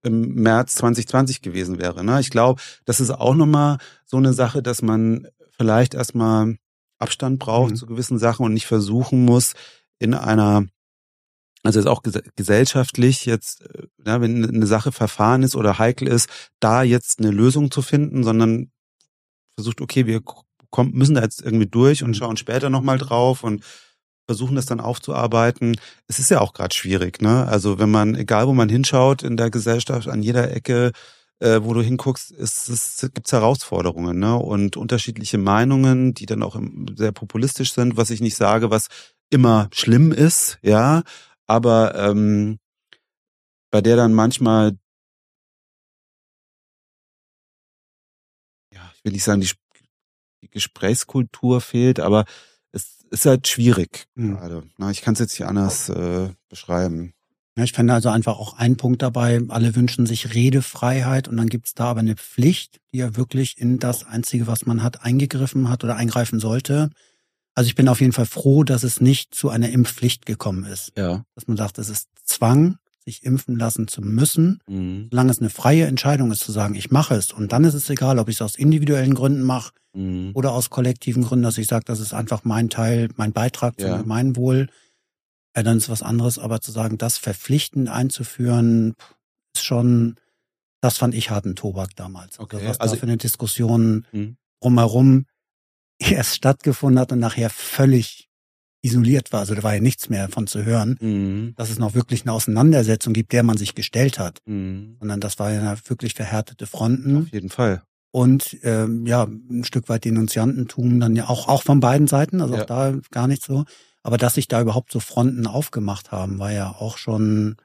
[0.05, 2.03] im März 2020 gewesen wäre.
[2.03, 2.19] Ne?
[2.19, 5.27] Ich glaube, das ist auch nochmal so eine Sache, dass man
[5.57, 6.57] vielleicht erstmal
[6.97, 7.75] Abstand braucht mhm.
[7.75, 9.53] zu gewissen Sachen und nicht versuchen muss,
[9.99, 10.65] in einer,
[11.63, 12.03] also jetzt auch
[12.35, 16.29] gesellschaftlich jetzt, äh, ja, wenn eine Sache verfahren ist oder heikel ist,
[16.59, 18.71] da jetzt eine Lösung zu finden, sondern
[19.55, 20.21] versucht, okay, wir
[20.69, 22.15] kommen, müssen da jetzt irgendwie durch und mhm.
[22.15, 23.63] schauen später nochmal drauf und
[24.27, 25.77] versuchen das dann aufzuarbeiten.
[26.07, 27.47] Es ist ja auch gerade schwierig, ne?
[27.47, 30.91] Also wenn man, egal wo man hinschaut in der Gesellschaft, an jeder Ecke,
[31.39, 34.35] äh, wo du hinguckst, ist, es gibt's Herausforderungen, ne?
[34.35, 36.59] Und unterschiedliche Meinungen, die dann auch
[36.95, 38.87] sehr populistisch sind, was ich nicht sage, was
[39.29, 41.03] immer schlimm ist, ja,
[41.47, 42.57] aber ähm,
[43.71, 44.77] bei der dann manchmal
[48.73, 49.49] ja, ich will nicht sagen, die
[50.45, 52.25] die Gesprächskultur fehlt, aber
[53.15, 54.35] ist halt schwierig mhm.
[54.37, 54.63] gerade.
[54.77, 57.13] Na, ich kann es jetzt hier anders äh, beschreiben.
[57.57, 61.47] Ja, ich fände also einfach auch einen Punkt dabei, alle wünschen sich Redefreiheit und dann
[61.47, 65.03] gibt es da aber eine Pflicht, die ja wirklich in das Einzige, was man hat,
[65.03, 66.89] eingegriffen hat oder eingreifen sollte.
[67.53, 70.91] Also ich bin auf jeden Fall froh, dass es nicht zu einer Impfpflicht gekommen ist.
[70.97, 71.23] Ja.
[71.35, 75.07] Dass man sagt, es ist Zwang, sich impfen lassen zu müssen, mhm.
[75.11, 77.31] solange es eine freie Entscheidung ist, zu sagen, ich mache es.
[77.31, 80.31] Und dann ist es egal, ob ich es aus individuellen Gründen mache mhm.
[80.33, 83.89] oder aus kollektiven Gründen, dass ich sage, das ist einfach mein Teil, mein Beitrag zum
[83.89, 83.97] ja.
[83.97, 84.69] Gemeinwohl.
[85.55, 86.39] Ja, dann ist was anderes.
[86.39, 88.95] Aber zu sagen, das verpflichtend einzuführen,
[89.55, 90.15] ist schon,
[90.81, 92.39] das fand ich harten Tobak damals.
[92.39, 92.57] Okay.
[92.57, 94.37] Also was also, da für eine Diskussion mhm.
[94.61, 95.25] drumherum
[95.99, 98.24] erst stattgefunden hat und nachher völlig
[98.85, 99.41] isoliert war.
[99.41, 101.53] Also da war ja nichts mehr von zu hören, mhm.
[101.55, 104.39] dass es noch wirklich eine Auseinandersetzung gibt, der man sich gestellt hat.
[104.45, 104.97] Mhm.
[104.99, 107.23] Sondern das war ja wirklich verhärtete Fronten.
[107.23, 107.81] Auf jeden Fall.
[108.11, 112.55] Und ähm, ja, ein Stück weit Denunziantentum dann ja auch, auch von beiden Seiten, also
[112.55, 112.61] ja.
[112.61, 113.65] auch da gar nicht so.
[114.03, 117.57] Aber dass sich da überhaupt so Fronten aufgemacht haben, war ja auch schon,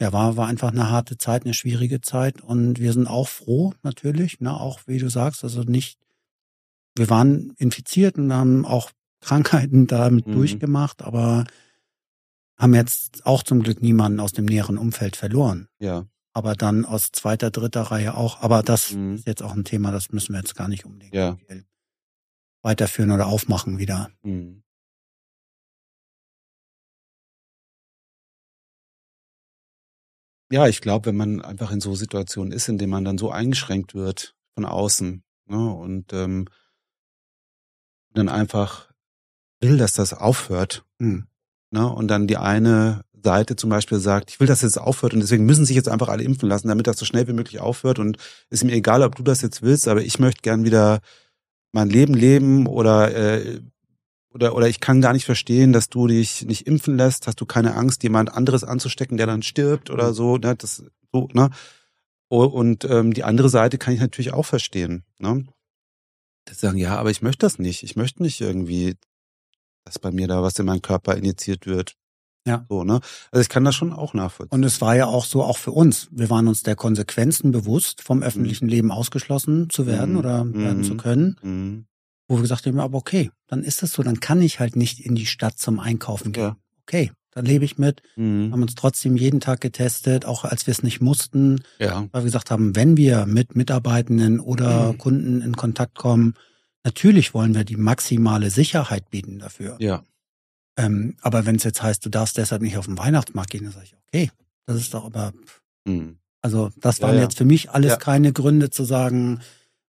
[0.00, 2.42] ja, war, war einfach eine harte Zeit, eine schwierige Zeit.
[2.42, 5.98] Und wir sind auch froh, natürlich, ne, auch wie du sagst, also nicht,
[6.94, 8.90] wir waren infiziert und haben auch
[9.22, 10.32] Krankheiten damit mhm.
[10.32, 11.46] durchgemacht, aber
[12.58, 15.68] haben jetzt auch zum Glück niemanden aus dem näheren Umfeld verloren.
[15.78, 16.06] Ja.
[16.34, 18.40] Aber dann aus zweiter, dritter Reihe auch.
[18.40, 19.14] Aber das mhm.
[19.14, 21.14] ist jetzt auch ein Thema, das müssen wir jetzt gar nicht unbedingt.
[21.14, 21.38] Ja.
[22.62, 24.10] weiterführen oder aufmachen wieder.
[24.22, 24.62] Mhm.
[30.52, 33.30] Ja, ich glaube, wenn man einfach in so Situationen ist, in denen man dann so
[33.30, 36.46] eingeschränkt wird von außen ne, und ähm,
[38.12, 38.91] dann einfach
[39.62, 40.84] will, dass das aufhört.
[40.98, 41.26] Mhm.
[41.70, 45.20] Ne, und dann die eine Seite zum Beispiel sagt, ich will, dass es aufhört und
[45.20, 47.98] deswegen müssen sich jetzt einfach alle impfen lassen, damit das so schnell wie möglich aufhört
[47.98, 48.18] und
[48.50, 51.00] ist mir egal, ob du das jetzt willst, aber ich möchte gern wieder
[51.72, 53.60] mein Leben leben oder äh,
[54.34, 57.46] oder oder ich kann gar nicht verstehen, dass du dich nicht impfen lässt, hast du
[57.46, 60.14] keine Angst, jemand anderes anzustecken, der dann stirbt oder mhm.
[60.14, 61.50] so, ne, das so, ne?
[62.28, 65.44] Und ähm, die andere Seite kann ich natürlich auch verstehen, ne?
[66.46, 67.82] Das sagen, ja, aber ich möchte das nicht.
[67.82, 68.96] Ich möchte nicht irgendwie,
[69.84, 71.94] dass bei mir da was in meinen Körper injiziert wird.
[72.46, 72.66] Ja.
[72.68, 73.00] So, ne?
[73.30, 74.56] Also ich kann das schon auch nachvollziehen.
[74.56, 76.08] Und es war ja auch so, auch für uns.
[76.10, 78.70] Wir waren uns der Konsequenzen bewusst, vom öffentlichen mhm.
[78.70, 80.18] Leben ausgeschlossen zu werden mhm.
[80.18, 80.84] oder werden mhm.
[80.84, 81.36] zu können.
[81.42, 81.86] Mhm.
[82.28, 85.00] Wo wir gesagt haben, aber okay, dann ist das so, dann kann ich halt nicht
[85.00, 86.42] in die Stadt zum Einkaufen gehen.
[86.42, 86.56] Ja.
[86.82, 88.02] Okay, dann lebe ich mit.
[88.16, 88.52] Mhm.
[88.52, 91.62] Haben uns trotzdem jeden Tag getestet, auch als wir es nicht mussten.
[91.78, 92.08] Ja.
[92.10, 94.98] Weil wir gesagt haben, wenn wir mit Mitarbeitenden oder mhm.
[94.98, 96.34] Kunden in Kontakt kommen,
[96.84, 99.76] natürlich wollen wir die maximale Sicherheit bieten dafür.
[99.80, 100.04] Ja.
[100.76, 103.72] Ähm, aber wenn es jetzt heißt, du darfst deshalb nicht auf den Weihnachtsmarkt gehen, dann
[103.72, 104.30] sage ich, okay,
[104.66, 105.32] das ist doch aber.
[105.84, 106.18] Mhm.
[106.40, 107.22] Also das waren ja, ja.
[107.24, 107.96] jetzt für mich alles ja.
[107.96, 109.40] keine Gründe zu sagen,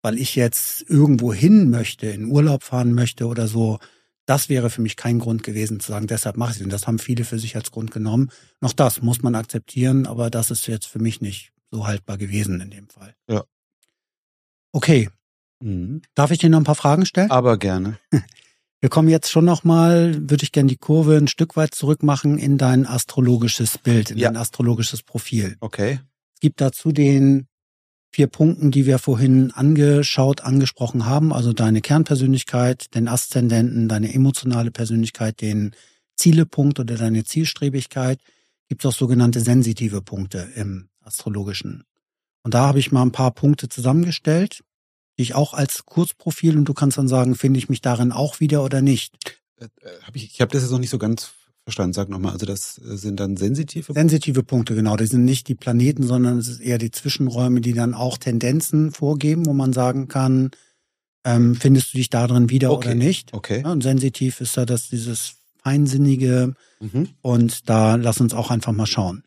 [0.02, 3.78] weil ich jetzt irgendwo hin möchte, in Urlaub fahren möchte oder so.
[4.26, 6.62] Das wäre für mich kein Grund gewesen zu sagen, deshalb mache ich es.
[6.62, 8.30] Und das haben viele für sich als Grund genommen.
[8.60, 12.60] Noch das muss man akzeptieren, aber das ist jetzt für mich nicht so haltbar gewesen
[12.60, 13.14] in dem Fall.
[13.28, 13.44] Ja.
[14.72, 15.10] Okay.
[15.62, 16.02] Mhm.
[16.14, 17.30] Darf ich dir noch ein paar Fragen stellen?
[17.30, 17.98] Aber gerne.
[18.80, 22.56] Wir kommen jetzt schon nochmal, würde ich gerne die Kurve ein Stück weit zurückmachen in
[22.56, 24.28] dein astrologisches Bild, in ja.
[24.28, 25.56] dein astrologisches Profil.
[25.60, 26.00] Okay.
[26.34, 27.46] Es gibt dazu den
[28.10, 34.70] vier Punkten, die wir vorhin angeschaut, angesprochen haben, also deine Kernpersönlichkeit, den Aszendenten, deine emotionale
[34.70, 35.72] Persönlichkeit, den
[36.16, 38.18] Zielepunkt oder deine Zielstrebigkeit,
[38.68, 41.84] gibt es auch sogenannte sensitive Punkte im astrologischen.
[42.42, 44.62] Und da habe ich mal ein paar Punkte zusammengestellt
[45.20, 48.64] dich auch als Kurzprofil und du kannst dann sagen, finde ich mich darin auch wieder
[48.64, 49.14] oder nicht.
[49.56, 49.68] Äh, äh
[50.02, 51.30] hab ich ich habe das jetzt noch nicht so ganz
[51.64, 51.92] verstanden.
[51.92, 54.96] Sag nochmal, also das äh, sind dann sensitive Sensitive Punkte, genau.
[54.96, 58.92] Das sind nicht die Planeten, sondern es ist eher die Zwischenräume, die dann auch Tendenzen
[58.92, 60.50] vorgeben, wo man sagen kann,
[61.24, 62.88] ähm, findest du dich darin wieder okay.
[62.88, 63.32] oder nicht.
[63.32, 63.62] Okay.
[63.62, 66.54] Ja, und sensitiv ist da das dieses Feinsinnige.
[66.80, 67.10] Mhm.
[67.20, 69.22] Und da lass uns auch einfach mal schauen.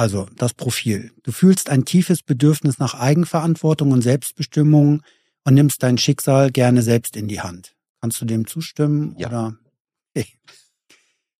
[0.00, 1.12] Also das Profil.
[1.24, 5.02] Du fühlst ein tiefes Bedürfnis nach Eigenverantwortung und Selbstbestimmung
[5.44, 7.76] und nimmst dein Schicksal gerne selbst in die Hand.
[8.00, 9.14] Kannst du dem zustimmen?
[9.18, 9.28] Ja.
[9.28, 9.58] Oder?
[10.14, 10.24] Hey.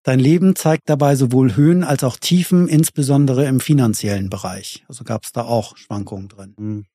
[0.03, 4.85] Dein Leben zeigt dabei sowohl Höhen als auch Tiefen, insbesondere im finanziellen Bereich.
[4.89, 6.55] Also gab es da auch Schwankungen drin.
[6.59, 6.87] Hm.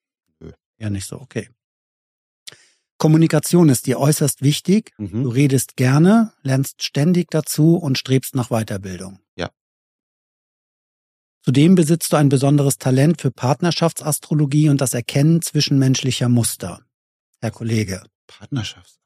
[0.77, 1.49] Ja, nicht so, okay.
[2.99, 4.91] Kommunikation ist dir äußerst wichtig.
[4.99, 5.23] Mhm.
[5.23, 9.17] Du redest gerne, lernst ständig dazu und strebst nach Weiterbildung.
[11.45, 16.81] Zudem besitzt du ein besonderes Talent für Partnerschaftsastrologie und das Erkennen zwischenmenschlicher Muster.
[17.39, 18.01] Herr Kollege.
[18.25, 18.97] Partnerschafts.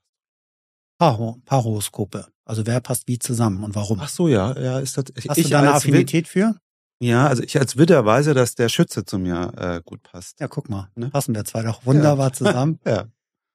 [0.98, 2.28] Paro, Paroskope.
[2.46, 4.00] Also wer passt wie zusammen und warum?
[4.00, 5.06] Ach so, ja, ja, ist das.
[5.28, 6.56] Hast ich du da eine Affinität für?
[7.02, 10.40] Ja, also ich als Widder weiß ja, dass der Schütze zu mir äh, gut passt.
[10.40, 11.10] Ja, guck mal, ne?
[11.10, 12.34] passen wir zwei doch wunderbar ja.
[12.34, 12.80] zusammen.
[12.86, 13.08] ja.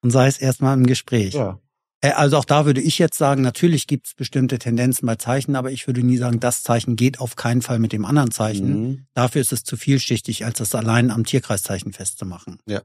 [0.02, 1.32] Und sei es erstmal im Gespräch.
[1.32, 1.58] Ja.
[2.04, 5.56] Äh, also auch da würde ich jetzt sagen, natürlich gibt es bestimmte Tendenzen bei Zeichen,
[5.56, 8.68] aber ich würde nie sagen, das Zeichen geht auf keinen Fall mit dem anderen Zeichen.
[8.68, 9.06] Mhm.
[9.14, 12.58] Dafür ist es zu vielschichtig, als das allein am Tierkreiszeichen festzumachen.
[12.66, 12.82] Ja.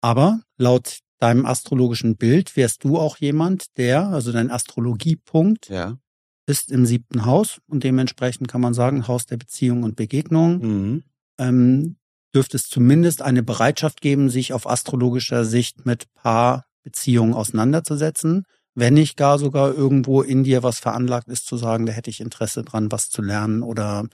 [0.00, 5.98] Aber laut deinem astrologischen Bild wärst du auch jemand, der, also dein Astrologiepunkt, ja.
[6.46, 10.58] ist im siebten Haus und dementsprechend kann man sagen, Haus der Beziehung und Begegnung.
[10.58, 11.02] Mhm.
[11.38, 11.96] Ähm,
[12.34, 18.44] dürfte es zumindest eine Bereitschaft geben, sich auf astrologischer Sicht mit Paar Beziehungen auseinanderzusetzen,
[18.74, 22.20] wenn nicht gar sogar irgendwo in dir was veranlagt ist, zu sagen, da hätte ich
[22.20, 24.04] Interesse dran, was zu lernen oder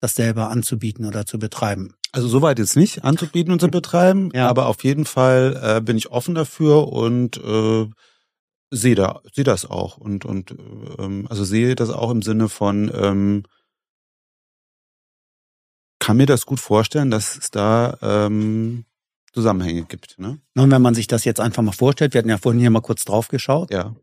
[0.00, 1.94] das selber anzubieten oder zu betreiben.
[2.12, 4.48] Also soweit jetzt nicht anzubieten und zu betreiben, ja.
[4.48, 7.86] aber auf jeden Fall äh, bin ich offen dafür und äh,
[8.70, 10.54] sehe da sehe das auch und und
[10.98, 13.44] ähm, also sehe das auch im Sinne von ähm,
[16.00, 18.84] kann mir das gut vorstellen, dass es da ähm,
[19.32, 20.18] Zusammenhänge gibt.
[20.18, 20.40] Ne?
[20.56, 22.80] Und wenn man sich das jetzt einfach mal vorstellt, wir hatten ja vorhin hier mal
[22.80, 23.72] kurz drauf geschaut.
[23.72, 23.94] Ja.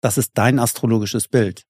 [0.00, 1.64] Das ist dein astrologisches Bild.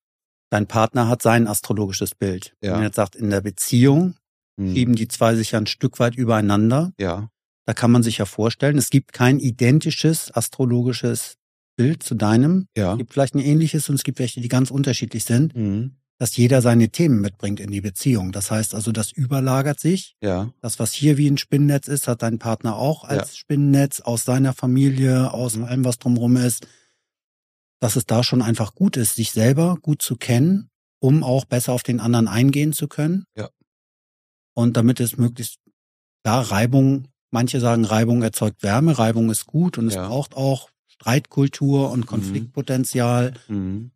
[0.49, 2.55] Dein Partner hat sein astrologisches Bild.
[2.61, 2.71] Ja.
[2.71, 4.15] Wenn man jetzt sagt, in der Beziehung
[4.59, 4.73] hm.
[4.73, 6.93] schieben die zwei sich ja ein Stück weit übereinander.
[6.99, 7.29] Ja.
[7.65, 11.37] Da kann man sich ja vorstellen, es gibt kein identisches astrologisches
[11.77, 12.67] Bild zu deinem.
[12.75, 12.93] Ja.
[12.93, 15.55] Es gibt vielleicht ein ähnliches und es gibt welche, die ganz unterschiedlich sind.
[15.55, 18.31] Mhm dass jeder seine Themen mitbringt in die Beziehung.
[18.31, 20.15] Das heißt also, das überlagert sich.
[20.21, 20.51] Ja.
[20.61, 23.37] Das, was hier wie ein Spinnennetz ist, hat dein Partner auch als ja.
[23.37, 25.65] Spinnennetz aus seiner Familie, aus mhm.
[25.65, 26.67] allem, was drumherum ist.
[27.79, 30.69] dass es da schon einfach gut ist, sich selber gut zu kennen,
[30.99, 33.25] um auch besser auf den anderen eingehen zu können.
[33.35, 33.49] Ja.
[34.53, 35.59] Und damit es möglichst,
[36.25, 40.07] ja, Reibung, manche sagen, Reibung erzeugt Wärme, Reibung ist gut und es ja.
[40.07, 42.05] braucht auch Streitkultur und mhm.
[42.05, 43.33] Konfliktpotenzial.
[43.49, 43.91] Mhm.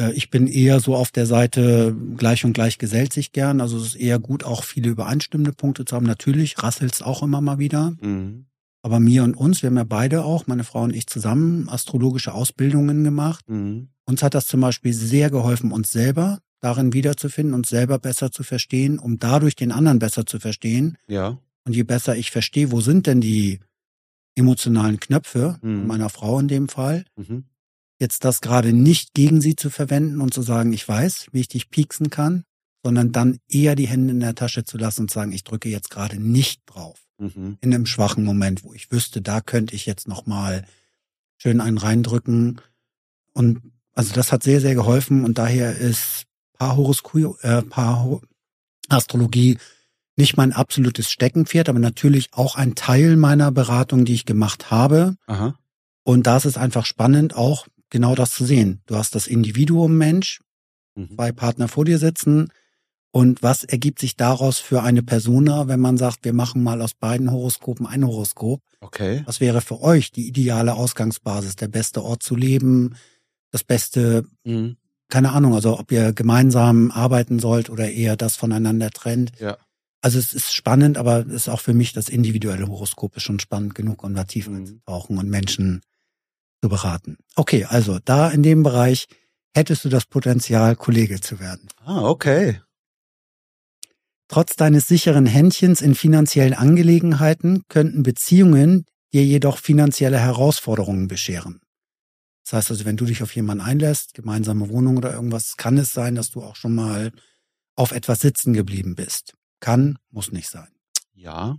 [0.00, 3.60] Äh, ich bin eher so auf der Seite gleich und gleich gesellt sich gern.
[3.60, 6.06] Also es ist eher gut, auch viele übereinstimmende Punkte zu haben.
[6.06, 7.94] Natürlich rasselt es auch immer mal wieder.
[8.00, 8.46] Mhm.
[8.82, 12.32] Aber mir und uns, wir haben ja beide auch, meine Frau und ich zusammen, astrologische
[12.32, 13.44] Ausbildungen gemacht.
[13.48, 13.88] Mhm.
[14.06, 18.42] Uns hat das zum Beispiel sehr geholfen, uns selber darin wiederzufinden, uns selber besser zu
[18.42, 20.96] verstehen, um dadurch den anderen besser zu verstehen.
[21.08, 21.38] Ja.
[21.64, 23.60] Und je besser ich verstehe, wo sind denn die
[24.34, 25.86] emotionalen Knöpfe, mhm.
[25.86, 27.44] meiner Frau in dem Fall, mhm.
[28.00, 31.48] Jetzt das gerade nicht gegen sie zu verwenden und zu sagen, ich weiß, wie ich
[31.48, 32.44] dich pieksen kann,
[32.82, 35.90] sondern dann eher die Hände in der Tasche zu lassen und sagen, ich drücke jetzt
[35.90, 37.58] gerade nicht drauf mhm.
[37.60, 40.64] in einem schwachen Moment, wo ich wüsste, da könnte ich jetzt noch mal
[41.36, 42.60] schön einen reindrücken.
[43.34, 43.60] Und
[43.92, 46.24] also das hat sehr, sehr geholfen und daher ist
[46.58, 49.58] Paarhoroskop, äh, Paarastrologie
[50.16, 55.16] nicht mein absolutes Steckenpferd, aber natürlich auch ein Teil meiner Beratung, die ich gemacht habe.
[55.26, 55.58] Aha.
[56.02, 58.80] Und da ist es einfach spannend, auch genau das zu sehen.
[58.86, 60.40] Du hast das Individuum Mensch,
[60.94, 61.14] mhm.
[61.14, 62.48] zwei Partner vor dir sitzen,
[63.12, 66.94] und was ergibt sich daraus für eine Persona, wenn man sagt, wir machen mal aus
[66.94, 68.62] beiden Horoskopen ein Horoskop?
[68.80, 69.22] Okay.
[69.26, 72.94] Was wäre für euch die ideale Ausgangsbasis, der beste Ort zu leben,
[73.50, 74.76] das beste, mhm.
[75.08, 79.32] keine Ahnung, also ob ihr gemeinsam arbeiten sollt oder eher das voneinander trennt.
[79.40, 79.58] Ja.
[80.02, 83.40] Also es ist spannend, aber es ist auch für mich das individuelle Horoskop ist schon
[83.40, 84.58] spannend genug, um da tiefer mhm.
[84.58, 85.82] einzutauchen und Menschen
[86.62, 87.16] zu beraten.
[87.36, 89.06] Okay, also da in dem Bereich
[89.54, 91.68] hättest du das Potenzial, Kollege zu werden.
[91.84, 92.60] Ah, okay.
[94.28, 101.60] Trotz deines sicheren Händchens in finanziellen Angelegenheiten könnten Beziehungen dir jedoch finanzielle Herausforderungen bescheren.
[102.44, 105.92] Das heißt also, wenn du dich auf jemanden einlässt, gemeinsame Wohnung oder irgendwas, kann es
[105.92, 107.12] sein, dass du auch schon mal
[107.74, 109.34] auf etwas sitzen geblieben bist.
[109.58, 110.68] Kann, muss nicht sein.
[111.12, 111.56] Ja.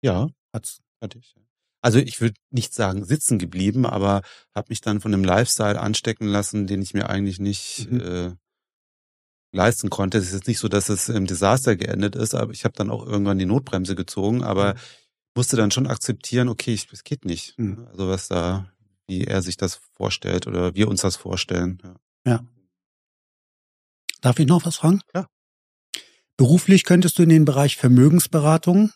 [0.00, 1.34] Ja, hat's, hatte ich.
[1.80, 4.22] Also ich würde nicht sagen sitzen geblieben, aber
[4.54, 8.00] habe mich dann von einem Lifestyle anstecken lassen, den ich mir eigentlich nicht mhm.
[8.00, 8.34] äh,
[9.52, 10.18] leisten konnte.
[10.18, 12.90] Es ist jetzt nicht so, dass es im Desaster geendet ist, aber ich habe dann
[12.90, 14.78] auch irgendwann die Notbremse gezogen, aber mhm.
[15.36, 17.56] musste dann schon akzeptieren, okay, es geht nicht.
[17.58, 17.86] Mhm.
[17.90, 18.72] Also was da,
[19.06, 21.80] wie er sich das vorstellt oder wir uns das vorstellen.
[21.84, 22.32] Ja.
[22.32, 22.46] ja.
[24.20, 25.00] Darf ich noch was fragen?
[25.14, 25.28] Ja.
[26.36, 28.92] Beruflich könntest du in den Bereich Vermögensberatung,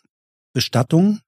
[0.53, 1.21] Bestattung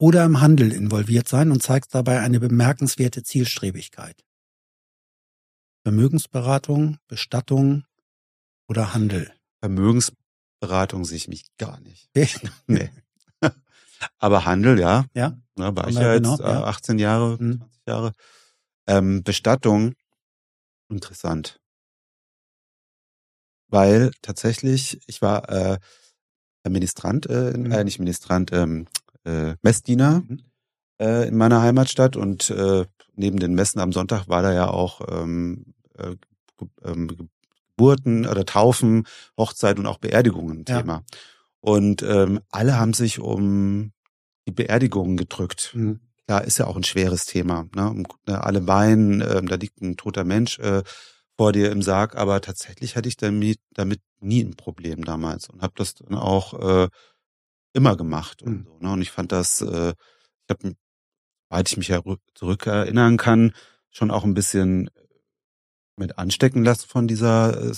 [0.00, 4.24] oder im Handel involviert sein und zeigst dabei eine bemerkenswerte Zielstrebigkeit.
[5.82, 7.84] Vermögensberatung, Bestattung,
[8.66, 9.30] oder Handel?
[9.58, 12.08] Vermögensberatung sehe ich mich gar nicht.
[12.66, 12.90] nee.
[14.18, 15.04] Aber Handel, ja.
[15.12, 15.36] Ja.
[15.58, 16.64] ja war ich ja jetzt genau, ja.
[16.64, 17.68] 18 Jahre, 20 mhm.
[17.86, 18.12] Jahre.
[18.86, 19.94] Ähm, Bestattung,
[20.88, 21.60] interessant.
[23.68, 25.78] Weil tatsächlich, ich war äh,
[26.68, 27.70] Ministrant, äh, mhm.
[27.70, 28.86] äh, nicht Ministrant, ähm,
[29.24, 30.40] äh, Messdiener mhm.
[30.98, 35.00] äh, in meiner Heimatstadt und äh, neben den Messen am Sonntag war da ja auch
[35.10, 36.16] ähm, äh,
[36.84, 37.30] ähm,
[37.76, 39.06] Geburten oder Taufen,
[39.38, 40.80] Hochzeit und auch Beerdigungen ein ja.
[40.80, 41.02] Thema.
[41.60, 43.92] Und ähm, alle haben sich um
[44.46, 45.72] die Beerdigungen gedrückt.
[45.74, 46.00] Mhm.
[46.26, 47.66] Klar, ist ja auch ein schweres Thema.
[47.74, 48.04] Ne?
[48.26, 50.82] ne alle weinen, äh, da liegt ein toter Mensch äh,
[51.36, 55.62] vor dir im Sarg, aber tatsächlich hatte ich damit, damit nie ein Problem damals und
[55.62, 56.88] habe das dann auch äh,
[57.72, 58.64] immer gemacht und mhm.
[58.64, 58.78] so.
[58.80, 58.92] Ne?
[58.92, 59.94] Und ich fand das, äh,
[60.48, 60.74] ich habe,
[61.48, 62.00] soweit ich mich ja
[62.34, 63.52] zurückerinnern kann,
[63.90, 64.90] schon auch ein bisschen
[65.96, 67.74] mit anstecken lassen von dieser äh,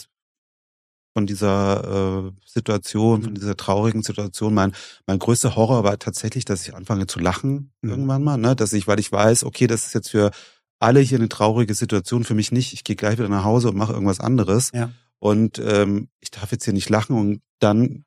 [1.15, 3.35] von dieser äh, Situation, von mhm.
[3.35, 4.55] dieser traurigen Situation.
[4.55, 4.73] Mein
[5.07, 7.91] mein größter Horror war tatsächlich, dass ich anfange zu lachen mhm.
[7.91, 10.31] irgendwann mal, ne, dass ich, weil ich weiß, okay, das ist jetzt für
[10.79, 12.73] alle hier eine traurige Situation, für mich nicht.
[12.73, 14.71] Ich gehe gleich wieder nach Hause und mache irgendwas anderes.
[14.73, 14.91] Ja.
[15.19, 18.05] Und ähm, ich darf jetzt hier nicht lachen und dann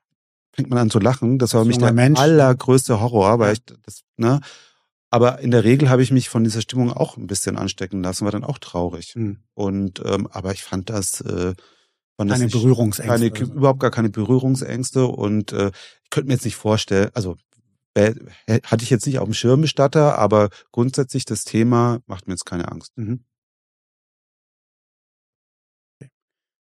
[0.56, 1.38] fängt man an zu lachen.
[1.38, 2.18] Das war für mich der Mensch.
[2.18, 4.40] allergrößte Horror, weil ich das, ne,
[5.10, 8.24] aber in der Regel habe ich mich von dieser Stimmung auch ein bisschen anstecken lassen,
[8.24, 9.14] war dann auch traurig.
[9.14, 9.38] Mhm.
[9.54, 11.54] Und ähm, aber ich fand das äh,
[12.16, 13.30] fand keine das nicht, Berührungsängste.
[13.30, 15.06] Keine, überhaupt gar keine Berührungsängste.
[15.06, 15.70] Und äh,
[16.02, 17.36] ich könnte mir jetzt nicht vorstellen, also
[17.96, 22.44] hatte ich jetzt nicht auf dem Schirm Bestatter, aber grundsätzlich das Thema macht mir jetzt
[22.44, 22.92] keine Angst.
[22.96, 23.24] Mhm.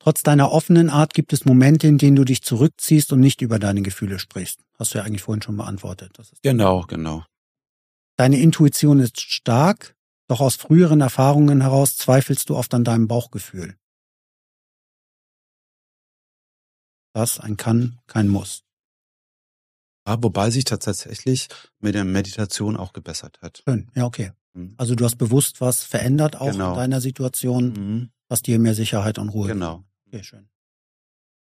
[0.04, 3.58] Trotz deiner offenen Art gibt es Momente, in denen du dich zurückziehst und nicht über
[3.58, 4.60] deine Gefühle sprichst.
[4.78, 6.14] Hast du ja eigentlich vorhin schon beantwortet.
[6.42, 7.24] genau, genau.
[8.18, 9.96] Deine Intuition ist stark,
[10.28, 13.78] doch aus früheren Erfahrungen heraus zweifelst du oft an deinem Bauchgefühl.
[17.14, 18.62] Das ein Kann, kein Muss.
[20.06, 21.48] Ja, wobei sich tatsächlich
[21.80, 23.62] mit der Meditation auch gebessert hat.
[23.66, 24.32] Schön, ja, okay.
[24.52, 24.74] Mhm.
[24.76, 26.72] Also du hast bewusst was verändert auch genau.
[26.72, 28.10] in deiner Situation, mhm.
[28.28, 29.82] was dir mehr Sicherheit und Ruhe Genau.
[30.14, 30.48] Okay, schön.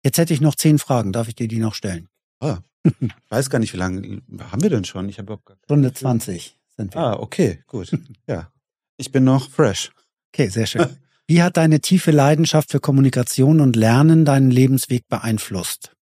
[0.05, 1.13] Jetzt hätte ich noch zehn Fragen.
[1.13, 2.09] Darf ich dir die noch stellen?
[2.39, 2.59] Ah,
[3.29, 5.09] weiß gar nicht, wie lange haben wir denn schon?
[5.09, 7.01] Ich habe Stunde 20 sind wir.
[7.01, 7.91] Ah, okay, gut.
[8.29, 8.53] ja.
[8.97, 9.91] Ich bin noch fresh.
[10.33, 10.87] Okay, sehr schön.
[11.27, 15.97] Wie hat deine tiefe Leidenschaft für Kommunikation und Lernen deinen Lebensweg beeinflusst?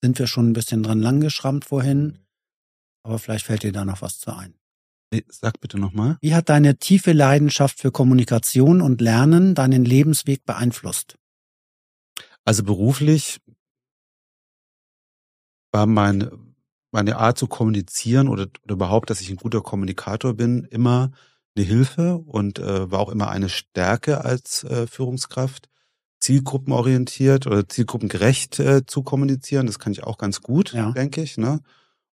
[0.00, 2.20] Sind wir schon ein bisschen dran langgeschrammt vorhin,
[3.02, 4.54] aber vielleicht fällt dir da noch was zu ein.
[5.28, 6.18] Sag bitte nochmal.
[6.20, 11.16] Wie hat deine tiefe Leidenschaft für Kommunikation und Lernen deinen Lebensweg beeinflusst?
[12.44, 13.40] Also beruflich
[15.72, 16.32] war meine,
[16.90, 21.12] meine Art zu kommunizieren oder, oder überhaupt, dass ich ein guter Kommunikator bin, immer
[21.56, 25.68] eine Hilfe und äh, war auch immer eine Stärke als äh, Führungskraft,
[26.20, 29.66] zielgruppenorientiert oder zielgruppengerecht äh, zu kommunizieren.
[29.66, 30.92] Das kann ich auch ganz gut, ja.
[30.92, 31.38] denke ich.
[31.38, 31.60] Ne?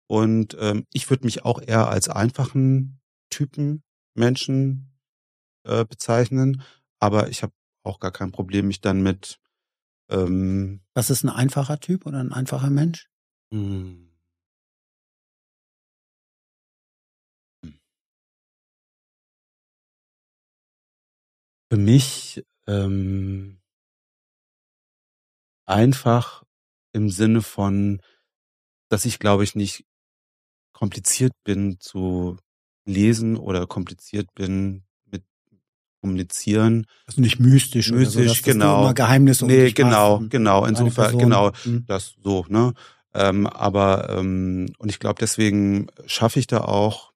[0.08, 2.99] Und ähm, ich würde mich auch eher als einfachen
[3.30, 3.84] Typen
[4.16, 4.98] Menschen
[5.66, 6.62] äh, bezeichnen,
[6.99, 9.40] aber ich habe auch gar kein Problem, mich dann mit
[10.09, 13.09] ähm, Was ist ein einfacher Typ oder ein einfacher Mensch?
[13.51, 14.09] Hm.
[21.71, 23.59] Für mich ähm,
[25.65, 26.43] einfach
[26.93, 28.01] im Sinne von,
[28.89, 29.85] dass ich glaube ich nicht
[30.73, 32.38] kompliziert bin zu
[32.85, 34.86] lesen oder kompliziert bin
[36.07, 36.88] kommunizieren.
[37.05, 38.93] Also nicht mystisch, mystisch, oder so, genau.
[38.93, 40.65] Geheimnisse nee, genau, genau.
[40.65, 41.85] Insofern, genau, hm.
[41.85, 42.73] das so, ne?
[43.13, 47.13] Ähm, aber ähm, und ich glaube, deswegen schaffe ich da auch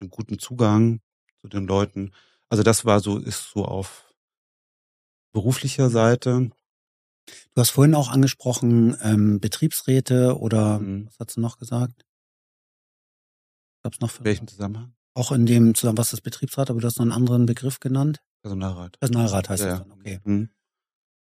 [0.00, 1.00] einen guten Zugang
[1.40, 2.12] zu den Leuten.
[2.48, 4.12] Also das war so, ist so auf
[5.32, 6.50] beruflicher Seite.
[7.54, 11.06] Du hast vorhin auch angesprochen, ähm, Betriebsräte oder mhm.
[11.06, 12.04] was hast du noch gesagt?
[13.82, 14.94] Gab's noch für welchen Zusammenhang?
[15.14, 18.20] Auch in dem Zusammenhang, was ist Betriebsrat, aber du hast noch einen anderen Begriff genannt?
[18.42, 18.98] Personalrat.
[18.98, 20.20] Personalrat heißt ja, das dann, okay.
[20.24, 20.48] Mhm.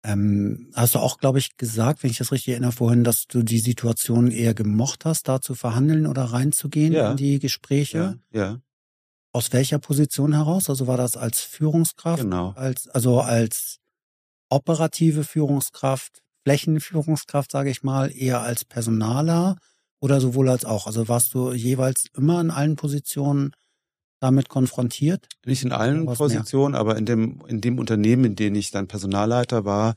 [0.04, 3.44] Ähm, hast du auch, glaube ich, gesagt, wenn ich das richtig erinnere vorhin, dass du
[3.44, 7.12] die Situation eher gemocht hast, da zu verhandeln oder reinzugehen ja.
[7.12, 8.20] in die Gespräche?
[8.32, 8.40] Ja.
[8.40, 8.62] ja.
[9.34, 10.70] Aus welcher Position heraus?
[10.70, 12.24] Also war das als Führungskraft?
[12.24, 12.54] Genau.
[12.56, 13.80] Als, also als
[14.50, 19.58] operative Führungskraft, Flächenführungskraft, sage ich mal, eher als Personaler
[20.00, 20.88] oder sowohl als auch?
[20.88, 23.52] Also warst du jeweils immer in allen Positionen
[24.20, 25.28] damit konfrontiert?
[25.46, 26.82] Nicht in allen Positionen, mehr?
[26.82, 29.96] aber in dem, in dem Unternehmen, in dem ich dann Personalleiter war,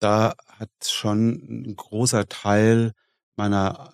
[0.00, 2.92] da hat schon ein großer Teil
[3.36, 3.92] meiner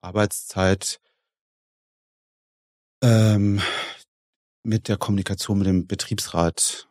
[0.00, 1.00] Arbeitszeit
[3.02, 3.60] ähm,
[4.62, 6.88] mit der Kommunikation mit dem Betriebsrat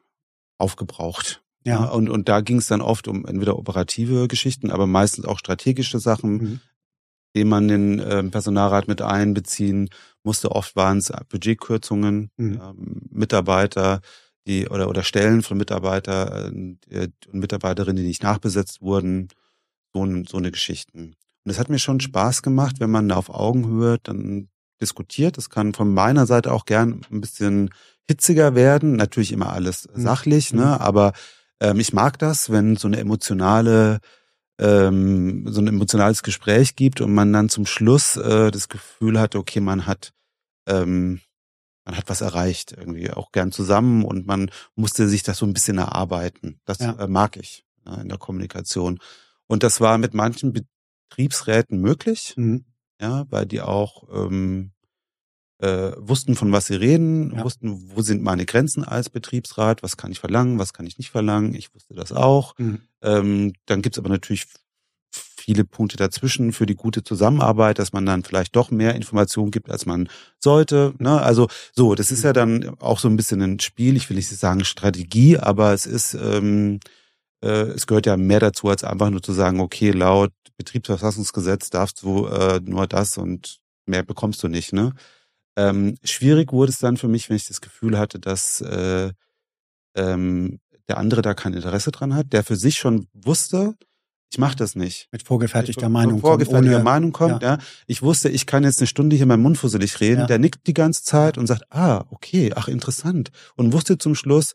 [0.58, 1.42] aufgebraucht.
[1.64, 1.86] Ja.
[1.86, 6.00] Und, und da ging es dann oft um entweder operative Geschichten, aber meistens auch strategische
[6.00, 6.62] Sachen, mhm.
[7.36, 9.90] Die man den äh, Personalrat mit einbeziehen
[10.24, 10.52] musste.
[10.52, 12.62] Oft waren es Budgetkürzungen, mhm.
[12.62, 14.02] ähm, Mitarbeiter,
[14.48, 19.30] die oder oder Stellen von Mitarbeiter äh, und Mitarbeiterinnen, die nicht nachbesetzt wurden,
[19.94, 21.16] so, so eine Geschichten.
[21.44, 24.50] Und es hat mir schon Spaß gemacht, wenn man da auf Augenhöhe dann
[24.80, 25.38] diskutiert.
[25.38, 27.70] Das kann von meiner Seite auch gern ein bisschen
[28.08, 28.96] hitziger werden.
[28.96, 30.02] Natürlich immer alles mhm.
[30.02, 30.66] sachlich, ne?
[30.66, 30.82] Mhm.
[30.82, 31.14] Aber
[31.60, 34.00] ähm, ich mag das, wenn so eine emotionale
[34.62, 39.36] ähm, so ein emotionales Gespräch gibt und man dann zum Schluss äh, das Gefühl hat,
[39.36, 40.14] okay, man hat
[40.68, 41.20] ähm,
[41.84, 45.54] man hat was erreicht, irgendwie auch gern zusammen und man musste sich das so ein
[45.54, 46.60] bisschen erarbeiten.
[46.66, 46.92] Das ja.
[46.94, 49.00] äh, mag ich ja, ne, in der Kommunikation.
[49.48, 52.36] Und das war mit manchen Betriebsräten möglich.
[52.38, 52.66] Mhm
[53.02, 54.72] ja, weil die auch ähm,
[55.62, 57.44] äh, wussten, von was sie reden, ja.
[57.44, 61.12] wussten, wo sind meine Grenzen als Betriebsrat, was kann ich verlangen, was kann ich nicht
[61.12, 61.54] verlangen.
[61.54, 62.58] Ich wusste das auch.
[62.58, 62.82] Mhm.
[63.02, 64.48] Ähm, dann gibt's aber natürlich
[65.14, 69.70] viele Punkte dazwischen für die gute Zusammenarbeit, dass man dann vielleicht doch mehr Informationen gibt,
[69.70, 70.10] als man
[70.40, 70.94] sollte.
[71.00, 71.22] Ne?
[71.22, 74.30] Also so, das ist ja dann auch so ein bisschen ein Spiel, ich will nicht
[74.30, 76.80] sagen Strategie, aber es ist, ähm,
[77.44, 82.04] äh, es gehört ja mehr dazu, als einfach nur zu sagen, okay, laut Betriebsverfassungsgesetz darfst
[82.04, 84.74] du äh, nur das und mehr bekommst du nicht.
[84.74, 84.94] Ne?
[85.56, 89.12] Ähm, schwierig wurde es dann für mich, wenn ich das Gefühl hatte, dass äh,
[89.96, 93.76] ähm, der andere da kein Interesse dran hat, der für sich schon wusste,
[94.32, 95.10] ich mache das nicht.
[95.12, 96.16] Mit vorgefertigter ich, Meinung.
[96.16, 97.56] Mit vorgefertigter kommt, Meinung kommt, ja.
[97.56, 97.60] ja.
[97.86, 100.22] Ich wusste, ich kann jetzt eine Stunde hier meinem Mund fusselig reden.
[100.22, 100.28] Ja.
[100.28, 103.32] Der nickt die ganze Zeit und sagt, ah, okay, ach, interessant.
[103.58, 104.54] Und wusste zum Schluss,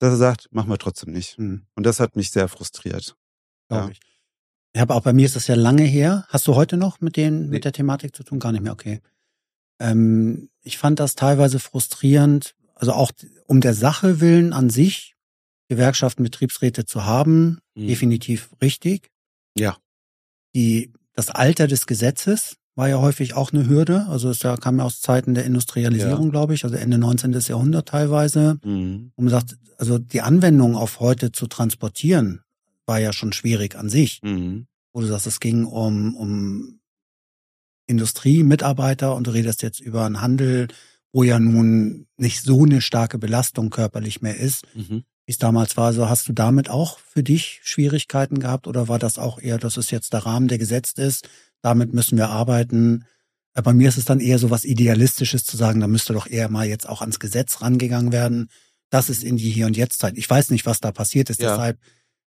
[0.00, 1.36] dass er sagt, machen wir trotzdem nicht.
[1.36, 1.62] Hm.
[1.76, 3.14] Und das hat mich sehr frustriert.
[3.70, 3.88] Ja.
[3.90, 4.00] Ich.
[4.74, 6.24] Ja, aber auch bei mir ist das ja lange her.
[6.28, 7.48] Hast du heute noch mit den, nee.
[7.48, 8.40] mit der Thematik zu tun?
[8.40, 9.02] Gar nicht mehr, okay.
[9.78, 13.12] Ähm, ich fand das teilweise frustrierend, also auch
[13.46, 15.14] um der Sache willen an sich,
[15.68, 17.86] Gewerkschaften, Betriebsräte zu haben, mhm.
[17.88, 19.10] definitiv richtig.
[19.56, 19.76] Ja.
[20.54, 24.06] Die das Alter des Gesetzes war ja häufig auch eine Hürde.
[24.08, 26.30] Also es ja, kam ja aus Zeiten der Industrialisierung, ja.
[26.30, 27.32] glaube ich, also Ende 19.
[27.32, 28.58] Jahrhundert teilweise.
[28.64, 29.12] Mhm.
[29.14, 32.40] Und man sagt, also die Anwendung auf heute zu transportieren,
[32.86, 34.20] war ja schon schwierig an sich.
[34.22, 34.66] Mhm.
[34.92, 36.80] Wo du sagst, es ging um, um
[37.86, 40.68] Industriemitarbeiter und du redest jetzt über einen Handel,
[41.12, 45.04] wo ja nun nicht so eine starke Belastung körperlich mehr ist, mhm.
[45.26, 45.86] wie es damals war.
[45.86, 49.76] Also hast du damit auch für dich Schwierigkeiten gehabt oder war das auch eher, dass
[49.76, 51.28] es jetzt der Rahmen, der gesetzt ist,
[51.60, 53.04] damit müssen wir arbeiten?
[53.54, 56.26] Äh, bei mir ist es dann eher so was Idealistisches zu sagen, da müsste doch
[56.26, 58.48] eher mal jetzt auch ans Gesetz rangegangen werden.
[58.90, 60.16] Das ist in die Hier- und Jetzt-Zeit.
[60.16, 61.40] Ich weiß nicht, was da passiert ist.
[61.40, 61.50] Ja.
[61.50, 61.78] Deshalb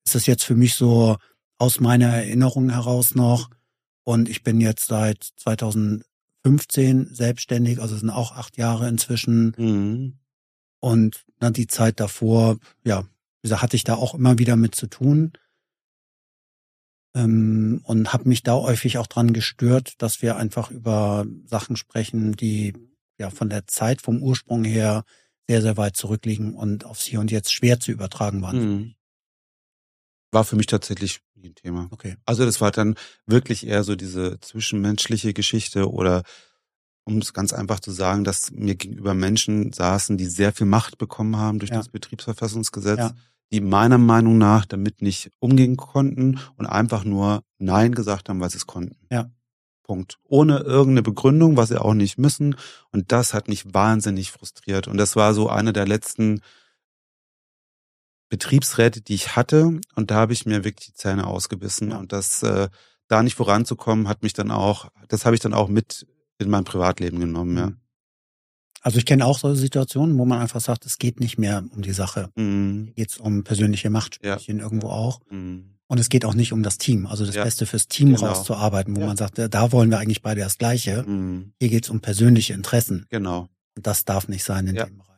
[0.05, 1.17] ist es jetzt für mich so
[1.59, 3.51] aus meiner Erinnerung heraus noch.
[4.11, 9.55] Und ich bin jetzt seit 2015 selbstständig, also sind auch acht Jahre inzwischen.
[9.57, 10.19] Mhm.
[10.81, 13.05] Und dann die Zeit davor, ja,
[13.41, 15.31] gesagt, hatte ich da auch immer wieder mit zu tun.
[17.15, 22.33] Ähm, und habe mich da häufig auch dran gestört, dass wir einfach über Sachen sprechen,
[22.33, 22.75] die
[23.17, 25.05] ja von der Zeit, vom Ursprung her
[25.49, 28.59] sehr, sehr weit zurückliegen und aufs Hier und Jetzt schwer zu übertragen waren.
[28.59, 28.95] Mhm.
[30.33, 31.89] War für mich tatsächlich nie ein Thema.
[31.91, 32.17] Okay.
[32.27, 32.95] Also das war dann
[33.27, 36.23] wirklich eher so diese zwischenmenschliche Geschichte oder
[37.05, 40.99] um es ganz einfach zu sagen, dass mir gegenüber Menschen saßen, die sehr viel Macht
[40.99, 41.79] bekommen haben durch ja.
[41.79, 43.13] das Betriebsverfassungsgesetz, ja.
[43.53, 48.51] die meiner Meinung nach damit nicht umgehen konnten und einfach nur Nein gesagt haben, weil
[48.51, 48.97] sie es konnten.
[49.11, 49.31] Ja.
[49.83, 50.19] Punkt.
[50.23, 52.55] Ohne irgendeine Begründung, was sie auch nicht müssen.
[52.93, 54.87] Und das hat mich wahnsinnig frustriert.
[54.87, 56.43] Und das war so eine der letzten
[58.31, 59.81] Betriebsräte, die ich hatte.
[59.95, 61.91] Und da habe ich mir wirklich die Zähne ausgebissen.
[61.91, 61.99] Ja.
[61.99, 62.69] Und das, äh,
[63.09, 66.07] da nicht voranzukommen, hat mich dann auch, das habe ich dann auch mit
[66.39, 67.67] in mein Privatleben genommen, ja.
[67.67, 67.77] Mhm.
[68.83, 71.83] Also ich kenne auch solche Situationen, wo man einfach sagt, es geht nicht mehr um
[71.83, 72.31] die Sache.
[72.35, 72.85] Mhm.
[72.87, 74.65] Hier geht es um persönliche Machtspielchen ja.
[74.65, 75.21] irgendwo auch.
[75.29, 75.77] Mhm.
[75.87, 77.45] Und es geht auch nicht um das Team, also das ja.
[77.45, 78.29] Beste fürs Team genau.
[78.29, 79.07] rauszuarbeiten, wo ja.
[79.07, 81.03] man sagt, da wollen wir eigentlich beide das Gleiche.
[81.03, 81.53] Mhm.
[81.59, 83.07] Hier geht es um persönliche Interessen.
[83.11, 83.49] Genau.
[83.77, 85.10] Und das darf nicht sein in dem Bereich.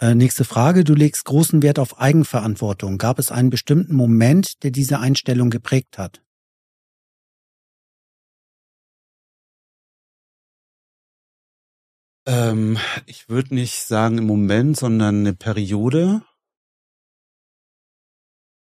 [0.00, 0.82] Äh, nächste Frage.
[0.84, 2.98] Du legst großen Wert auf Eigenverantwortung.
[2.98, 6.20] Gab es einen bestimmten Moment, der diese Einstellung geprägt hat?
[12.26, 16.22] Ähm, ich würde nicht sagen im Moment, sondern eine Periode.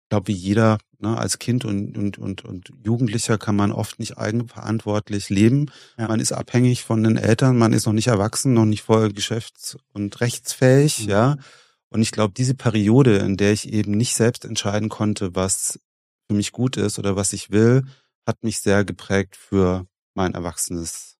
[0.02, 1.18] Ich glaube, wie jeder Ne?
[1.18, 5.70] Als Kind und, und, und, und Jugendlicher kann man oft nicht eigenverantwortlich leben.
[5.98, 6.06] Ja.
[6.06, 9.76] Man ist abhängig von den Eltern, man ist noch nicht erwachsen, noch nicht voll geschäfts-
[9.92, 11.10] und rechtsfähig, mhm.
[11.10, 11.36] ja.
[11.88, 15.78] Und ich glaube, diese Periode, in der ich eben nicht selbst entscheiden konnte, was
[16.28, 17.84] für mich gut ist oder was ich will,
[18.24, 21.18] hat mich sehr geprägt für mein erwachsenes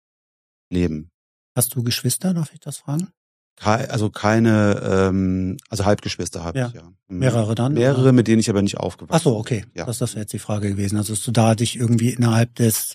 [0.71, 1.11] Leben.
[1.55, 3.13] Hast du Geschwister, darf ich das fragen?
[3.61, 6.69] Also keine, ähm, also Halbgeschwister habe ja.
[6.69, 6.83] ich, ja.
[7.09, 7.19] Mhm.
[7.19, 7.75] Mehrere dann?
[7.75, 8.13] Mehrere, oder?
[8.13, 9.65] mit denen ich aber nicht aufgewachsen Ach so, okay.
[9.75, 9.85] Ja.
[9.85, 10.97] Das, das wäre jetzt die Frage gewesen.
[10.97, 12.95] Also, dass du da dich irgendwie innerhalb des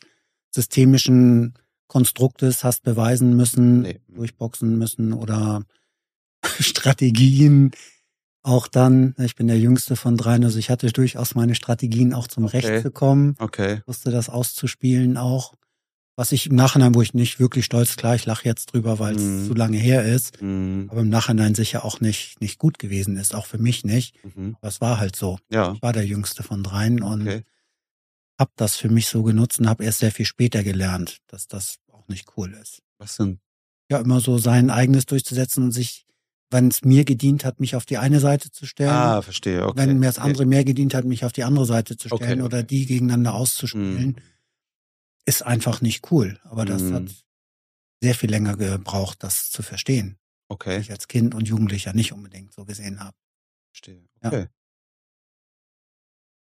[0.52, 1.54] systemischen
[1.88, 4.02] Konstruktes hast beweisen müssen, nee.
[4.10, 5.64] durchboxen müssen oder
[6.60, 7.72] Strategien
[8.44, 12.28] auch dann, ich bin der jüngste von dreien, also ich hatte durchaus meine Strategien auch
[12.28, 12.60] zum okay.
[12.60, 13.36] Recht zu kommen.
[13.40, 13.82] Okay.
[13.86, 15.54] Wusste das auszuspielen auch
[16.18, 19.16] was ich im Nachhinein, wo ich nicht wirklich stolz, klar, ich lache jetzt drüber, weil
[19.16, 19.46] es mm.
[19.46, 20.88] zu lange her ist, mm.
[20.90, 24.16] aber im Nachhinein sicher auch nicht, nicht gut gewesen ist, auch für mich nicht.
[24.26, 24.58] Mhm.
[24.60, 25.38] Aber es war halt so.
[25.52, 25.74] Ja.
[25.74, 27.44] Ich war der jüngste von dreien und okay.
[28.40, 31.78] habe das für mich so genutzt und habe erst sehr viel später gelernt, dass das
[31.94, 32.82] auch nicht cool ist.
[32.98, 33.40] Was denn?
[33.92, 36.08] Ja, immer so sein eigenes durchzusetzen und sich,
[36.50, 38.90] wenn es mir gedient hat, mich auf die eine Seite zu stellen.
[38.90, 39.78] Ah, verstehe, okay.
[39.78, 40.50] Wenn mir das andere okay.
[40.50, 44.16] mehr gedient hat, mich auf die andere Seite zu stellen okay, oder die gegeneinander auszuspielen.
[44.18, 44.37] Mm
[45.28, 46.40] ist einfach nicht cool.
[46.44, 46.94] Aber das mhm.
[46.94, 47.26] hat
[48.02, 50.18] sehr viel länger gebraucht, das zu verstehen.
[50.48, 50.80] Okay.
[50.80, 53.16] Ich als Kind und Jugendlicher nicht unbedingt so gesehen habe.
[53.72, 54.08] Verstehe.
[54.24, 54.42] Okay.
[54.44, 54.48] Ja.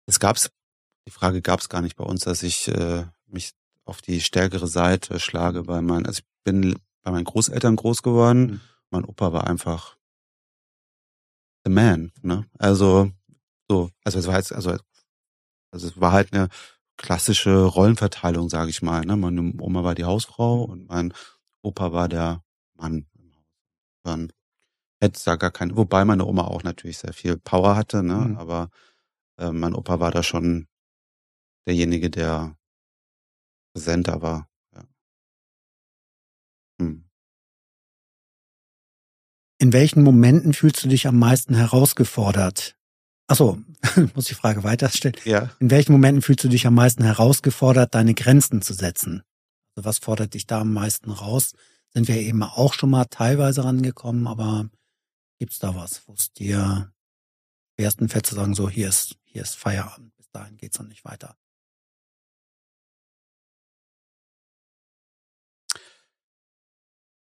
[0.07, 0.51] Es gab's,
[1.07, 3.55] die Frage gab es gar nicht bei uns, dass ich äh, mich
[3.85, 8.41] auf die stärkere Seite schlage bei meinen, also ich bin bei meinen Großeltern groß geworden.
[8.41, 8.61] Mhm.
[8.91, 9.97] Mein Opa war einfach
[11.65, 12.47] the man, ne?
[12.59, 13.11] Also
[13.69, 14.77] so, also es war jetzt, also,
[15.71, 16.49] also es war halt eine
[16.99, 19.01] klassische Rollenverteilung, sage ich mal.
[19.07, 19.17] Ne?
[19.17, 21.15] Meine Oma war die Hausfrau und mein
[21.63, 22.45] Opa war der
[22.75, 23.07] Mann.
[24.05, 24.33] Dann
[25.01, 28.17] hätte es da gar keine, wobei meine Oma auch natürlich sehr viel Power hatte, ne?
[28.17, 28.37] Mhm.
[28.37, 28.71] aber
[29.39, 30.67] äh, mein Opa war da schon
[31.67, 32.57] derjenige, der
[33.73, 34.49] präsenter war.
[34.75, 34.85] Ja.
[36.81, 37.05] Hm.
[39.61, 42.78] In welchen Momenten fühlst du dich am meisten herausgefordert?
[43.29, 43.59] Achso,
[44.15, 45.15] muss die Frage weiterstellen.
[45.25, 45.51] Ja.
[45.61, 49.23] In welchen Momenten fühlst du dich am meisten herausgefordert, deine Grenzen zu setzen?
[49.77, 51.53] Also was fordert dich da am meisten raus?
[51.91, 54.71] Sind wir eben auch schon mal teilweise rangekommen, aber
[55.39, 56.91] gibt's da was, wo es dir
[57.77, 61.05] ersten fällt zu sagen, so hier ist, hier ist Feierabend, bis dahin geht's noch nicht
[61.05, 61.37] weiter?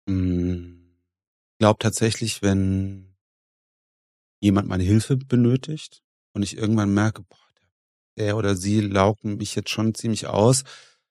[0.08, 0.96] Hm.
[1.52, 3.09] Ich glaube tatsächlich, wenn
[4.40, 6.02] jemand meine Hilfe benötigt
[6.34, 7.38] und ich irgendwann merke, boah,
[8.18, 10.64] der oder sie laugen mich jetzt schon ziemlich aus.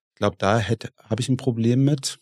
[0.10, 2.20] Ich glaube, da hätte habe ich ein Problem mit.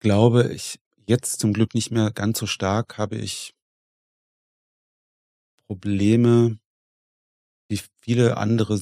[0.00, 3.52] Glaube ich jetzt zum Glück nicht mehr ganz so stark, habe ich
[5.68, 6.58] Probleme,
[7.68, 8.78] wie viele andere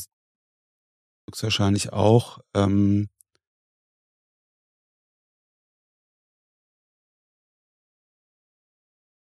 [1.29, 3.09] höchstwahrscheinlich auch, ähm,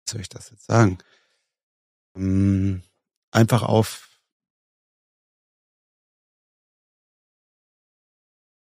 [0.07, 0.99] wie soll ich das jetzt sagen?
[2.17, 2.83] Ähm,
[3.31, 4.05] einfach auf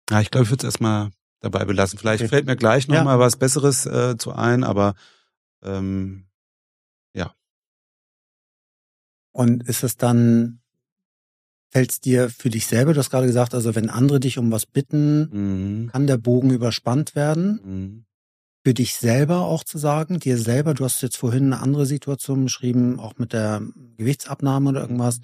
[0.09, 1.97] Ja, ich glaube, ich würde es erstmal dabei belassen.
[1.97, 2.29] Vielleicht okay.
[2.29, 3.03] fällt mir gleich noch ja.
[3.05, 4.93] mal was Besseres äh, zu ein, aber
[5.63, 6.27] ähm,
[7.13, 7.33] ja.
[9.31, 10.59] Und ist es dann,
[11.69, 14.51] fällt es dir für dich selber, du hast gerade gesagt, also wenn andere dich um
[14.51, 15.91] was bitten, mhm.
[15.91, 17.61] kann der Bogen überspannt werden?
[17.63, 18.05] Mhm
[18.63, 22.43] für dich selber auch zu sagen, dir selber, du hast jetzt vorhin eine andere Situation
[22.43, 23.61] beschrieben, auch mit der
[23.97, 25.19] Gewichtsabnahme oder irgendwas.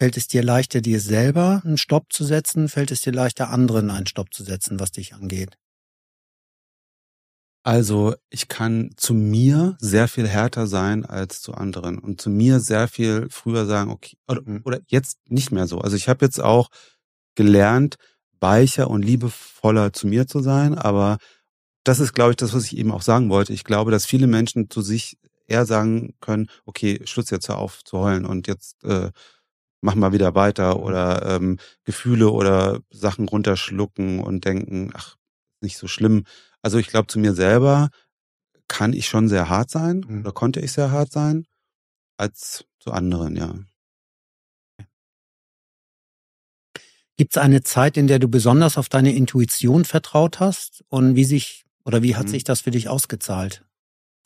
[0.00, 2.68] Fällt es dir leichter, dir selber einen Stopp zu setzen?
[2.68, 5.56] Fällt es dir leichter, anderen einen Stopp zu setzen, was dich angeht?
[7.62, 12.58] Also ich kann zu mir sehr viel härter sein als zu anderen und zu mir
[12.58, 14.62] sehr viel früher sagen, okay, oder, mhm.
[14.64, 15.78] oder jetzt nicht mehr so.
[15.78, 16.70] Also ich habe jetzt auch
[17.34, 17.96] gelernt,
[18.40, 21.18] weicher und liebevoller zu mir zu sein, aber
[21.84, 23.52] das ist, glaube ich, das, was ich eben auch sagen wollte.
[23.52, 27.98] Ich glaube, dass viele Menschen zu sich eher sagen können, okay, Schluss jetzt auf zu
[27.98, 29.10] heulen und jetzt äh,
[29.80, 35.16] mach mal wieder weiter oder ähm, Gefühle oder Sachen runterschlucken und denken, ach,
[35.60, 36.24] nicht so schlimm.
[36.62, 37.90] Also ich glaube, zu mir selber
[38.68, 40.20] kann ich schon sehr hart sein mhm.
[40.20, 41.46] oder konnte ich sehr hart sein
[42.16, 43.54] als zu anderen, ja.
[47.16, 51.24] Gibt es eine Zeit, in der du besonders auf deine Intuition vertraut hast und wie
[51.24, 52.30] sich oder wie hat mhm.
[52.30, 53.64] sich das für dich ausgezahlt,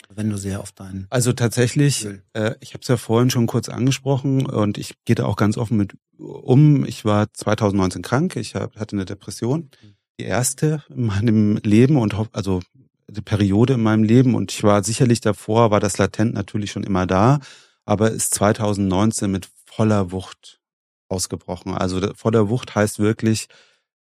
[0.09, 1.07] wenn du sehr auf deinen...
[1.11, 5.25] Also tatsächlich, äh, ich habe es ja vorhin schon kurz angesprochen und ich gehe da
[5.25, 6.85] auch ganz offen mit um.
[6.85, 9.95] Ich war 2019 krank, ich hab, hatte eine Depression, mhm.
[10.19, 12.61] die erste in meinem Leben und also
[13.09, 16.85] die Periode in meinem Leben und ich war sicherlich davor, war das latent natürlich schon
[16.85, 17.41] immer da,
[17.85, 20.61] aber ist 2019 mit voller Wucht
[21.09, 21.75] ausgebrochen.
[21.75, 23.49] Also voller Wucht heißt wirklich,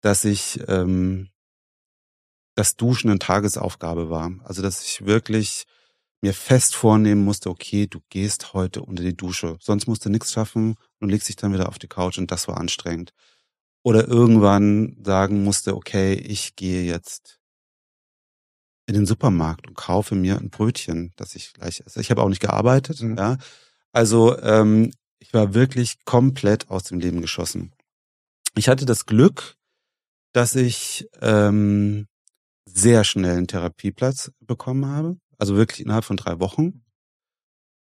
[0.02, 1.30] dass ich ähm,
[2.56, 4.32] das Duschen eine Tagesaufgabe war.
[4.44, 5.66] Also dass ich wirklich
[6.22, 9.58] mir fest vornehmen musste, okay, du gehst heute unter die Dusche.
[9.60, 12.48] Sonst musst du nichts schaffen und legst dich dann wieder auf die Couch und das
[12.48, 13.12] war anstrengend.
[13.84, 17.40] Oder irgendwann sagen musste, okay, ich gehe jetzt
[18.86, 22.00] in den Supermarkt und kaufe mir ein Brötchen, das ich gleich esse.
[22.00, 23.18] Ich habe auch nicht gearbeitet, mhm.
[23.18, 23.38] ja.
[23.92, 27.74] Also ähm, ich war wirklich komplett aus dem Leben geschossen.
[28.56, 29.56] Ich hatte das Glück,
[30.32, 32.08] dass ich ähm,
[32.66, 36.84] sehr schnell einen Therapieplatz bekommen habe, also wirklich innerhalb von drei Wochen.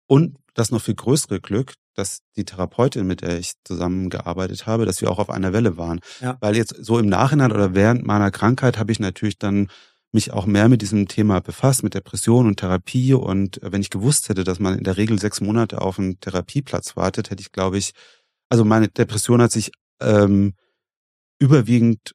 [0.08, 5.02] Und das noch viel größere Glück, dass die Therapeutin, mit der ich zusammengearbeitet habe, dass
[5.02, 6.00] wir auch auf einer Welle waren.
[6.20, 6.38] Ja.
[6.42, 9.70] Weil jetzt so im Nachhinein oder während meiner Krankheit habe ich natürlich dann
[10.14, 13.14] mich auch mehr mit diesem Thema befasst, mit Depression und Therapie.
[13.14, 16.98] Und wenn ich gewusst hätte, dass man in der Regel sechs Monate auf einen Therapieplatz
[16.98, 17.94] wartet, hätte ich, glaube ich,
[18.50, 19.72] also meine Depression hat sich
[20.02, 20.54] ähm,
[21.40, 22.14] überwiegend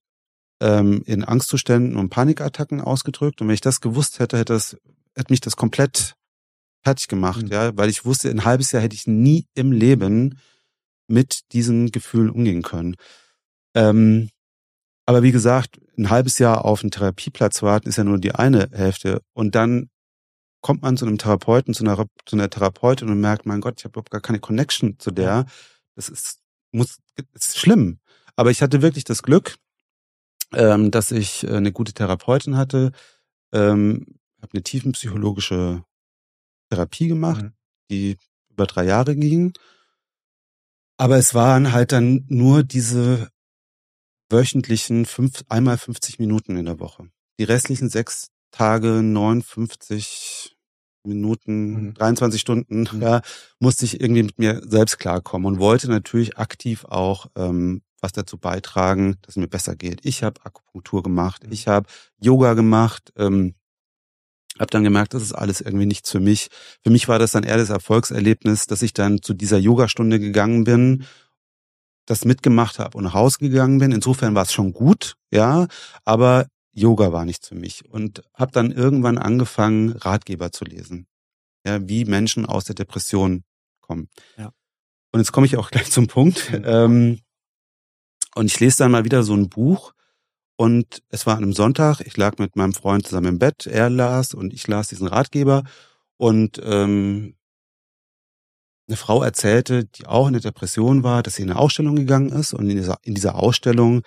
[0.61, 3.41] ähm, in Angstzuständen und Panikattacken ausgedrückt.
[3.41, 4.77] Und wenn ich das gewusst hätte, hätte, das,
[5.15, 6.15] hätte mich das komplett
[6.83, 7.49] fertig gemacht, mhm.
[7.49, 10.39] ja, weil ich wusste, ein halbes Jahr hätte ich nie im Leben
[11.09, 12.97] mit diesen Gefühlen umgehen können.
[13.75, 14.31] Ähm,
[15.05, 18.69] aber wie gesagt, ein halbes Jahr auf einen Therapieplatz warten ist ja nur die eine
[18.73, 19.23] Hälfte.
[19.33, 19.89] Und dann
[20.61, 23.85] kommt man zu einem Therapeuten, zu einer, zu einer Therapeutin und merkt, mein Gott, ich
[23.85, 25.47] habe überhaupt gar keine Connection zu der.
[25.95, 26.41] Das ist,
[26.73, 26.99] muss,
[27.35, 28.01] ist schlimm.
[28.35, 29.57] Aber ich hatte wirklich das Glück,
[30.53, 32.93] ähm, dass ich äh, eine gute Therapeutin hatte,
[33.53, 35.85] ähm, habe eine tiefenpsychologische
[36.71, 37.53] Therapie gemacht, mhm.
[37.91, 38.17] die
[38.51, 39.53] über drei Jahre ging.
[40.99, 43.29] Aber es waren halt dann nur diese
[44.31, 47.09] wöchentlichen fünf, einmal 50 Minuten in der Woche.
[47.39, 50.57] Die restlichen sechs Tage, 59
[51.05, 51.95] Minuten, mhm.
[51.95, 53.03] 23 Stunden, mhm.
[53.03, 53.21] ja,
[53.61, 58.39] musste ich irgendwie mit mir selbst klarkommen und wollte natürlich aktiv auch ähm, was dazu
[58.39, 60.01] beitragen, dass es mir besser geht.
[60.05, 61.53] Ich habe Akupunktur gemacht, mhm.
[61.53, 61.89] ich habe
[62.21, 63.55] Yoga gemacht, ähm,
[64.59, 66.49] habe dann gemerkt, das ist alles irgendwie nichts für mich.
[66.83, 70.65] Für mich war das dann eher das Erfolgserlebnis, dass ich dann zu dieser Yogastunde gegangen
[70.65, 71.05] bin,
[72.07, 73.91] das mitgemacht habe und nach Hause gegangen bin.
[73.91, 75.67] Insofern war es schon gut, ja,
[76.05, 81.07] aber Yoga war nichts für mich und habe dann irgendwann angefangen, Ratgeber zu lesen,
[81.67, 83.43] ja, wie Menschen aus der Depression
[83.81, 84.09] kommen.
[84.39, 84.53] Ja.
[85.13, 86.53] Und jetzt komme ich auch gleich zum Punkt.
[86.53, 86.63] Mhm.
[86.65, 87.21] Ähm,
[88.37, 89.93] und ich lese dann mal wieder so ein Buch
[90.59, 93.91] Und es war an einem Sonntag, ich lag mit meinem Freund zusammen im Bett, er
[93.91, 95.65] las und ich las diesen Ratgeber.
[96.19, 97.37] Und ähm,
[98.89, 102.31] eine Frau erzählte, die auch in der Depression war, dass sie in eine Ausstellung gegangen
[102.31, 104.03] ist und in dieser, in dieser Ausstellung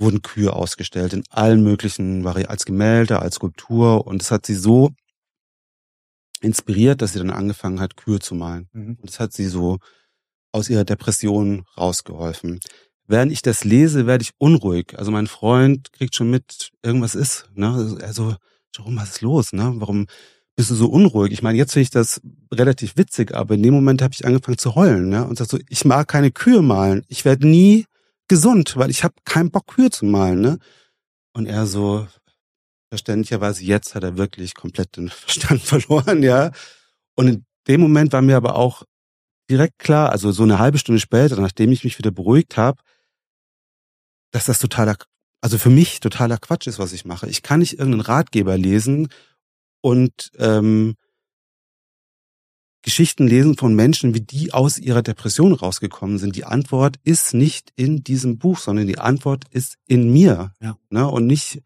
[0.00, 4.54] wurden Kühe ausgestellt in allen möglichen Varianten, als Gemälde, als Skulptur und es hat sie
[4.54, 4.90] so
[6.40, 8.68] inspiriert, dass sie dann angefangen hat, Kühe zu malen.
[8.72, 8.96] Mhm.
[9.00, 9.78] Und das hat sie so
[10.52, 12.60] aus ihrer Depression rausgeholfen.
[13.08, 14.98] Während ich das lese, werde ich unruhig.
[14.98, 17.48] Also mein Freund kriegt schon mit, irgendwas ist.
[17.54, 17.96] Ne?
[18.02, 18.36] Also,
[18.76, 19.52] warum was ist los?
[19.54, 19.72] Ne?
[19.76, 20.06] Warum
[20.56, 21.32] bist du so unruhig?
[21.32, 22.20] Ich meine, jetzt finde ich das
[22.52, 25.26] relativ witzig, aber in dem Moment habe ich angefangen zu heulen ne?
[25.26, 27.02] und sag so, ich mag keine Kühe malen.
[27.08, 27.86] Ich werde nie
[28.28, 30.42] gesund, weil ich habe keinen Bock, Kühe zu malen.
[30.42, 30.58] Ne?
[31.32, 32.06] Und er so,
[32.90, 36.50] verständlicherweise, jetzt hat er wirklich komplett den Verstand verloren, ja.
[37.16, 38.82] Und in dem Moment war mir aber auch
[39.50, 42.82] direkt klar, also so eine halbe Stunde später, nachdem ich mich wieder beruhigt habe,
[44.30, 44.96] dass das totaler,
[45.40, 47.28] also für mich totaler Quatsch ist, was ich mache.
[47.28, 49.08] Ich kann nicht irgendeinen Ratgeber lesen
[49.80, 50.96] und ähm,
[52.82, 56.36] Geschichten lesen von Menschen, wie die aus ihrer Depression rausgekommen sind.
[56.36, 60.52] Die Antwort ist nicht in diesem Buch, sondern die Antwort ist in mir.
[60.60, 60.78] Ja.
[60.90, 61.06] Ne?
[61.08, 61.62] Und nicht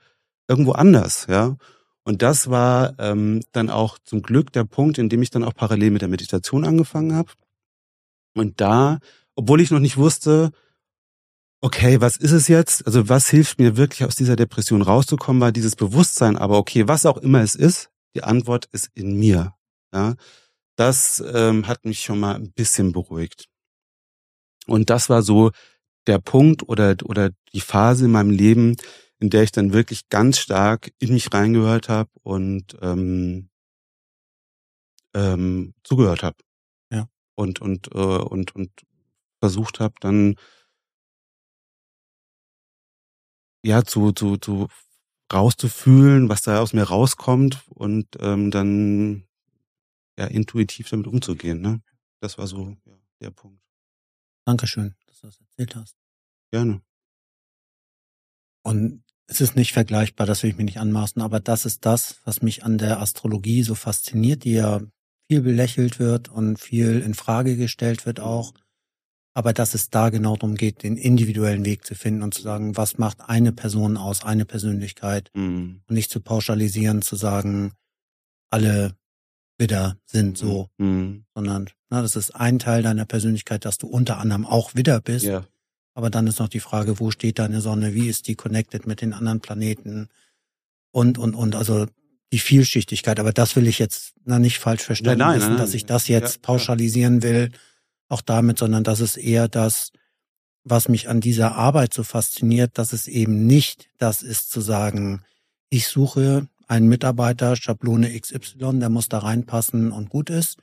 [0.49, 1.57] irgendwo anders, ja.
[2.05, 5.55] Und das war ähm, dann auch zum Glück der Punkt, in dem ich dann auch
[5.55, 7.31] parallel mit der Meditation angefangen habe.
[8.35, 8.99] Und da,
[9.37, 10.51] obwohl ich noch nicht wusste,
[11.63, 12.87] okay, was ist es jetzt?
[12.87, 16.37] Also was hilft mir wirklich aus dieser Depression rauszukommen, war dieses Bewusstsein.
[16.37, 19.55] Aber okay, was auch immer es ist, die Antwort ist in mir.
[19.95, 20.17] Ja,
[20.77, 23.47] das ähm, hat mich schon mal ein bisschen beruhigt.
[24.67, 25.53] Und das war so
[26.07, 28.77] der Punkt oder oder die Phase in meinem Leben,
[29.21, 33.51] in der ich dann wirklich ganz stark in mich reingehört habe und ähm,
[35.15, 36.37] ähm, zugehört habe.
[36.91, 37.09] Ja.
[37.37, 38.71] Und und äh, und und
[39.41, 40.37] versucht habe dann
[43.63, 44.69] ja zu zu zu
[45.33, 49.25] rauszufühlen, was da aus mir rauskommt und ähm, dann
[50.19, 51.61] ja intuitiv damit umzugehen.
[51.61, 51.81] Ne?
[52.21, 53.63] Das war so ja, der Punkt.
[54.45, 55.97] Dankeschön, dass du das erzählt hast.
[56.51, 56.83] Gerne.
[58.63, 62.21] Und es ist nicht vergleichbar, das will ich mir nicht anmaßen, aber das ist das,
[62.25, 64.81] was mich an der Astrologie so fasziniert, die ja
[65.29, 68.53] viel belächelt wird und viel in Frage gestellt wird auch.
[69.35, 72.77] Aber dass es da genau darum geht, den individuellen Weg zu finden und zu sagen,
[72.77, 75.81] was macht eine Person aus, eine Persönlichkeit mhm.
[75.87, 77.73] und nicht zu pauschalisieren, zu sagen,
[78.51, 78.95] alle
[79.59, 81.25] Widder sind so, mhm.
[81.35, 85.25] sondern na, das ist ein Teil deiner Persönlichkeit, dass du unter anderem auch Widder bist.
[85.25, 85.47] Ja.
[85.95, 89.03] Aber dann ist noch die Frage, wo steht deine Sonne, wie ist die connected mit
[89.03, 90.09] den anderen Planeten
[90.91, 91.87] und, und, und, also
[92.33, 93.21] die Vielschichtigkeit.
[93.21, 95.85] Aber das will ich jetzt na, nicht falsch verstanden nein, nein, wissen, nein, dass ich
[95.85, 97.51] das jetzt ja, pauschalisieren will,
[98.13, 99.91] auch damit, sondern das ist eher das,
[100.65, 105.23] was mich an dieser Arbeit so fasziniert, dass es eben nicht das ist zu sagen,
[105.71, 110.59] ich suche einen Mitarbeiter, Schablone XY, der muss da reinpassen und gut ist,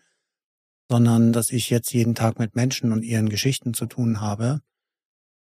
[0.89, 4.61] sondern dass ich jetzt jeden Tag mit Menschen und ihren Geschichten zu tun habe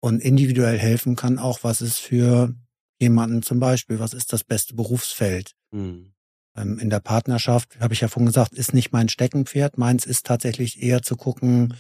[0.01, 2.55] und individuell helfen kann, auch was ist für
[3.01, 5.55] jemanden zum Beispiel, was ist das beste Berufsfeld.
[5.71, 6.13] Mhm.
[6.57, 9.79] Ähm, in der Partnerschaft, habe ich ja vorhin gesagt, ist nicht mein Steckenpferd.
[9.79, 11.75] Meins ist tatsächlich eher zu gucken,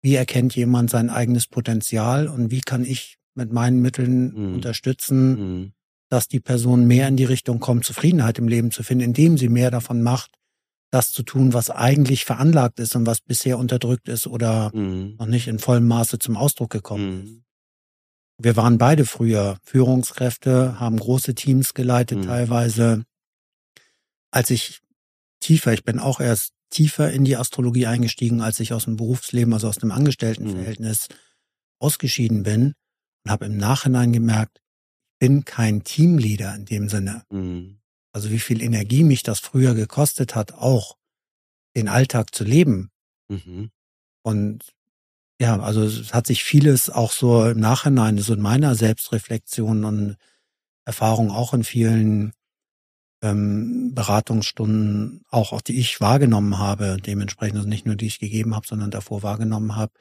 [0.00, 4.54] wie erkennt jemand sein eigenes Potenzial und wie kann ich mit meinen Mitteln mhm.
[4.54, 5.72] unterstützen, mhm.
[6.08, 9.48] dass die Person mehr in die Richtung kommt, Zufriedenheit im Leben zu finden, indem sie
[9.48, 10.32] mehr davon macht,
[10.90, 15.16] das zu tun, was eigentlich veranlagt ist und was bisher unterdrückt ist oder mhm.
[15.18, 17.32] noch nicht in vollem Maße zum Ausdruck gekommen ist.
[17.32, 17.44] Mhm.
[18.40, 22.22] Wir waren beide früher Führungskräfte, haben große Teams geleitet mhm.
[22.22, 23.04] teilweise.
[24.30, 24.80] Als ich
[25.40, 29.52] tiefer, ich bin auch erst tiefer in die Astrologie eingestiegen, als ich aus dem Berufsleben,
[29.52, 31.14] also aus dem Angestelltenverhältnis mhm.
[31.80, 32.74] ausgeschieden bin
[33.24, 34.60] und habe im Nachhinein gemerkt,
[35.12, 37.24] ich bin kein Teamleader in dem Sinne.
[37.30, 37.78] Mhm.
[38.12, 40.96] Also wie viel Energie mich das früher gekostet hat, auch
[41.76, 42.90] den Alltag zu leben.
[43.28, 43.70] Mhm.
[44.22, 44.74] Und
[45.40, 50.16] ja, also es hat sich vieles auch so im Nachhinein, so in meiner Selbstreflexion und
[50.84, 52.32] Erfahrung auch in vielen
[53.22, 58.54] ähm, Beratungsstunden, auch, auch die ich wahrgenommen habe, dementsprechend also nicht nur die ich gegeben
[58.54, 59.92] habe, sondern davor wahrgenommen habe,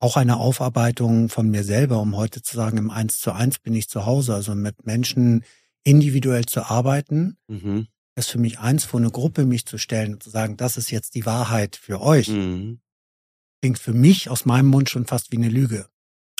[0.00, 3.74] auch eine Aufarbeitung von mir selber, um heute zu sagen, im Eins zu eins bin
[3.74, 5.44] ich zu Hause, also mit Menschen
[5.82, 7.86] individuell zu arbeiten, mhm.
[8.16, 10.90] ist für mich eins, vor eine Gruppe mich zu stellen und zu sagen, das ist
[10.90, 12.28] jetzt die Wahrheit für euch.
[12.28, 12.80] Mhm
[13.64, 15.88] klingt für mich aus meinem Mund schon fast wie eine Lüge.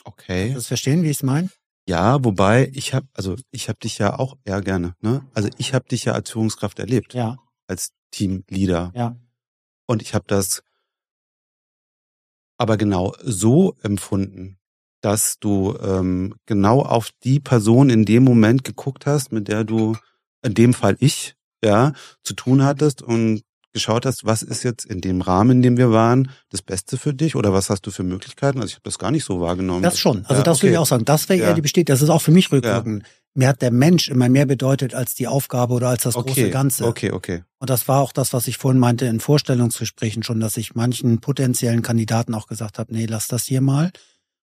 [0.05, 0.53] Okay.
[0.53, 1.49] Das verstehen, wie ich es meine?
[1.87, 5.27] Ja, wobei ich habe, also ich habe dich ja auch eher gerne, ne?
[5.35, 7.13] Also ich habe dich ja als Führungskraft erlebt.
[7.15, 7.37] Ja.
[7.67, 8.93] Als Teamleader.
[8.95, 9.17] Ja.
[9.87, 10.63] Und ich habe das
[12.57, 14.59] aber genau so empfunden,
[15.03, 19.97] dass du ähm, genau auf die Person in dem Moment geguckt hast, mit der du,
[20.43, 21.93] in dem Fall ich, ja,
[22.23, 23.43] zu tun hattest und
[23.75, 27.13] geschaut hast, was ist jetzt in dem Rahmen, in dem wir waren, das Beste für
[27.13, 28.59] dich oder was hast du für Möglichkeiten?
[28.59, 29.83] Also ich habe das gar nicht so wahrgenommen.
[29.83, 30.25] Das schon.
[30.25, 30.63] Also ja, das okay.
[30.63, 31.05] würde ich auch sagen.
[31.05, 31.49] Das wäre ja.
[31.49, 31.95] eher die Bestätigung.
[31.95, 33.03] Das ist auch für mich rückwirkend.
[33.03, 33.09] Ja.
[33.37, 36.29] Mir hat der Mensch immer mehr bedeutet als die Aufgabe oder als das okay.
[36.29, 36.87] große Ganze.
[36.87, 37.43] Okay, okay.
[37.59, 41.21] Und das war auch das, was ich vorhin meinte in Vorstellungsgesprächen schon, dass ich manchen
[41.21, 43.91] potenziellen Kandidaten auch gesagt habe, nee, lass das hier mal.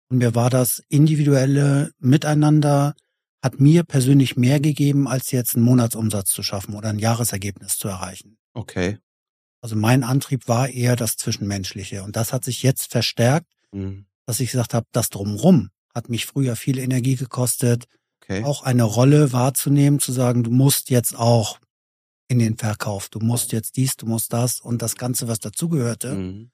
[0.09, 2.95] Und mir war das individuelle Miteinander
[3.43, 7.89] hat mir persönlich mehr gegeben, als jetzt einen Monatsumsatz zu schaffen oder ein Jahresergebnis zu
[7.89, 8.37] erreichen.
[8.53, 8.99] Okay.
[9.61, 12.03] Also mein Antrieb war eher das Zwischenmenschliche.
[12.03, 14.07] Und das hat sich jetzt verstärkt, mhm.
[14.27, 17.85] dass ich gesagt habe, das drumrum hat mich früher viel Energie gekostet,
[18.23, 18.45] okay.
[18.45, 21.59] auch eine Rolle wahrzunehmen, zu sagen, du musst jetzt auch
[22.29, 26.15] in den Verkauf, du musst jetzt dies, du musst das und das Ganze, was dazugehörte.
[26.15, 26.51] Mhm.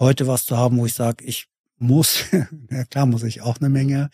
[0.00, 1.46] Heute was zu haben, wo ich sage, ich
[1.76, 2.24] muss,
[2.70, 4.08] ja klar muss ich auch eine Menge,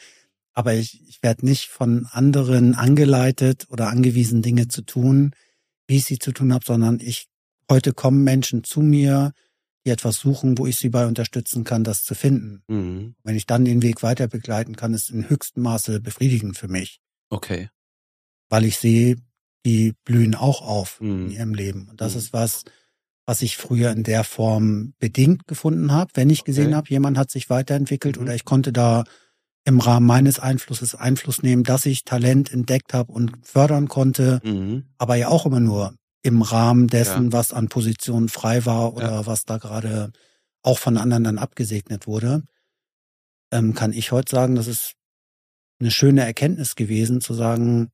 [0.52, 5.32] aber ich, ich werde nicht von anderen angeleitet oder angewiesen, Dinge zu tun,
[5.86, 7.28] wie ich sie zu tun habe, sondern ich
[7.70, 9.32] Heute kommen Menschen zu mir,
[9.84, 12.62] die etwas suchen, wo ich sie bei unterstützen kann, das zu finden.
[12.68, 13.14] Mhm.
[13.22, 17.00] Wenn ich dann den Weg weiter begleiten kann, ist in höchstem Maße befriedigend für mich.
[17.28, 17.68] Okay.
[18.48, 19.16] Weil ich sehe,
[19.66, 21.26] die blühen auch auf mhm.
[21.26, 21.88] in ihrem Leben.
[21.88, 22.18] Und das mhm.
[22.18, 22.64] ist was,
[23.26, 26.74] was ich früher in der Form bedingt gefunden habe, wenn ich gesehen okay.
[26.74, 28.22] habe, jemand hat sich weiterentwickelt mhm.
[28.22, 29.04] oder ich konnte da
[29.66, 34.84] im Rahmen meines Einflusses Einfluss nehmen, dass ich Talent entdeckt habe und fördern konnte, mhm.
[34.98, 35.94] aber ja auch immer nur
[36.24, 37.32] im Rahmen dessen, ja.
[37.32, 39.26] was an Positionen frei war oder ja.
[39.26, 40.10] was da gerade
[40.62, 42.42] auch von anderen dann abgesegnet wurde,
[43.52, 44.94] ähm, kann ich heute sagen, das ist
[45.78, 47.92] eine schöne Erkenntnis gewesen, zu sagen,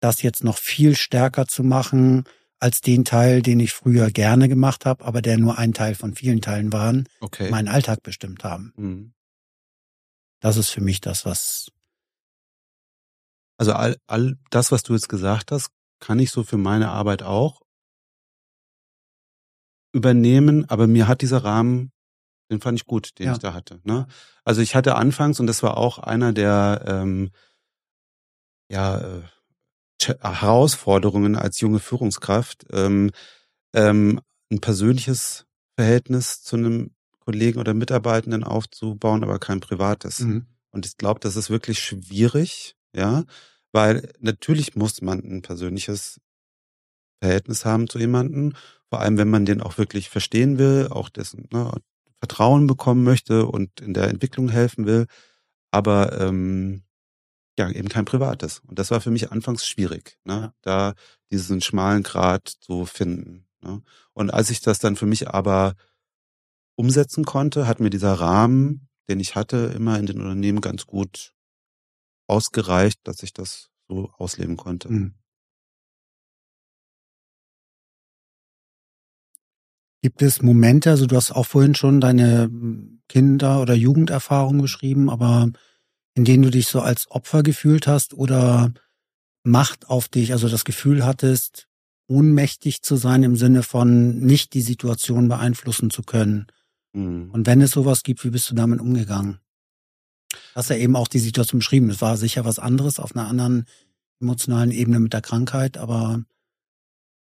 [0.00, 2.24] das jetzt noch viel stärker zu machen
[2.58, 6.14] als den Teil, den ich früher gerne gemacht habe, aber der nur ein Teil von
[6.14, 7.50] vielen Teilen waren, okay.
[7.50, 8.74] meinen Alltag bestimmt haben.
[8.76, 9.12] Mhm.
[10.40, 11.70] Das ist für mich das, was.
[13.56, 15.70] Also all, all das, was du jetzt gesagt hast,
[16.00, 17.62] kann ich so für meine Arbeit auch
[19.92, 21.92] übernehmen, aber mir hat dieser Rahmen,
[22.50, 23.32] den fand ich gut, den ja.
[23.32, 23.80] ich da hatte.
[23.84, 24.06] Ne?
[24.44, 27.30] Also ich hatte anfangs, und das war auch einer der ähm,
[28.68, 29.22] ja, äh,
[30.02, 33.10] Herausforderungen als junge Führungskraft, ähm,
[33.74, 34.20] ähm,
[34.50, 35.46] ein persönliches
[35.76, 40.20] Verhältnis zu einem Kollegen oder Mitarbeitenden aufzubauen, aber kein privates.
[40.20, 40.46] Mhm.
[40.70, 43.24] Und ich glaube, das ist wirklich schwierig, ja,
[43.76, 46.18] weil natürlich muss man ein persönliches
[47.20, 48.54] Verhältnis haben zu jemandem,
[48.88, 51.70] vor allem wenn man den auch wirklich verstehen will, auch dessen ne,
[52.18, 55.06] Vertrauen bekommen möchte und in der Entwicklung helfen will,
[55.70, 56.84] aber ähm,
[57.58, 58.62] ja eben kein privates.
[58.66, 60.54] Und das war für mich anfangs schwierig, ne, ja.
[60.62, 60.94] da
[61.30, 63.46] diesen schmalen Grad zu finden.
[63.62, 63.82] Ne.
[64.14, 65.74] Und als ich das dann für mich aber
[66.76, 71.35] umsetzen konnte, hat mir dieser Rahmen, den ich hatte, immer in den Unternehmen ganz gut
[72.26, 74.92] ausgereicht, dass ich das so ausleben konnte.
[74.92, 75.14] Mhm.
[80.02, 85.10] Gibt es Momente, also du hast auch vorhin schon deine hm, Kinder- oder Jugenderfahrung beschrieben,
[85.10, 85.50] aber
[86.14, 88.72] in denen du dich so als Opfer gefühlt hast oder
[89.42, 91.68] Macht auf dich, also das Gefühl hattest,
[92.08, 96.46] ohnmächtig zu sein im Sinne von nicht die Situation beeinflussen zu können.
[96.92, 97.30] Mhm.
[97.30, 99.38] Und wenn es sowas gibt, wie bist du damit umgegangen?
[100.56, 101.90] Hast ja eben auch die Situation beschrieben.
[101.90, 103.66] Es war sicher was anderes auf einer anderen
[104.20, 106.24] emotionalen Ebene mit der Krankheit, aber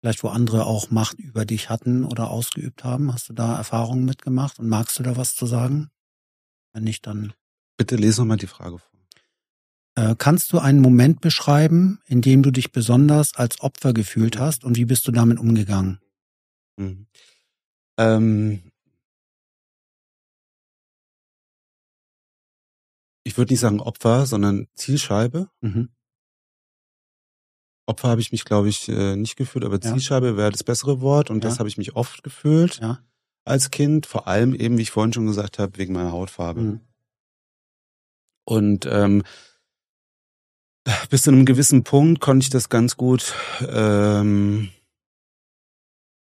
[0.01, 3.13] vielleicht wo andere auch Macht über dich hatten oder ausgeübt haben.
[3.13, 5.91] Hast du da Erfahrungen mitgemacht und magst du da was zu sagen?
[6.73, 7.33] Wenn nicht, dann.
[7.77, 8.89] Bitte lese nochmal die Frage vor.
[9.97, 14.65] Äh, kannst du einen Moment beschreiben, in dem du dich besonders als Opfer gefühlt hast
[14.65, 15.99] und wie bist du damit umgegangen?
[16.77, 17.07] Mhm.
[17.99, 18.63] Ähm,
[23.29, 25.51] ich würde nicht sagen Opfer, sondern Zielscheibe.
[25.61, 25.91] Mhm.
[27.87, 29.81] Opfer habe ich mich, glaube ich, äh, nicht gefühlt, aber ja.
[29.83, 31.51] Zielscheibe wäre das bessere Wort und ja.
[31.51, 33.01] das habe ich mich oft gefühlt ja.
[33.45, 36.61] als Kind, vor allem eben, wie ich vorhin schon gesagt habe, wegen meiner Hautfarbe.
[36.61, 36.81] Mhm.
[38.47, 39.23] Und ähm,
[41.11, 43.35] bis zu einem gewissen Punkt konnte ich das ganz gut.
[43.61, 44.71] Ähm,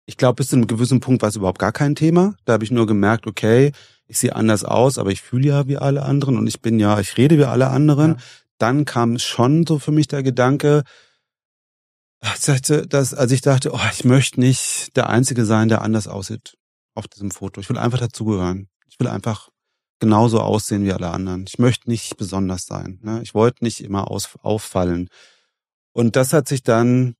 [0.06, 2.34] ich glaube, bis zu einem gewissen Punkt war es überhaupt gar kein Thema.
[2.44, 3.70] Da habe ich nur gemerkt, okay,
[4.09, 6.98] ich sehe anders aus, aber ich fühle ja wie alle anderen und ich bin ja,
[6.98, 8.12] ich rede wie alle anderen.
[8.12, 8.16] Ja.
[8.59, 10.82] Dann kam schon so für mich der Gedanke,
[12.20, 16.09] ich dachte, dass, also ich dachte, oh, ich möchte nicht der Einzige sein, der anders
[16.09, 16.56] aussieht
[16.94, 17.60] auf diesem Foto.
[17.60, 18.68] Ich will einfach dazugehören.
[18.89, 19.51] Ich will einfach
[20.01, 21.44] genauso aussehen wie alle anderen.
[21.47, 22.98] Ich möchte nicht besonders sein.
[23.02, 23.22] Ne?
[23.22, 25.09] Ich wollte nicht immer aus, auffallen.
[25.93, 27.14] Und das hat sich dann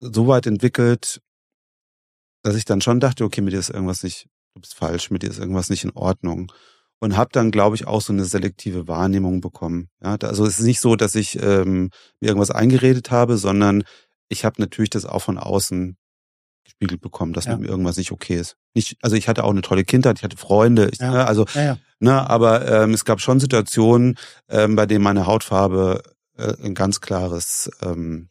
[0.00, 1.20] so weit entwickelt,
[2.42, 5.22] dass ich dann schon dachte, okay, mit dir ist irgendwas nicht du bist falsch, mit
[5.22, 6.52] dir ist irgendwas nicht in Ordnung.
[7.02, 9.88] und habe dann, glaube ich, auch so eine selektive Wahrnehmung bekommen.
[10.02, 11.90] Ja, also es ist nicht so, dass ich ähm,
[12.20, 13.84] mir irgendwas eingeredet habe, sondern
[14.28, 15.96] ich habe natürlich das auch von außen
[16.64, 17.52] gespiegelt bekommen, dass ja.
[17.52, 18.56] mit mir irgendwas nicht okay ist.
[18.74, 21.10] Nicht, also ich hatte auch eine tolle Kindheit, ich hatte Freunde, ich, ja.
[21.10, 24.16] ne, also ja, ne, aber ähm, es gab schon Situationen,
[24.48, 26.02] ähm, bei denen meine Hautfarbe
[26.36, 28.28] äh, ein ganz klares ähm,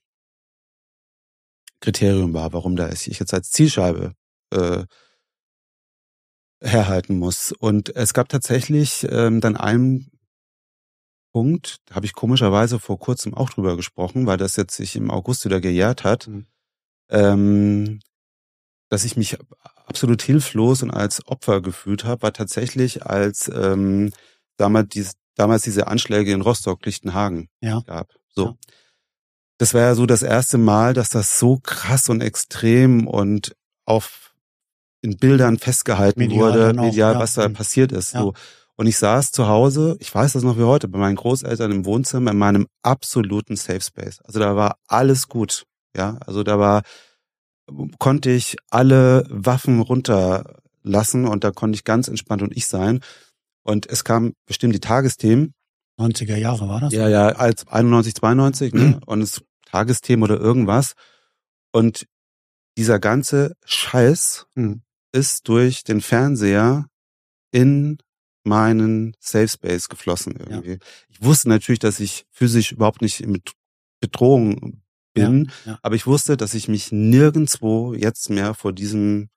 [1.81, 4.13] Kriterium war, warum da ich jetzt als Zielscheibe
[4.51, 4.83] äh,
[6.61, 7.53] herhalten muss.
[7.57, 10.11] Und es gab tatsächlich ähm, dann einen
[11.31, 15.11] Punkt, da habe ich komischerweise vor kurzem auch drüber gesprochen, weil das jetzt sich im
[15.11, 16.47] August wieder gejährt hat, mhm.
[17.09, 17.99] ähm,
[18.89, 19.37] dass ich mich
[19.85, 24.11] absolut hilflos und als Opfer gefühlt habe, war tatsächlich, als ähm,
[24.57, 27.81] damals, dies, damals diese Anschläge in Rostock-Lichtenhagen ja.
[27.85, 28.13] gab.
[28.29, 28.45] So.
[28.45, 28.55] Ja.
[29.59, 33.55] Das war ja so das erste Mal, dass das so krass und extrem und
[33.85, 34.28] auf
[35.01, 37.19] in Bildern festgehalten medial wurde, medial, ja.
[37.19, 38.13] was da passiert ist.
[38.13, 38.21] Ja.
[38.21, 38.33] So.
[38.75, 41.85] Und ich saß zu Hause, ich weiß das noch wie heute, bei meinen Großeltern im
[41.85, 44.19] Wohnzimmer in meinem absoluten Safe Space.
[44.23, 45.65] Also da war alles gut.
[45.95, 46.83] Ja, also da war,
[47.97, 53.01] konnte ich alle Waffen runterlassen und da konnte ich ganz entspannt und ich sein.
[53.63, 55.53] Und es kam bestimmt die Tagesthemen.
[55.99, 56.93] 90er Jahre war das?
[56.93, 58.81] Ja, ja, als 91, 92, ne?
[58.81, 58.99] Mhm.
[59.05, 60.93] Und es Tagesthemen oder irgendwas.
[61.73, 62.05] Und
[62.77, 66.87] dieser ganze Scheiß, mhm ist durch den Fernseher
[67.51, 67.97] in
[68.43, 70.71] meinen Safe Space geflossen irgendwie.
[70.71, 70.77] Ja.
[71.09, 73.41] Ich wusste natürlich, dass ich physisch überhaupt nicht in
[73.99, 74.81] Bedrohung
[75.13, 75.79] bin, ja, ja.
[75.81, 79.29] aber ich wusste, dass ich mich nirgendwo jetzt mehr vor diesem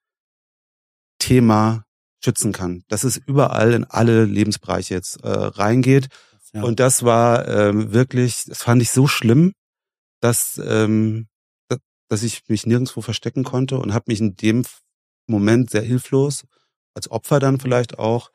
[1.19, 1.85] Thema
[2.23, 2.85] schützen kann.
[2.89, 6.09] Dass es überall in alle Lebensbereiche jetzt äh, reingeht.
[6.55, 9.55] Und das war ähm, wirklich, das fand ich so schlimm,
[10.21, 11.29] dass ähm,
[12.13, 14.67] dass ich mich nirgendwo verstecken konnte und habe mich in dem
[15.27, 16.45] Moment sehr hilflos,
[16.95, 18.31] als Opfer dann vielleicht auch.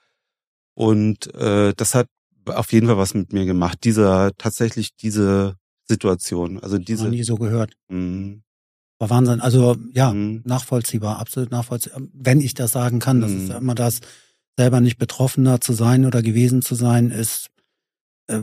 [0.73, 2.07] Und äh, das hat
[2.45, 3.79] auf jeden Fall was mit mir gemacht.
[3.83, 7.05] Dieser tatsächlich diese Situation, also diese.
[7.05, 7.73] Noch nie so gehört.
[7.89, 8.43] Mhm.
[8.99, 9.41] War Wahnsinn.
[9.41, 10.41] Also ja, mhm.
[10.45, 12.01] nachvollziehbar, absolut nachvollziehbar.
[12.13, 13.63] Wenn ich das sagen kann, das ist ja mhm.
[13.63, 13.99] immer das,
[14.57, 17.49] selber nicht Betroffener zu sein oder gewesen zu sein, ist
[18.27, 18.39] äh,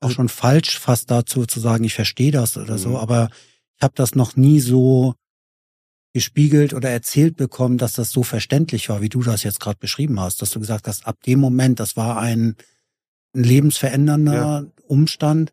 [0.00, 2.90] auch also schon falsch, fast dazu zu sagen, ich verstehe das oder so.
[2.90, 2.96] Mhm.
[2.96, 3.30] Aber
[3.76, 5.14] ich habe das noch nie so
[6.16, 10.18] gespiegelt oder erzählt bekommen, dass das so verständlich war, wie du das jetzt gerade beschrieben
[10.18, 12.56] hast, dass du gesagt hast, ab dem Moment, das war ein,
[13.34, 14.64] ein lebensverändernder ja.
[14.86, 15.52] Umstand,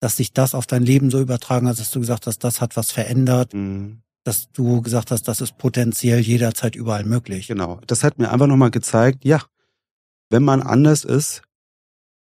[0.00, 2.76] dass sich das auf dein Leben so übertragen hat, dass du gesagt hast, das hat
[2.76, 4.02] was verändert, mhm.
[4.24, 7.46] dass du gesagt hast, das ist potenziell jederzeit überall möglich.
[7.46, 7.80] Genau.
[7.86, 9.42] Das hat mir einfach nochmal gezeigt, ja,
[10.28, 11.42] wenn man anders ist,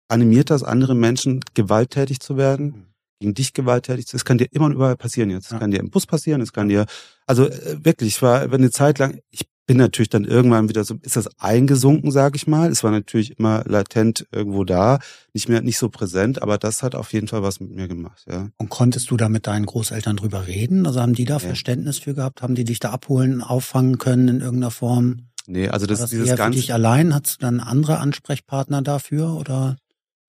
[0.09, 2.90] animiert das andere Menschen, gewalttätig zu werden.
[3.21, 5.51] Gegen dich gewalttätig Das kann dir immer und überall passieren jetzt.
[5.51, 6.87] Es kann dir im Bus passieren, es kann dir,
[7.27, 10.95] also äh, wirklich, ich war eine Zeit lang, ich bin natürlich dann irgendwann wieder so,
[11.03, 12.71] ist das eingesunken, sage ich mal.
[12.71, 14.97] Es war natürlich immer latent irgendwo da,
[15.33, 18.25] nicht mehr, nicht so präsent, aber das hat auf jeden Fall was mit mir gemacht,
[18.27, 18.49] ja.
[18.57, 20.87] Und konntest du da mit deinen Großeltern drüber reden?
[20.87, 21.39] Also haben die da ja.
[21.39, 22.41] Verständnis für gehabt?
[22.41, 25.27] Haben die dich da abholen, auffangen können in irgendeiner Form?
[25.45, 26.57] Nee, also das, das dieses ganze.
[26.57, 27.13] Für dich allein?
[27.13, 29.77] Hast du dann andere Ansprechpartner dafür oder?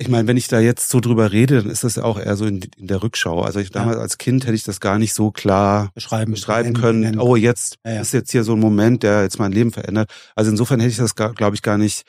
[0.03, 2.35] Ich meine, wenn ich da jetzt so drüber rede, dann ist das ja auch eher
[2.35, 3.41] so in, in der Rückschau.
[3.43, 4.03] Also ich, damals ja.
[4.03, 7.01] als Kind hätte ich das gar nicht so klar beschreiben, beschreiben können.
[7.01, 7.21] Nennen.
[7.21, 8.01] Oh, jetzt ja, ja.
[8.01, 10.11] ist jetzt hier so ein Moment, der jetzt mein Leben verändert.
[10.35, 12.03] Also insofern hätte ich das, glaube ich, gar nicht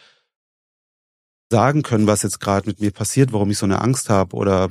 [1.51, 4.69] sagen können, was jetzt gerade mit mir passiert, warum ich so eine Angst habe oder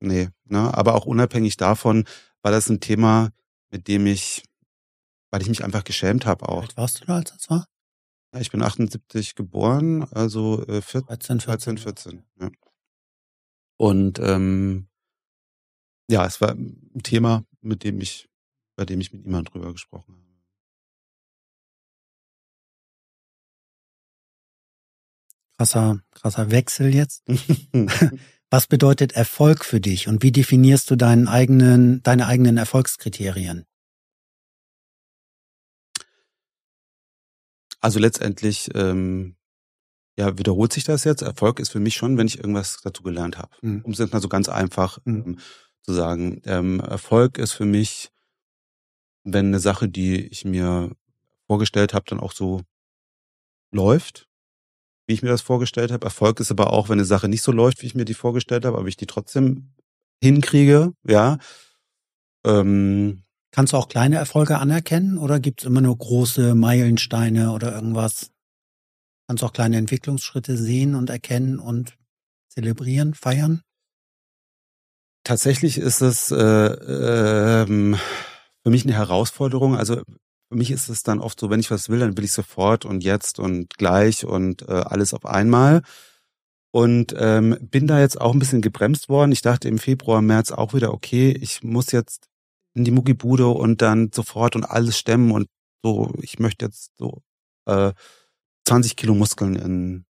[0.00, 0.28] nee.
[0.46, 0.74] Ne?
[0.74, 2.02] Aber auch unabhängig davon
[2.42, 3.30] war das ein Thema,
[3.70, 4.42] mit dem ich,
[5.30, 6.62] weil ich mich einfach geschämt habe auch.
[6.62, 7.66] Wie alt warst du da, als das war?
[8.40, 11.78] Ich bin 78 geboren, also äh, 14, 13, 14.
[11.78, 12.50] 14 ja.
[13.78, 14.88] Und ähm,
[16.10, 18.28] ja, es war ein Thema, mit dem ich,
[18.76, 20.26] bei dem ich mit niemandem drüber gesprochen habe.
[25.58, 27.24] Krasser, krasser Wechsel jetzt.
[28.50, 33.66] Was bedeutet Erfolg für dich und wie definierst du deinen eigenen, deine eigenen Erfolgskriterien?
[37.86, 39.36] Also letztendlich ähm,
[40.18, 41.22] ja, wiederholt sich das jetzt.
[41.22, 43.50] Erfolg ist für mich schon, wenn ich irgendwas dazu gelernt habe.
[43.62, 43.82] Mhm.
[43.84, 45.22] Um es jetzt mal so ganz einfach mhm.
[45.24, 45.38] ähm,
[45.82, 46.42] zu sagen.
[46.46, 48.10] Ähm, Erfolg ist für mich,
[49.22, 50.96] wenn eine Sache, die ich mir
[51.46, 52.60] vorgestellt habe, dann auch so
[53.70, 54.28] läuft,
[55.06, 56.06] wie ich mir das vorgestellt habe.
[56.06, 58.64] Erfolg ist aber auch, wenn eine Sache nicht so läuft, wie ich mir die vorgestellt
[58.64, 59.76] habe, aber ich die trotzdem
[60.20, 61.38] hinkriege, ja.
[62.44, 63.22] Ähm,
[63.56, 68.30] Kannst du auch kleine Erfolge anerkennen oder gibt es immer nur große Meilensteine oder irgendwas?
[69.26, 71.96] Kannst du auch kleine Entwicklungsschritte sehen und erkennen und
[72.50, 73.62] zelebrieren, feiern?
[75.24, 79.74] Tatsächlich ist es äh, äh, für mich eine Herausforderung.
[79.74, 80.02] Also
[80.50, 82.84] für mich ist es dann oft so, wenn ich was will, dann will ich sofort
[82.84, 85.80] und jetzt und gleich und äh, alles auf einmal.
[86.72, 89.32] Und ähm, bin da jetzt auch ein bisschen gebremst worden.
[89.32, 92.28] Ich dachte im Februar, März auch wieder, okay, ich muss jetzt
[92.76, 95.48] in die Muckibude und dann sofort und alles stemmen und
[95.82, 97.22] so, ich möchte jetzt so
[97.64, 97.92] äh,
[98.66, 100.04] 20 Kilo Muskeln in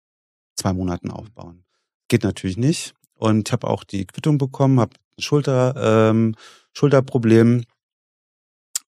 [0.56, 1.64] zwei Monaten aufbauen.
[2.08, 2.94] Geht natürlich nicht.
[3.14, 6.36] Und ich habe auch die Quittung bekommen, habe Schulter, ähm,
[6.74, 7.64] Schulterproblem.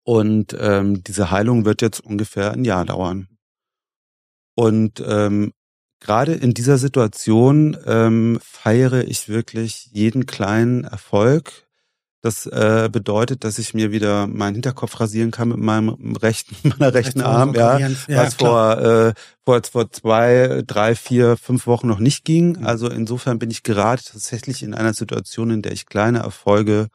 [0.05, 3.28] Und ähm, diese Heilung wird jetzt ungefähr ein Jahr dauern.
[4.55, 5.52] Und ähm,
[6.01, 11.63] gerade in dieser Situation ähm, feiere ich wirklich jeden kleinen Erfolg,
[12.24, 16.94] das äh, bedeutet, dass ich mir wieder meinen Hinterkopf rasieren kann mit meinem rechten, meiner
[16.94, 19.12] rechten Arm, ja, ja, was vor, äh,
[19.44, 22.60] vor vor zwei, drei, vier, fünf Wochen noch nicht ging.
[22.60, 22.66] Mhm.
[22.66, 26.88] Also insofern bin ich gerade tatsächlich in einer Situation, in der ich kleine Erfolge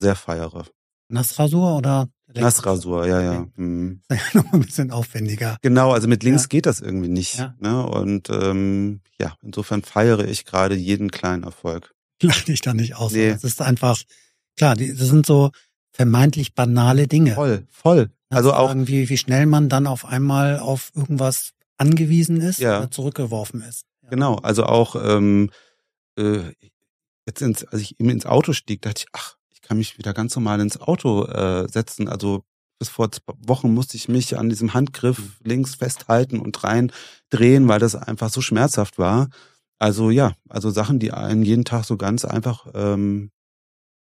[0.00, 0.66] sehr feiere.
[1.08, 2.08] Nassrasur oder?
[2.34, 3.46] Nassrasur, ja, ja.
[3.54, 4.00] Mhm.
[4.34, 5.58] noch ein bisschen aufwendiger.
[5.62, 6.48] Genau, also mit links ja.
[6.48, 7.38] geht das irgendwie nicht.
[7.38, 7.54] Ja.
[7.60, 7.86] Ne?
[7.86, 11.94] Und ähm, ja, insofern feiere ich gerade jeden kleinen Erfolg.
[12.20, 13.12] Lach dich da nicht aus.
[13.12, 13.28] Nee.
[13.28, 13.96] Es ist einfach,
[14.56, 15.50] Klar, die, das sind so
[15.92, 17.34] vermeintlich banale Dinge.
[17.34, 18.10] Voll, voll.
[18.28, 22.78] Also auch irgendwie, wie schnell man dann auf einmal auf irgendwas angewiesen ist ja.
[22.78, 23.84] oder zurückgeworfen ist.
[24.02, 24.10] Ja.
[24.10, 25.50] Genau, also auch ähm,
[26.18, 26.40] äh,
[27.26, 30.12] jetzt ins, als ich eben ins Auto stieg, dachte ich, ach, ich kann mich wieder
[30.12, 32.08] ganz normal ins Auto äh, setzen.
[32.08, 32.44] Also
[32.78, 35.32] bis vor zwei Wochen musste ich mich an diesem Handgriff mhm.
[35.44, 36.92] links festhalten und rein
[37.30, 39.28] drehen, weil das einfach so schmerzhaft war.
[39.78, 43.30] Also ja, also Sachen, die einen jeden Tag so ganz einfach ähm,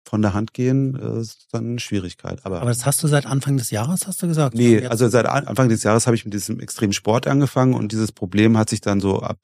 [0.04, 2.44] von der Hand gehen, äh, ist dann eine Schwierigkeit.
[2.44, 4.54] Aber, Aber das hast du seit Anfang des Jahres, hast du gesagt?
[4.54, 8.12] Nee, also seit Anfang des Jahres habe ich mit diesem extremen Sport angefangen und dieses
[8.12, 9.38] Problem hat sich dann so ab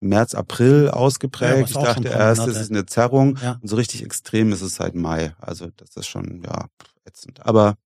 [0.00, 1.70] März, April ausgeprägt.
[1.70, 3.58] Ja, ich dachte erst, es ist eine Zerrung ja.
[3.60, 5.34] und so richtig extrem ist es seit Mai.
[5.38, 6.66] Also das ist schon, ja,
[7.04, 7.44] ätzend.
[7.44, 7.76] Aber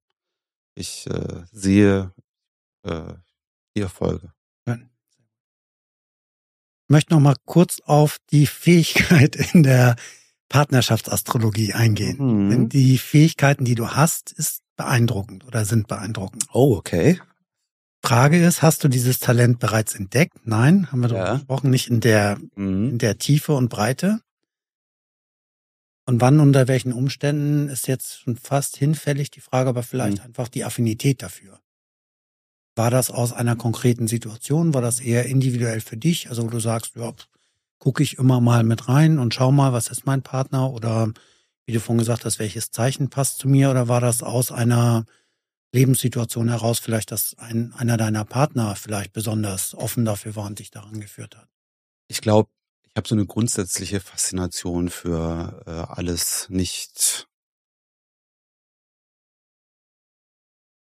[0.75, 2.13] ich äh, sehe
[2.83, 3.15] äh,
[3.77, 4.33] die Erfolge.
[6.87, 9.97] Ich möchte noch mal kurz auf die Fähigkeit in der
[10.49, 12.17] Partnerschaftsastrologie eingehen.
[12.19, 12.51] Mhm.
[12.51, 16.47] Denn die Fähigkeiten, die du hast, ist beeindruckend oder sind beeindruckend.
[16.53, 17.21] Oh, okay.
[18.05, 20.37] Frage ist, hast du dieses Talent bereits entdeckt?
[20.45, 21.35] Nein, haben wir darüber ja.
[21.37, 22.91] gesprochen, nicht in der, mhm.
[22.91, 24.21] in der Tiefe und Breite.
[26.07, 30.25] Und wann, unter welchen Umständen, ist jetzt schon fast hinfällig die Frage, aber vielleicht mhm.
[30.25, 31.61] einfach die Affinität dafür.
[32.77, 34.75] War das aus einer konkreten Situation?
[34.75, 36.29] War das eher individuell für dich?
[36.29, 37.15] Also, wo du sagst, ja,
[37.85, 41.13] gucke ich immer mal mit rein und schau mal, was ist mein Partner oder
[41.67, 45.05] wie du vorhin gesagt hast, welches Zeichen passt zu mir oder war das aus einer
[45.75, 50.71] Lebenssituation heraus vielleicht, dass ein, einer deiner Partner vielleicht besonders offen dafür war und dich
[50.71, 51.47] daran geführt hat?
[52.09, 52.49] Ich glaube,
[52.85, 57.29] ich habe so eine grundsätzliche Faszination für äh, alles nicht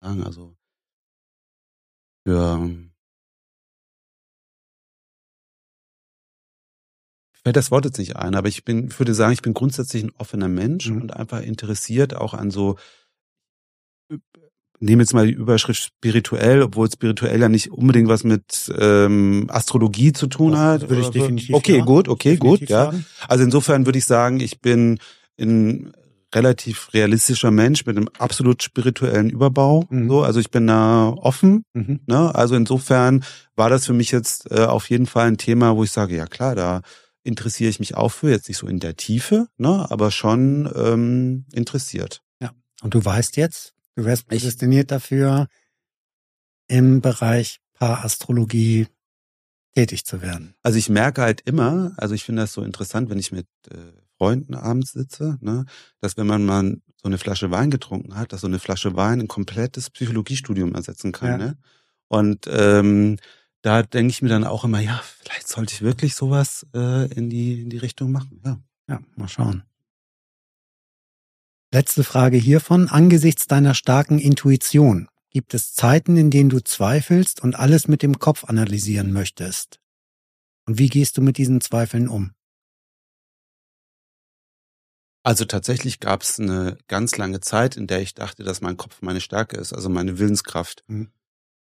[0.01, 0.57] also
[2.25, 2.86] für
[7.47, 10.11] fällt das Wort jetzt nicht ein, aber ich bin, würde sagen, ich bin grundsätzlich ein
[10.17, 11.03] offener Mensch mhm.
[11.03, 12.75] und einfach interessiert auch an so,
[14.81, 20.11] nehme jetzt mal die Überschrift spirituell, obwohl spirituell ja nicht unbedingt was mit ähm, Astrologie
[20.11, 20.89] zu tun das hat.
[20.89, 22.93] Würde ich definitiv Okay, gut, okay, definitiv gut, ja.
[23.29, 24.99] Also insofern würde ich sagen, ich bin
[25.37, 25.93] in
[26.35, 29.85] relativ realistischer Mensch mit einem absolut spirituellen Überbau.
[29.89, 30.09] Mhm.
[30.09, 31.63] So, also ich bin da offen.
[31.73, 32.01] Mhm.
[32.07, 32.35] Ne?
[32.35, 33.23] Also insofern
[33.55, 36.25] war das für mich jetzt äh, auf jeden Fall ein Thema, wo ich sage, ja
[36.25, 36.81] klar, da
[37.27, 41.45] interessiere ich mich auch für, jetzt nicht so in der Tiefe, ne, aber schon ähm,
[41.51, 42.23] interessiert.
[42.41, 42.51] Ja.
[42.81, 45.47] Und du weißt jetzt, du wärst prädestiniert dafür,
[46.67, 48.87] im Bereich Parastrologie
[49.75, 50.55] tätig zu werden.
[50.63, 53.75] Also ich merke halt immer, also ich finde das so interessant, wenn ich mit äh,
[54.17, 55.65] Freunden abends sitze, ne,
[56.01, 59.19] dass wenn man mal so eine Flasche Wein getrunken hat, dass so eine Flasche Wein
[59.21, 61.29] ein komplettes Psychologiestudium ersetzen kann.
[61.29, 61.37] Ja.
[61.37, 61.57] Ne?
[62.07, 63.17] Und ähm,
[63.67, 67.29] da denke ich mir dann auch immer, ja, vielleicht sollte ich wirklich sowas äh, in,
[67.29, 68.39] die, in die Richtung machen.
[68.45, 68.59] Ja.
[68.87, 69.63] ja, mal schauen.
[71.73, 72.87] Letzte Frage hiervon.
[72.87, 78.19] Angesichts deiner starken Intuition, gibt es Zeiten, in denen du zweifelst und alles mit dem
[78.19, 79.81] Kopf analysieren möchtest?
[80.65, 82.31] Und wie gehst du mit diesen Zweifeln um?
[85.23, 89.01] Also tatsächlich gab es eine ganz lange Zeit, in der ich dachte, dass mein Kopf
[89.01, 90.85] meine Stärke ist, also meine Willenskraft.
[90.87, 91.11] Mhm.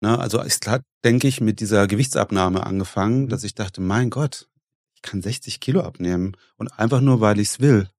[0.00, 4.48] Ne, also es hat, denke ich, mit dieser Gewichtsabnahme angefangen, dass ich dachte, mein Gott,
[4.94, 7.90] ich kann 60 Kilo abnehmen und einfach nur, weil ich es will.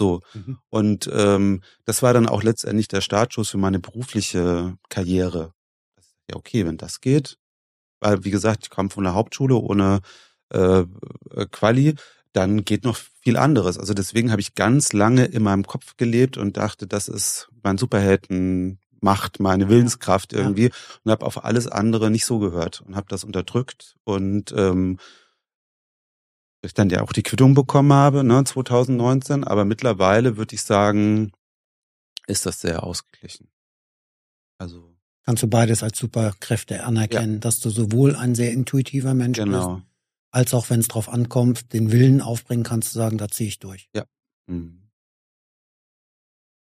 [0.00, 0.20] So.
[0.32, 0.58] Mhm.
[0.70, 5.52] Und ähm, das war dann auch letztendlich der Startschuss für meine berufliche Karriere.
[6.30, 7.36] Ja, okay, wenn das geht,
[8.00, 10.00] weil wie gesagt, ich kam von der Hauptschule ohne
[10.50, 11.94] äh, äh, Quali,
[12.32, 13.78] dann geht noch viel anderes.
[13.78, 17.78] Also deswegen habe ich ganz lange in meinem Kopf gelebt und dachte, das ist mein
[17.78, 20.70] Superhelden Macht, meine Willenskraft irgendwie
[21.04, 24.98] und habe auf alles andere nicht so gehört und habe das unterdrückt und ähm,
[26.62, 31.30] ich dann ja auch die Quittung bekommen habe, ne, 2019, aber mittlerweile würde ich sagen,
[32.26, 33.48] ist das sehr ausgeglichen.
[34.58, 37.40] Also kannst du beides als Superkräfte anerkennen, ja.
[37.40, 39.76] dass du sowohl ein sehr intuitiver Mensch genau.
[39.76, 39.86] bist,
[40.30, 43.58] als auch wenn es drauf ankommt, den Willen aufbringen kannst zu sagen, da ziehe ich
[43.58, 43.90] durch.
[43.94, 44.06] Ja.
[44.46, 44.83] Mhm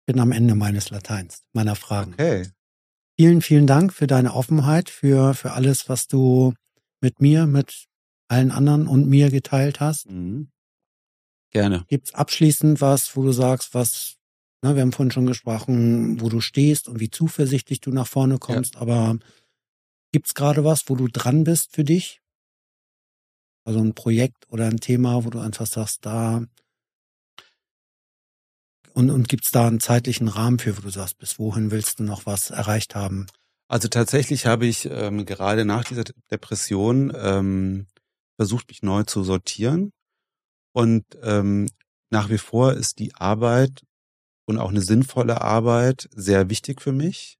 [0.06, 2.14] bin am Ende meines Lateins, meiner Fragen.
[2.14, 2.48] Okay.
[3.18, 6.54] Vielen, vielen Dank für deine Offenheit, für, für alles, was du
[7.00, 7.86] mit mir, mit
[8.28, 10.10] allen anderen und mir geteilt hast.
[10.10, 10.50] Mhm.
[11.50, 11.84] Gerne.
[11.88, 14.16] Gibt's abschließend was, wo du sagst, was,
[14.62, 18.38] na, wir haben vorhin schon gesprochen, wo du stehst und wie zuversichtlich du nach vorne
[18.38, 18.80] kommst, ja.
[18.80, 19.18] aber
[20.12, 22.20] gibt's gerade was, wo du dran bist für dich?
[23.64, 26.44] Also ein Projekt oder ein Thema, wo du einfach sagst, da
[28.96, 31.98] und, und gibt es da einen zeitlichen Rahmen für, wo du sagst, bis wohin willst
[31.98, 33.26] du noch was erreicht haben?
[33.68, 37.88] Also tatsächlich habe ich ähm, gerade nach dieser Depression ähm,
[38.36, 39.92] versucht, mich neu zu sortieren.
[40.72, 41.68] Und ähm,
[42.08, 43.82] nach wie vor ist die Arbeit
[44.46, 47.36] und auch eine sinnvolle Arbeit sehr wichtig für mich.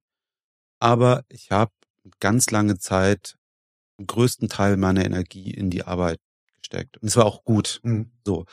[0.79, 1.71] Aber ich habe
[2.19, 3.35] ganz lange Zeit
[3.97, 6.19] den größten Teil meiner Energie in die Arbeit
[6.59, 6.97] gesteckt.
[6.99, 7.79] Und es war auch gut.
[7.81, 8.11] Mhm.
[8.23, 8.45] So.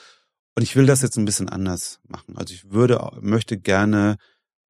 [0.57, 2.37] Und ich will das jetzt ein bisschen anders machen.
[2.37, 4.17] Also ich würde, möchte gerne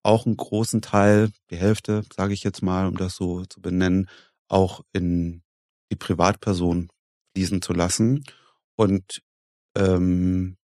[0.03, 4.09] auch einen großen Teil, die Hälfte, sage ich jetzt mal, um das so zu benennen,
[4.49, 5.43] auch in
[5.91, 6.89] die Privatperson
[7.35, 8.25] fließen zu lassen
[8.77, 9.23] und
[9.77, 10.57] ähm,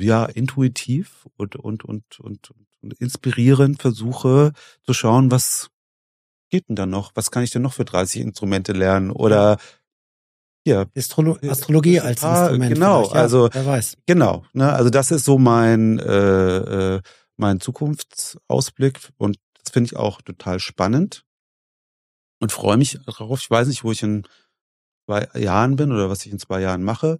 [0.00, 2.50] ja intuitiv und und und und,
[2.82, 5.70] und inspirierend versuche zu schauen, was
[6.50, 7.12] geht denn da noch?
[7.14, 9.10] Was kann ich denn noch für 30 Instrumente lernen?
[9.10, 9.58] Oder
[10.64, 10.86] ja.
[10.96, 12.74] Astrolo äh, Astrologie als Instrument.
[12.74, 13.96] Genau, ja, also wer weiß.
[14.06, 17.00] Genau, ne, also das ist so mein äh, äh,
[17.36, 21.24] mein Zukunftsausblick und das finde ich auch total spannend
[22.40, 23.40] und freue mich darauf.
[23.40, 24.26] Ich weiß nicht, wo ich in
[25.06, 27.18] zwei Jahren bin oder was ich in zwei Jahren mache.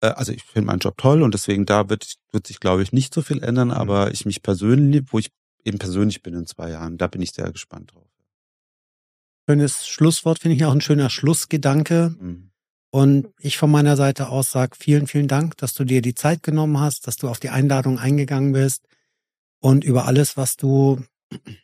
[0.00, 2.92] Äh, also ich finde meinen Job toll und deswegen da wird wird sich glaube ich
[2.92, 3.74] nicht so viel ändern, mhm.
[3.74, 5.30] aber ich mich persönlich, wo ich
[5.64, 8.08] eben persönlich bin in zwei Jahren, da bin ich sehr gespannt drauf.
[9.48, 12.14] Schönes Schlusswort, finde ich auch ein schöner Schlussgedanke.
[12.20, 12.50] Mhm.
[12.90, 16.42] Und ich von meiner Seite aus sage vielen, vielen Dank, dass du dir die Zeit
[16.42, 18.84] genommen hast, dass du auf die Einladung eingegangen bist
[19.60, 21.02] und über alles, was du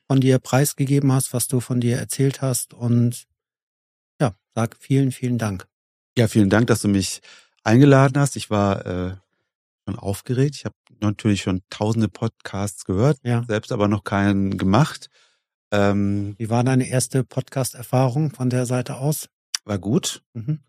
[0.06, 2.74] von dir preisgegeben hast, was du von dir erzählt hast.
[2.74, 3.26] Und
[4.20, 5.66] ja, sag vielen, vielen Dank.
[6.18, 7.22] Ja, vielen Dank, dass du mich
[7.62, 8.36] eingeladen hast.
[8.36, 9.16] Ich war äh,
[9.86, 10.56] schon aufgeregt.
[10.56, 13.44] Ich habe natürlich schon tausende Podcasts gehört, ja.
[13.48, 15.08] selbst aber noch keinen gemacht.
[15.72, 19.28] Ähm, Wie war deine erste Podcast-Erfahrung von der Seite aus?
[19.64, 20.22] War gut.
[20.34, 20.60] Mhm.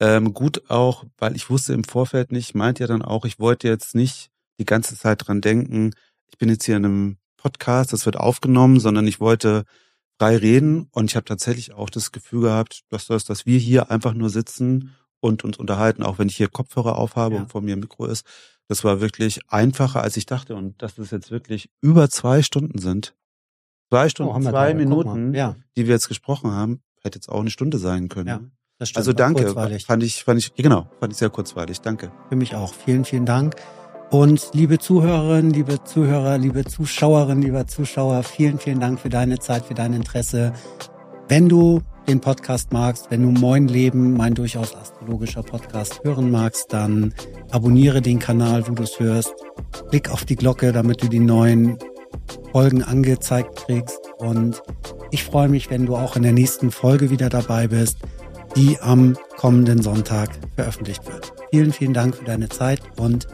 [0.00, 3.68] Ähm, gut auch, weil ich wusste im Vorfeld nicht, meint ja dann auch, ich wollte
[3.68, 5.92] jetzt nicht die ganze Zeit dran denken,
[6.30, 9.64] ich bin jetzt hier in einem Podcast, das wird aufgenommen, sondern ich wollte
[10.18, 13.90] frei reden und ich habe tatsächlich auch das Gefühl gehabt, dass das, dass wir hier
[13.90, 17.40] einfach nur sitzen und uns unterhalten, auch wenn ich hier Kopfhörer aufhabe ja.
[17.40, 18.24] und vor mir ein Mikro ist.
[18.68, 22.78] Das war wirklich einfacher, als ich dachte und dass es jetzt wirklich über zwei Stunden
[22.78, 23.16] sind.
[23.90, 25.56] Zwei Stunden, oh, zwei Minuten, ja.
[25.76, 28.28] die wir jetzt gesprochen haben, hätte jetzt auch eine Stunde sein können.
[28.28, 28.40] Ja.
[28.78, 29.86] Das stimmt, also danke, kurzweilig.
[29.86, 31.80] fand ich, fand ich, genau, fand ich sehr kurzweilig.
[31.80, 32.12] Danke.
[32.28, 32.72] Für mich auch.
[32.72, 33.56] Vielen, vielen Dank.
[34.10, 39.64] Und liebe Zuhörerinnen, liebe Zuhörer, liebe Zuschauerinnen, lieber Zuschauer, vielen, vielen Dank für deine Zeit,
[39.64, 40.52] für dein Interesse.
[41.28, 46.72] Wenn du den Podcast magst, wenn du Moin Leben, mein durchaus astrologischer Podcast hören magst,
[46.72, 47.12] dann
[47.50, 49.34] abonniere den Kanal, wo du es hörst.
[49.90, 51.78] Klick auf die Glocke, damit du die neuen
[52.52, 53.98] Folgen angezeigt kriegst.
[54.18, 54.62] Und
[55.10, 57.98] ich freue mich, wenn du auch in der nächsten Folge wieder dabei bist
[58.58, 61.32] die am kommenden Sonntag veröffentlicht wird.
[61.52, 63.28] Vielen, vielen Dank für deine Zeit und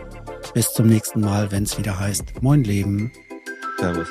[0.53, 3.11] bis zum nächsten Mal, wenn es wieder heißt Moin Leben.
[3.79, 4.09] Servus.